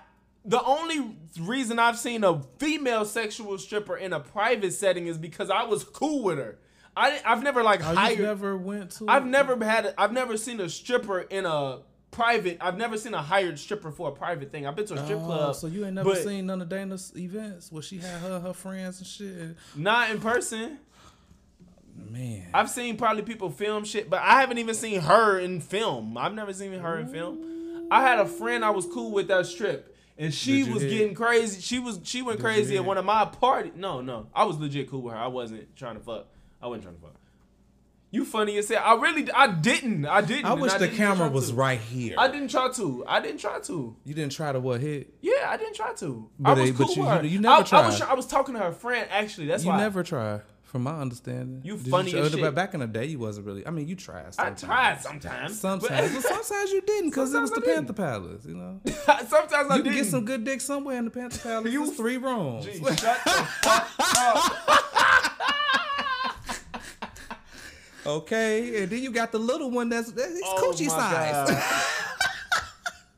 [0.45, 5.49] The only reason I've seen a female sexual stripper in a private setting is because
[5.49, 6.59] I was cool with her.
[6.97, 8.17] I I've never like Oh, hired.
[8.19, 9.05] you never went to?
[9.07, 9.85] I've never had.
[9.87, 11.79] A, I've never seen a stripper in a
[12.11, 12.57] private.
[12.61, 14.67] I've never seen a hired stripper for a private thing.
[14.67, 15.55] I've been to a strip Oh, club.
[15.55, 18.99] so you ain't never seen none of Dana's events where she had her her friends
[18.99, 19.55] and shit.
[19.75, 20.77] Not in person.
[21.95, 26.17] Man, I've seen probably people film shit, but I haven't even seen her in film.
[26.17, 27.87] I've never seen her in film.
[27.91, 31.61] I had a friend I was cool with that strip, and she was getting crazy.
[31.61, 33.73] She was she went Did crazy at one of my parties.
[33.75, 35.19] No, no, I was legit cool with her.
[35.19, 36.27] I wasn't trying to fuck.
[36.61, 37.15] I wasn't trying to fuck.
[38.11, 38.79] You funny as hell.
[38.85, 40.05] I really, I didn't.
[40.05, 40.45] I didn't.
[40.45, 41.55] I wish the camera was to.
[41.55, 42.13] right here.
[42.15, 43.03] I didn't try to.
[43.07, 43.95] I didn't try to.
[44.05, 45.11] you didn't try to what hit?
[45.21, 46.29] Yeah, I didn't try to.
[46.37, 47.23] But I was they- cool but you- with her.
[47.23, 48.09] you- you never I, I was, tried.
[48.09, 49.47] I was talking to her friend actually.
[49.47, 49.77] That's you why.
[49.77, 50.41] You never tried,
[50.73, 51.61] from my understanding.
[51.63, 52.55] You funny try- as but shit.
[52.55, 53.65] Back in the day, you wasn't really.
[53.65, 54.25] I mean, you tried.
[54.25, 54.61] I Sometimes.
[54.63, 55.59] tried sometimes.
[55.59, 58.45] Sometimes, but sometimes you didn't because it was the Sometimes I Panther Palace.
[58.45, 58.81] You know,
[59.29, 59.95] sometimes I you didn't.
[59.97, 61.71] get some good dick somewhere in the Panther Palace.
[61.71, 62.65] You- It's three rooms.
[62.65, 64.53] Gee, shut the fuck up.
[68.05, 71.47] Okay, and then you got the little one that's it's Oh coochie size.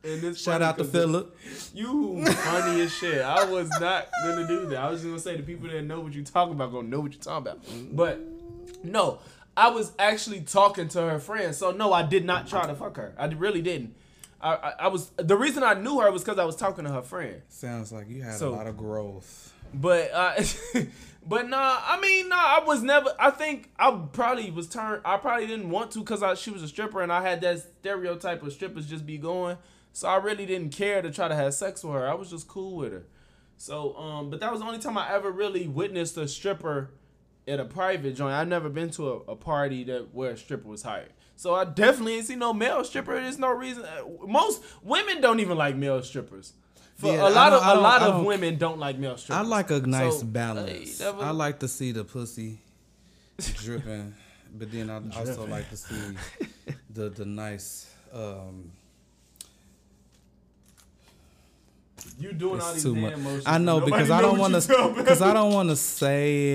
[0.06, 0.12] God.
[0.14, 1.36] And this Shout out to Philip.
[1.74, 3.22] You funny as shit.
[3.22, 4.78] I was not gonna do that.
[4.78, 7.00] I was just gonna say the people that know what you're talking about gonna know
[7.00, 7.60] what you're talking about.
[7.92, 8.20] But
[8.84, 9.20] no,
[9.58, 11.56] I was actually talking to her friend.
[11.56, 13.14] So no, I did not try to fuck her.
[13.18, 13.96] I really didn't.
[14.42, 16.92] I, I, I was the reason I knew her was because I was talking to
[16.92, 17.42] her friend.
[17.50, 19.54] Sounds like you had So- a lot of growth.
[19.74, 20.42] But uh,
[21.28, 23.14] but nah, I mean nah, I was never.
[23.20, 25.02] I think I probably was turned.
[25.04, 28.44] I probably didn't want to because she was a stripper and I had that stereotype
[28.44, 29.58] of strippers just be going.
[29.96, 32.06] So I really didn't care to try to have sex with her.
[32.06, 33.04] I was just cool with her.
[33.58, 36.90] So um, but that was the only time I ever really witnessed a stripper
[37.48, 38.34] at a private joint.
[38.34, 41.12] I've never been to a, a party that where a stripper was hired.
[41.38, 43.14] So I definitely ain't seen no male stripper.
[43.14, 43.86] There's no reason.
[43.86, 46.52] uh, Most women don't even like male strippers.
[46.98, 48.98] For Yeah, a lot of don't- I a don't- lot of don't- women don't like
[48.98, 49.46] male strippers.
[49.46, 50.98] I like a nice So, balance.
[51.00, 52.60] hey, that I like to see the pussy
[53.64, 54.14] dripping,
[54.54, 55.96] but then I also like to see
[56.90, 57.90] the the nice.
[58.14, 58.72] Um,
[62.18, 63.44] You doing all it's these too much.
[63.46, 66.52] I know because I don't want to because I don't want to say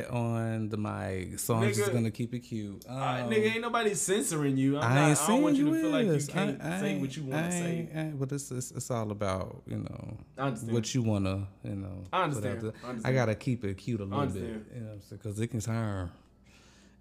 [0.00, 2.84] it on the mic, so I'm just gonna keep it cute.
[2.88, 4.78] Um, Uh, nigga, ain't nobody censoring you.
[4.78, 6.80] I'm I not, ain't I don't want you to feel like you can't I- I
[6.80, 7.88] say what you want to say.
[7.94, 10.72] I But it's, it's it's all about you know understand.
[10.72, 12.04] what you wanna you know.
[12.12, 12.60] I understand.
[12.62, 12.72] there.
[13.04, 14.34] I I gotta keep it cute a little bit.
[14.36, 14.82] You understand.
[14.82, 15.20] know what I'm saying?
[15.22, 16.10] Because it can turn,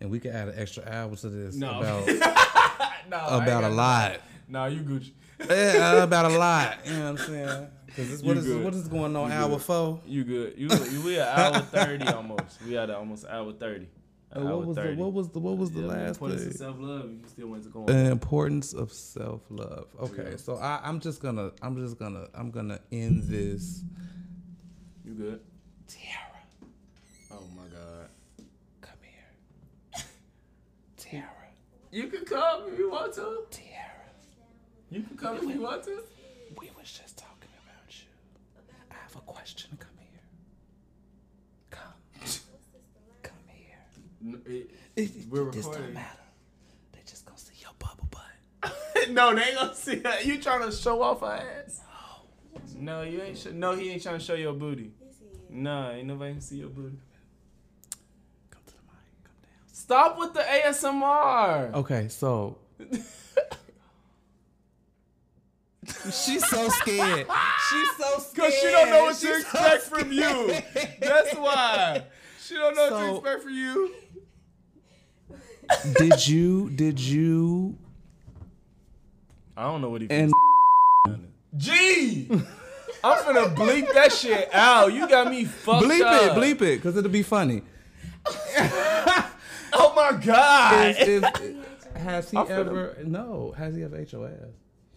[0.02, 1.80] and we can add an extra hour to this No.
[1.80, 2.08] about
[3.10, 4.20] no, about a lot.
[4.50, 5.12] No, you Gucci.
[5.50, 6.78] Yeah, about a lot.
[6.86, 7.68] You know what I'm saying?
[7.88, 8.64] Because what You is good.
[8.64, 9.62] what is going on You hour good.
[9.62, 10.02] four?
[10.06, 10.54] You good.
[10.58, 12.62] You, you we at hour thirty almost.
[12.64, 13.88] We at almost hour thirty.
[14.34, 14.96] Uh, what was the 30.
[14.96, 17.04] what was the what was the Yeah, last importance of self love.
[17.12, 17.86] You still want to go on.
[17.88, 19.88] The importance of self love.
[20.00, 20.38] Okay, Yeah.
[20.38, 23.84] so I, I'm just gonna I'm just gonna I'm gonna end this.
[25.04, 25.42] You good?
[25.88, 26.44] Tiara,
[27.32, 28.08] Oh my god.
[28.80, 30.02] come here.
[30.98, 31.26] Tiara,
[31.92, 33.44] You can come if you want to.
[33.50, 33.71] Tiara.
[34.92, 36.04] You can come if you want to.
[36.60, 38.06] We was just talking about you.
[38.92, 39.70] I have a question.
[39.80, 40.20] Come here.
[41.70, 41.94] Come.
[43.24, 43.78] Come here.
[44.24, 45.84] N- it- It, We're this recording.
[45.86, 46.20] don't matter.
[46.92, 49.10] They just gonna see your bubble butt.
[49.12, 50.26] no, they ain't gonna see that.
[50.26, 51.28] You trying to show off her
[51.66, 51.80] ass?
[52.78, 53.38] No, you ain't.
[53.38, 54.92] Sh- no, he ain't trying to show your booty.
[55.50, 56.98] No, ain't nobody can see your booty.
[58.50, 59.24] Come to the mic.
[59.24, 59.52] Come down.
[59.72, 61.74] Stop with the ASMR.
[61.76, 62.58] Okay, so
[66.06, 67.28] she's so scared.
[67.70, 68.52] She's so scared.
[68.52, 70.54] Cause she don't know what to She's so expect from you.
[71.00, 72.04] That's why.
[72.44, 73.92] She don't know what to expect from you.
[75.98, 76.70] Did you?
[76.72, 77.78] Did you?
[79.56, 80.34] I don't know what he And
[81.58, 82.28] G.
[83.04, 84.94] I'm finna bleep that shit out.
[84.94, 86.38] You got me fucked bleep up.
[86.38, 87.62] it, bleep it, because it'll be funny.
[89.74, 90.96] Oh my god.
[91.00, 91.08] If-
[91.42, 92.98] if- has he I'm finna- ever?
[93.06, 93.54] No.
[93.58, 94.34] Has he ever ate your ass?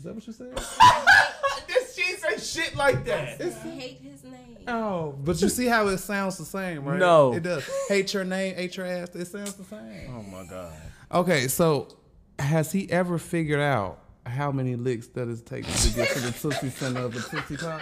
[0.05, 0.55] Is that what you're saying?
[1.67, 3.41] this she say shit like that.
[3.41, 4.59] I hate his name.
[4.69, 6.99] Oh, but you see how it sounds the same, right?
[6.99, 7.33] No.
[7.33, 7.67] it does.
[7.89, 9.15] Hate your name, hate your ass.
[9.15, 10.15] It sounds the same.
[10.15, 10.75] Oh my god.
[11.11, 11.89] Okay, so
[12.39, 16.33] has he ever figured out how many licks that it takes to get to the
[16.33, 17.81] tootsie center of the tootsie pop?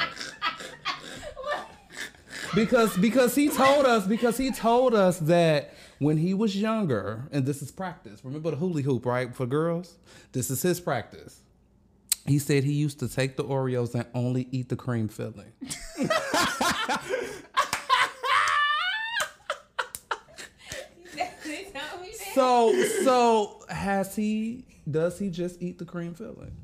[2.55, 7.47] Because because he told us because he told us that when he was younger, and
[7.47, 8.25] this is practice.
[8.25, 9.35] Remember the hula hoop, right?
[9.35, 9.97] For girls,
[10.31, 11.42] this is his practice.
[12.27, 15.53] He said he used to take the Oreos and only eat the cream filling.
[22.35, 22.73] So
[23.05, 24.65] so has he?
[24.91, 26.57] Does he just eat the cream filling?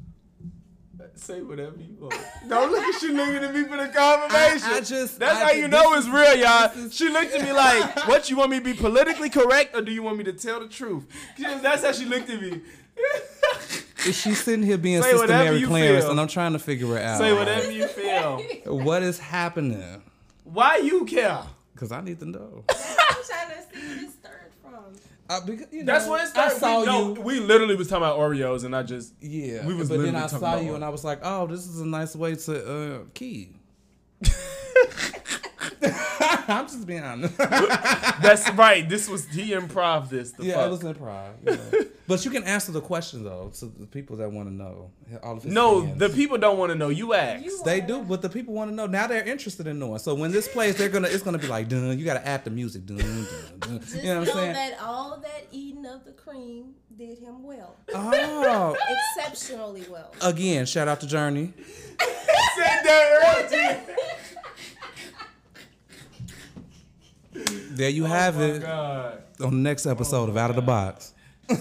[1.15, 2.15] Say whatever you want.
[2.49, 4.69] Don't look at she looking at me for the confirmation.
[4.69, 6.71] I- I just- That's I how ju- you know this it's real, y'all.
[6.79, 9.81] is- she looked at me like, "What you want me to be politically correct, or
[9.83, 11.07] do you want me to tell the truth?"
[11.37, 12.61] That's how she looked at me.
[14.07, 16.11] Is she sitting here being Say Sister Mary Clarence, feel.
[16.13, 17.19] and I'm trying to figure it out?
[17.19, 18.43] Say whatever you feel.
[18.67, 20.03] What is happening?
[20.45, 21.43] Why you care?
[21.75, 22.65] Because I need to know.
[22.69, 24.95] I'm trying to see where this started from.
[25.29, 26.57] Uh, because, you That's what it started.
[26.57, 27.21] I saw we, no, you.
[27.21, 30.27] we literally was talking about Oreos, and I just Yeah, we was but then I
[30.27, 30.75] saw about you, Oreos.
[30.77, 33.51] and I was like, "Oh, this is a nice way to uh, key."
[36.49, 37.37] I'm just being honest.
[37.37, 38.89] That's right.
[38.89, 40.33] This was he improv this.
[40.33, 40.67] The yeah, fuck.
[40.67, 41.31] it was improv.
[41.45, 41.85] you know.
[42.09, 44.91] but you can answer the question though to the people that want to know.
[45.23, 45.99] All of his no, fans.
[45.99, 46.89] the people don't want to know.
[46.89, 47.45] You ask.
[47.45, 48.87] You They do, but the people want to know.
[48.87, 49.99] Now they're interested in knowing.
[50.01, 52.51] So when this plays, they're gonna it's gonna be like, dun, you gotta add the
[52.51, 52.87] music.
[52.87, 53.27] Dun, dun,
[53.61, 53.81] dun.
[53.81, 54.53] Just You know what I'm know saying?
[54.55, 58.77] that all that eating of the cream did him well, Oh,
[59.17, 60.13] exceptionally well.
[60.21, 61.53] again, shout out to Journey.
[62.01, 63.81] said that earlier.
[67.71, 69.23] There you oh have Oh my it God.
[69.45, 71.13] on the next episode of Out of the Box.
[71.49, 71.57] You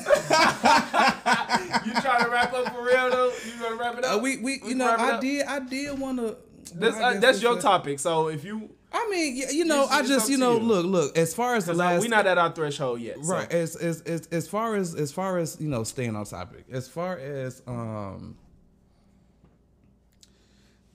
[2.02, 3.32] trying to wrap up for real though?
[3.46, 4.22] You gonna wrap it Uh, up?
[4.22, 6.38] we we We you know I did I did want to.
[6.76, 7.98] That's, uh, that's your topic.
[8.00, 10.64] So if you, I mean, you know, It's- I it's just you know, you.
[10.64, 11.18] look, look.
[11.18, 13.16] As far as the last, we're not at our threshold yet.
[13.24, 13.50] so- right.
[13.52, 16.66] As, as as as far as as far as you know, staying on topic.
[16.70, 18.36] As far as um,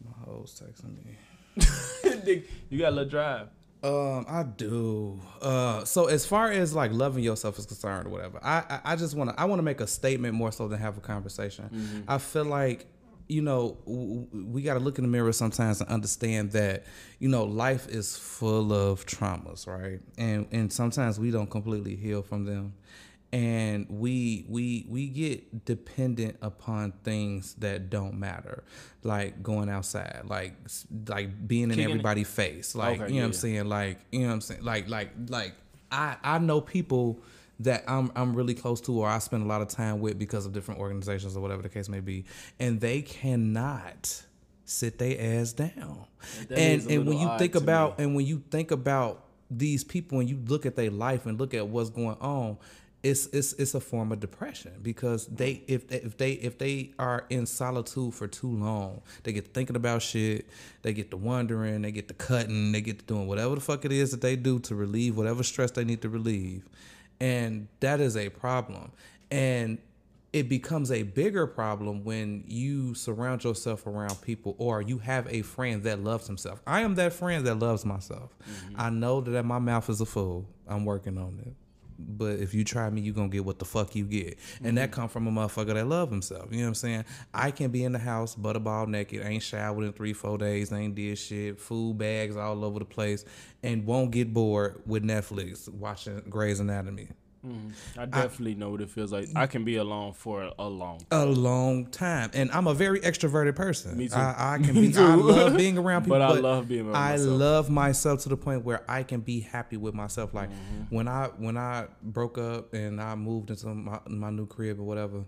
[0.05, 1.17] my host texting me.
[2.71, 3.49] you got a little drive.
[3.83, 5.21] Um, I do.
[5.41, 8.97] Uh, so as far as like loving yourself is concerned or whatever, I I, I
[8.97, 12.05] just want to I want to make a statement more so than have a conversation.
[12.07, 12.87] I feel like
[13.29, 16.85] you know w- w- we got to look in the mirror sometimes and understand that
[17.19, 20.01] you know life is full of traumas, right?
[20.17, 22.75] And and sometimes we don't completely heal from them.
[23.33, 28.63] And we we we get dependent upon things that don't matter,
[29.03, 30.55] like going outside, like
[31.09, 34.27] like being in everybody's face, like Okay, you know what I'm saying, like you know
[34.27, 35.55] what I'm saying, like like like
[35.91, 37.23] I I know people
[37.61, 40.47] that I'm I'm really close to or I spend a lot of time with because
[40.47, 42.27] of different organizations or whatever the case may be,
[42.61, 44.23] and they cannot
[44.65, 46.07] sit their ass down.
[46.49, 48.05] That and and when you think about me.
[48.05, 51.53] and when you think about these people and you look at their life and look
[51.53, 52.57] at what's going on
[53.03, 56.93] it's it's it's a form of depression because they if they, if they if they
[56.99, 60.49] are in solitude for too long they get thinking about shit
[60.83, 63.85] they get to wondering they get to cutting they get to doing whatever the fuck
[63.85, 66.69] it is that they do to relieve whatever stress they need to relieve
[67.21, 68.93] and that is a problem
[69.31, 69.79] and
[70.33, 75.43] it becomes a bigger problem when you surround yourself around people or you have a
[75.43, 76.63] friend that loves himself.
[76.67, 78.35] I am that friend that loves myself.
[78.49, 78.81] Mm-hmm.
[78.81, 80.47] I know that my mouth is a fool.
[80.67, 81.55] I'm working on it.
[82.07, 84.39] But if you try me, you gonna get what the fuck you get.
[84.63, 85.01] And that mm-hmm.
[85.01, 86.49] come from a motherfucker that love himself.
[86.51, 87.05] You know what I'm saying?
[87.33, 90.95] I can be in the house, butterball naked, ain't showered in three, four days, ain't
[90.95, 93.25] did shit, food bags all over the place,
[93.63, 97.09] and won't get bored with Netflix watching Grey's Anatomy.
[97.99, 99.29] I definitely know what it feels like.
[99.35, 101.01] I can be alone for a long.
[101.11, 103.97] a long time, and I'm a very extroverted person.
[103.99, 104.15] Me too.
[104.15, 104.97] I, I can Me be.
[104.97, 107.41] I love being around people, But but, I love being around I myself.
[107.41, 110.33] love myself to the point where I can be happy with myself.
[110.35, 110.95] Like Mm-hmm.
[110.95, 114.85] when I when I broke up and I moved into my my new crib or
[114.85, 115.25] whatever.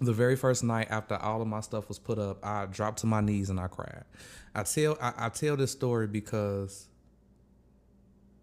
[0.00, 3.06] The very first night after all of my stuff was put up, I dropped to
[3.06, 4.04] my knees and I cried.
[4.54, 6.88] I tell I, I tell this story because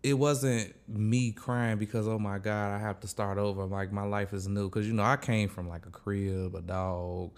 [0.03, 3.63] it wasn't me crying because oh my god I have to start over.
[3.65, 4.69] Like my life is new.
[4.69, 7.31] Because you know I came from like a crib a dog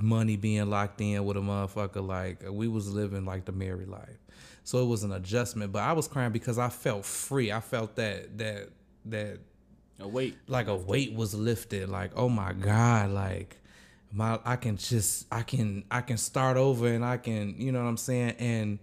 [0.00, 2.06] money being locked in with a motherfucker.
[2.06, 4.18] Like we was living like the married life.
[4.62, 5.72] So it was an adjustment.
[5.72, 7.50] But I was crying because I felt free.
[7.50, 8.68] I felt that that
[9.06, 9.38] that
[9.98, 10.36] A weight.
[10.46, 11.88] like a weight was lifted.
[11.88, 13.56] Like oh my god like
[14.12, 17.82] my i can just i can i can start over and i can you know
[17.82, 18.36] what i'm saying?
[18.38, 18.78] And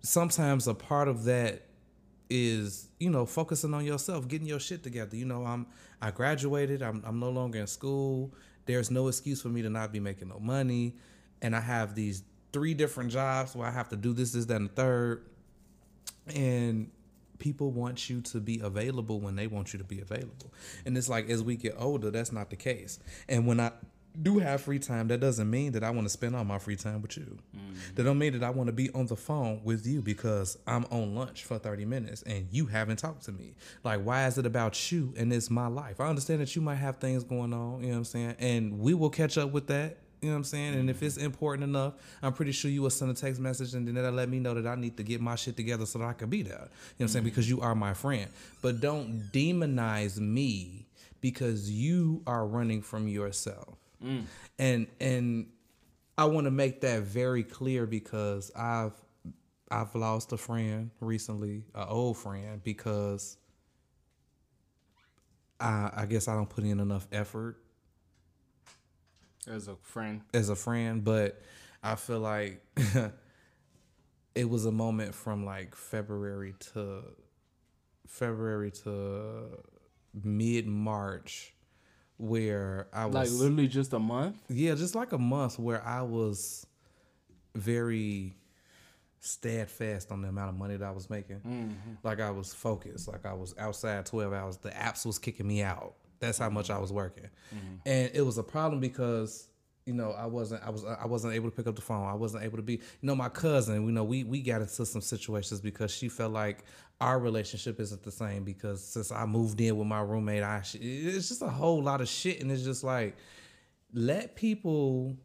[0.00, 1.62] sometimes a part of that
[2.30, 5.16] is you know focusing on yourself getting your shit together.
[5.16, 5.66] You know i'm
[6.00, 8.32] i graduated i'm, I'm no longer in school.
[8.66, 10.94] There's no excuse for me to not be making no money.
[11.42, 12.22] And i have these
[12.52, 15.26] three different jobs where i have to do this this and the third.
[16.34, 16.90] And
[17.38, 20.52] people want you to be available when they want you to be available.
[20.86, 22.98] And it's like as we get older that's not the case.
[23.28, 23.72] And when i
[24.22, 26.76] do have free time that doesn't mean that i want to spend all my free
[26.76, 27.74] time with you mm-hmm.
[27.94, 30.84] that don't mean that i want to be on the phone with you because i'm
[30.90, 34.46] on lunch for 30 minutes and you haven't talked to me like why is it
[34.46, 37.80] about you and it's my life i understand that you might have things going on
[37.80, 40.38] you know what i'm saying and we will catch up with that you know what
[40.38, 40.74] I'm saying?
[40.76, 41.26] And if it's mm-hmm.
[41.26, 41.92] important enough,
[42.22, 44.54] I'm pretty sure you will send a text message and then that'll let me know
[44.54, 46.52] that I need to get my shit together so that I can be there.
[46.52, 47.24] You know what I'm saying?
[47.24, 47.28] Mm-hmm.
[47.28, 48.30] Because you are my friend.
[48.62, 50.86] But don't demonize me
[51.20, 53.76] because you are running from yourself.
[54.04, 54.26] Mm.
[54.58, 55.46] And and
[56.18, 58.94] I want to make that very clear because I've
[59.70, 63.38] I've lost a friend recently, an old friend, because
[65.60, 67.58] I I guess I don't put in enough effort
[69.46, 70.22] As a friend.
[70.34, 71.40] as a friend, but
[71.82, 72.62] I feel like
[74.34, 77.02] it was a moment from like February to
[78.06, 79.48] February to
[80.22, 81.53] mid March
[82.16, 84.36] where I was Like literally just a month.
[84.48, 86.66] yeah, just like a month where I was
[87.54, 88.36] very
[89.20, 91.40] steadfast on the amount of money that I was making.
[91.40, 91.94] Mm-hmm.
[92.02, 93.08] Like I was focused.
[93.08, 94.56] Like I was outside twelve hours.
[94.58, 95.94] The apps was kicking me out.
[96.20, 97.74] That's how much I was working, mm-hmm.
[97.86, 99.48] and it was a problem because
[99.86, 102.06] you know I wasn't I was I wasn't able to pick up the phone.
[102.06, 103.84] I wasn't able to be you know my cousin.
[103.84, 106.64] You know we we got into some situations because she felt like
[107.00, 111.28] our relationship isn't the same because since I moved in with my roommate, I it's
[111.28, 113.16] just a whole lot of shit, and it's just like
[113.92, 115.16] let people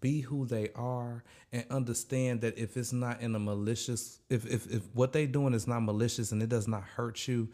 [0.00, 4.66] be who they are and understand that if it's not in a malicious if if,
[4.72, 7.48] if what they doing is not malicious and it does not hurt you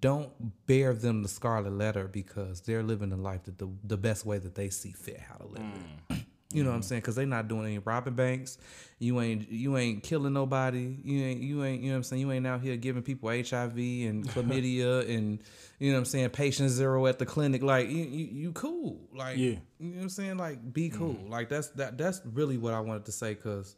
[0.00, 0.30] don't
[0.66, 4.38] bear them the scarlet letter because they're living the life that the, the best way
[4.38, 6.24] that they see fit how to live it mm.
[6.52, 7.00] you know what I'm saying?
[7.00, 8.58] Because they're not doing any robbing banks.
[8.98, 10.96] You ain't you ain't killing nobody.
[11.02, 12.20] You ain't you ain't you know what I'm saying.
[12.20, 15.40] You ain't out here giving people HIV and chlamydia and
[15.78, 16.30] you know what I'm saying.
[16.30, 17.62] Patient zero at the clinic.
[17.62, 19.00] Like you you, you cool.
[19.14, 19.56] Like Yeah.
[19.78, 20.36] you know what I'm saying.
[20.36, 20.98] Like be mm.
[20.98, 21.18] cool.
[21.28, 23.76] Like that's that that's really what I wanted to say because.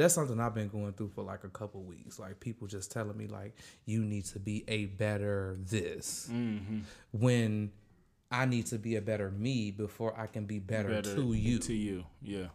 [0.00, 2.18] That's something I've been going through for like a couple weeks.
[2.18, 3.54] Like people just telling me like
[3.84, 6.30] you need to be a better this
[7.12, 7.70] when
[8.30, 11.58] I need to be a better me before I can be better, Better to you.
[11.58, 12.04] To you.
[12.22, 12.46] Yeah.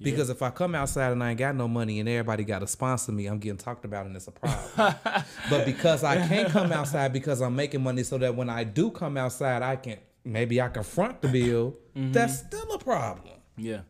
[0.00, 2.66] Because if I come outside and I ain't got no money and everybody got to
[2.66, 4.94] sponsor me, I'm getting talked about and it's a problem.
[5.50, 8.90] but because I can't come outside because I'm making money so that when I do
[8.92, 12.12] come outside, I can maybe I can front the bill, Mm-hmm.
[12.12, 13.34] that's still a problem.
[13.56, 13.80] Yeah.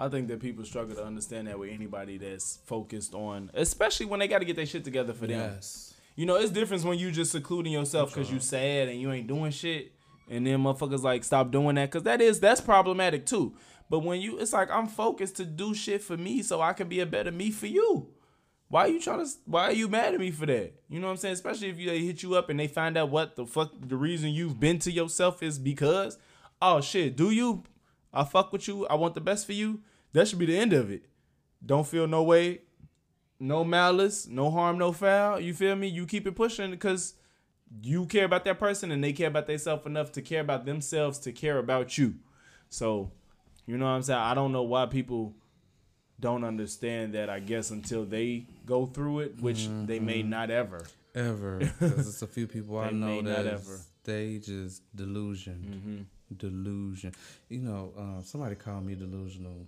[0.00, 4.18] I think that people struggle to understand that with anybody that's focused on, especially when
[4.18, 5.38] they got to get their shit together for them.
[5.38, 5.92] Yes.
[6.16, 9.26] You know, it's different when you just secluding yourself because you sad and you ain't
[9.26, 9.92] doing shit,
[10.30, 13.54] and then motherfuckers like stop doing that because that is that's problematic too.
[13.90, 16.88] But when you, it's like I'm focused to do shit for me so I can
[16.88, 18.08] be a better me for you.
[18.68, 19.30] Why are you trying to?
[19.44, 20.72] Why are you mad at me for that?
[20.88, 21.34] You know what I'm saying?
[21.34, 23.96] Especially if you, they hit you up and they find out what the fuck the
[23.96, 26.16] reason you've been to yourself is because,
[26.62, 27.64] oh shit, do you?
[28.14, 28.86] I fuck with you.
[28.86, 29.82] I want the best for you.
[30.12, 31.04] That should be the end of it.
[31.64, 32.62] Don't feel no way,
[33.38, 35.40] no malice, no harm, no foul.
[35.40, 35.88] You feel me?
[35.88, 37.14] You keep it pushing because
[37.82, 41.18] you care about that person and they care about themselves enough to care about themselves
[41.20, 42.14] to care about you.
[42.68, 43.12] So,
[43.66, 44.18] you know what I'm saying?
[44.18, 45.34] I don't know why people
[46.18, 50.84] don't understand that, I guess, until they go through it, which they may not ever.
[51.14, 51.58] Ever.
[51.80, 53.58] Because it's a few people I know that ever.
[53.58, 53.82] Mm-hmm.
[54.04, 56.06] they just delusion.
[56.36, 57.12] Delusion.
[57.48, 59.66] You know, um, somebody called me delusional.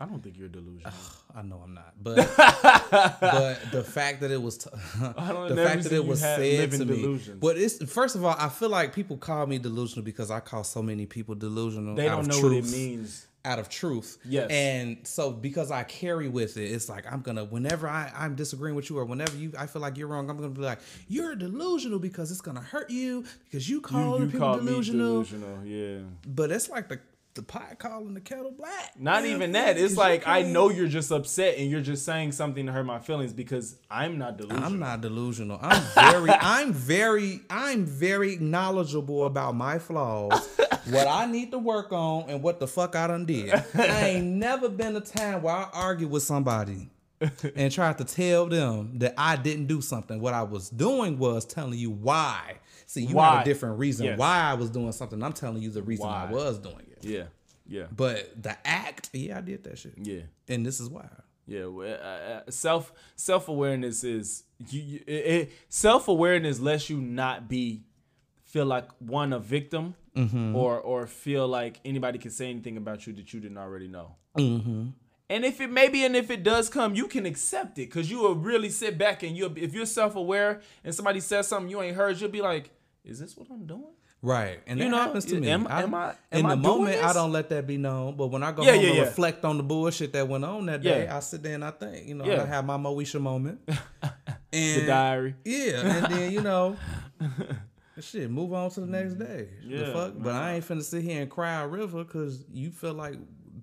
[0.00, 0.92] I don't think you're delusional.
[1.34, 4.70] I know I'm not, but but the fact that it was t-
[5.00, 7.20] don't- the fact that it was said to me.
[7.40, 10.64] But it's first of all, I feel like people call me delusional because I call
[10.64, 11.94] so many people delusional.
[11.96, 12.72] they out don't of know what it truth.
[12.72, 13.24] means.
[13.44, 14.50] Out of truth, Yes.
[14.50, 17.44] and so because I carry with it, it's like I'm gonna.
[17.44, 20.36] Whenever I I'm disagreeing with you, or whenever you I feel like you're wrong, I'm
[20.36, 24.30] gonna be like you're delusional because it's gonna hurt you because you call You, you
[24.32, 25.22] people delusional.
[25.22, 25.64] delusional.
[25.64, 26.00] Yeah.
[26.26, 27.00] But it's like the
[27.38, 28.94] the pot calling the kettle black.
[28.98, 29.78] Not Man, even that.
[29.78, 32.98] It's like I know you're just upset and you're just saying something to hurt my
[32.98, 34.64] feelings because I'm not delusional.
[34.64, 35.58] I'm not delusional.
[35.62, 40.48] I'm very, I'm very, I'm very knowledgeable about my flaws,
[40.90, 43.54] what I need to work on, and what the fuck I done did.
[43.76, 46.90] I ain't never been a time where I argued with somebody
[47.54, 50.20] and tried to tell them that I didn't do something.
[50.20, 52.56] What I was doing was telling you why.
[52.86, 53.34] See, you Why?
[53.34, 54.18] had a different reason Yes.
[54.18, 55.22] why I was doing something.
[55.22, 56.26] I'm telling you the reason why?
[56.26, 56.87] I was doing it.
[57.02, 57.24] Yeah,
[57.66, 59.94] yeah, But the act, yeah, I did that shit.
[59.96, 60.22] yeah.
[60.48, 61.08] And this is why.
[61.46, 66.90] Yeah, well, uh, uh, self self awareness is you, you it, it, self awareness lets
[66.90, 67.84] you not be
[68.44, 70.56] feel like one a victim Mm-hmm.
[70.56, 74.16] or or feel like anybody can say anything about you that you didn't already know.
[74.36, 74.88] Mm-hmm.
[75.30, 78.18] And if it maybe and if it does come, you can accept it because you
[78.18, 81.80] will really sit back and you'll if you're self aware and somebody says something you
[81.82, 82.70] ain't heard, you'll be like,
[83.04, 83.94] is this what I'm doing?
[84.20, 85.48] Right, and You that know, happens to me.
[85.48, 88.16] am- am I- in I the moment, I don't let that be known.
[88.16, 89.02] But when I go Yeah, home yeah, and yeah.
[89.04, 91.06] reflect on the bullshit that went on that day.
[91.06, 92.24] I sit there and I think, you know.
[92.24, 93.60] I have my Moesha moment.
[94.50, 95.34] The diary.
[95.44, 96.74] yeah, and then you know,
[98.00, 99.18] shit, move on to the next mm.
[99.18, 99.48] day.
[99.62, 100.14] the Yeah, fuck.
[100.16, 103.14] But I ain't finna sit here and cry a river because you feel like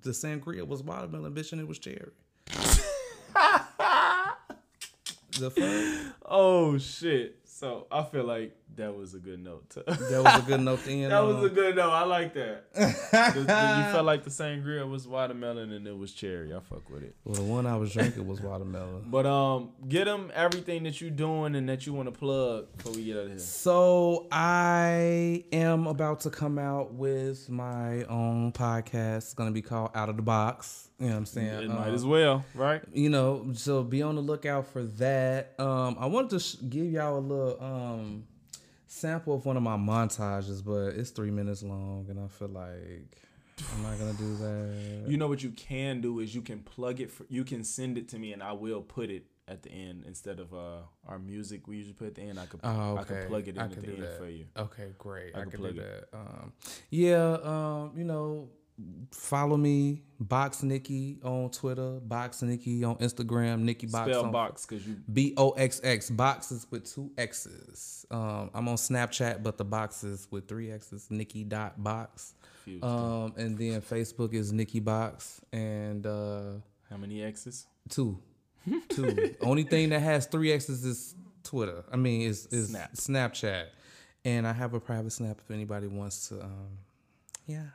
[0.03, 2.11] the sangria was watermelon, bitch, and it was cherry.
[5.39, 6.15] The fuck.
[6.25, 7.39] Oh shit.
[7.45, 9.69] So I feel like that was a good note.
[9.69, 11.89] To, That was a good note to end That was a good note.
[11.91, 12.65] I like that.
[12.75, 16.53] The- the- you felt like the sangria was watermelon and it was cherry.
[16.53, 17.15] I fuck with it.
[17.23, 19.05] Well, the one I was drinking was watermelon.
[19.09, 22.91] But um, get them everything that you're doing and that you want to plug before
[22.93, 23.39] we get out of here.
[23.39, 29.17] So I am about to come out with my own podcast.
[29.17, 30.89] It's gonna be called Out of the Box.
[30.99, 31.63] You know what I'm saying?
[31.63, 32.81] It might Um, as well, right?
[32.93, 35.53] you know, so be on the lookout for that.
[35.59, 38.27] Um, I wanted to sh- give y'all a little um
[38.87, 43.17] sample of one of my montages, but it's three minutes long, and I feel like
[43.73, 45.03] I'm not gonna do that.
[45.09, 47.11] You know what you can do is you can plug it.
[47.11, 50.03] For, you can send it to me and I will put it at the end
[50.07, 50.77] instead of uh
[51.07, 52.39] our music we usually put at the end.
[52.39, 53.01] I could Oh, okay.
[53.01, 54.17] I could plug it in at the end that.
[54.17, 54.45] for you.
[54.57, 55.35] Okay, great.
[55.35, 56.09] I I, can can plug do it.
[56.11, 56.17] that.
[56.17, 56.53] Um,
[56.89, 58.49] yeah, um, you know,
[59.11, 64.65] follow me, Boxx Nicky on Twitter, Boxx Nicky on Instagram, Nicky Boxx Spell on box
[64.65, 68.05] because you B O X X boxes with two X's.
[68.11, 71.07] Um, I'm on Snapchat, but the boxes with three X's.
[71.09, 72.33] Nicky dot box.
[72.81, 76.53] Um, and then Facebook is Nicky Boxx and uh,
[76.89, 77.67] How many X's?
[77.89, 78.19] two,
[78.89, 79.35] two.
[79.41, 81.83] Only thing that has three X's is Twitter.
[81.91, 82.93] I mean, is is Snap.
[82.93, 83.65] Snapchat.
[84.25, 86.41] And I have a private snap if anybody wants to.
[86.41, 86.79] Um,
[87.45, 87.65] yeah.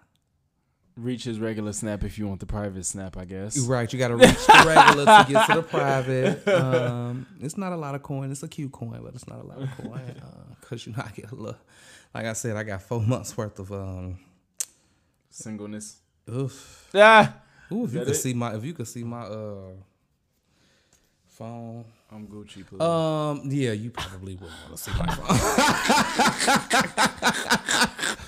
[1.00, 3.58] Reach his regular snap if you want the private snap, I guess.
[3.58, 6.46] Right, you got to reach the regular to get to the private.
[6.48, 8.30] Um, it's not a lot of coin.
[8.30, 10.14] It's a cute coin, but it's not a lot of coin.
[10.60, 11.58] Because you know, I get a little.
[12.14, 13.72] Like I said, I got four months worth of.
[13.72, 14.18] um
[15.30, 15.96] Singleness.
[16.28, 16.90] Oof.
[16.94, 17.34] Ah,
[17.72, 18.14] Ooh, if you could it?
[18.16, 19.70] see my, if you could see my uh
[21.28, 21.84] phone.
[22.12, 22.66] I'm Gucci.
[22.66, 22.80] Please.
[22.80, 25.36] Um, yeah, you probably wouldn't want to see my phone.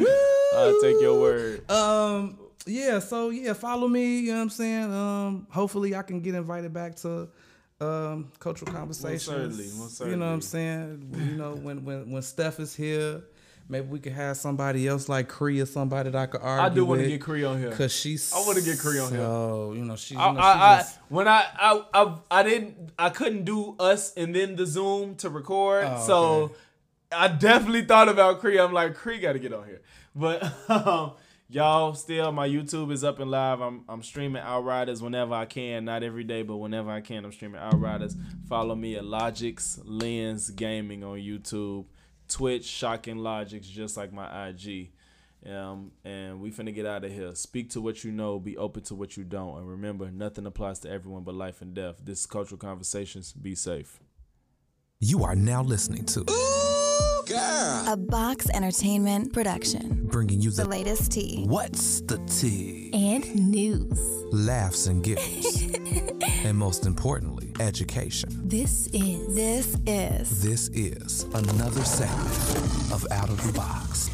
[0.00, 0.06] Woo!
[0.54, 1.70] I'll take your word.
[1.70, 4.92] Um, yeah, so yeah, follow me, you know what I'm saying?
[4.92, 7.28] Um, hopefully I can get invited back to
[7.80, 9.24] um cultural conversations.
[9.24, 11.10] certainly, most You know what I'm saying?
[11.12, 13.22] You know, when when when Steph is here,
[13.68, 16.74] maybe we could have somebody else like Cree or somebody that I could argue I
[16.74, 17.72] do want to get Cree on here.
[17.72, 19.20] Cause she's I wanna get Cree on here.
[19.22, 22.14] Oh, you know, she's I, you know, I, she I, just- when I, I, I,
[22.30, 25.86] I didn't, I couldn't do us and then the Zoom to record.
[25.88, 26.54] Oh, so okay.
[27.14, 28.58] I definitely thought about Cree.
[28.58, 29.82] I'm like, Cree got to get on here.
[30.14, 31.12] But um,
[31.48, 33.60] y'all, still, my YouTube is up and live.
[33.60, 35.84] I'm, I'm streaming Outriders whenever I can.
[35.84, 38.16] Not every day, but whenever I can, I'm streaming Outriders.
[38.48, 41.86] Follow me at Logix Lens Gaming on YouTube.
[42.28, 44.92] Twitch, Shocking Logix, just like my IG.
[45.44, 47.34] Um, and we finna get out of here.
[47.34, 49.58] Speak to what you know, be open to what you don't.
[49.58, 51.96] And remember, nothing applies to everyone but life and death.
[52.02, 53.32] This is Cultural Conversations.
[53.32, 54.00] Be safe.
[55.00, 56.24] You are now listening to
[56.94, 60.00] A Boxx Entertainment production.
[60.04, 62.90] bringing you The the latest tea What's the Tea?
[62.92, 63.98] and news.
[64.32, 65.62] Laughs and giggles.
[66.44, 68.30] and most importantly, education.
[68.44, 69.34] This is.
[69.34, 70.42] This is.
[70.42, 74.10] This is another segment of Out of the Box.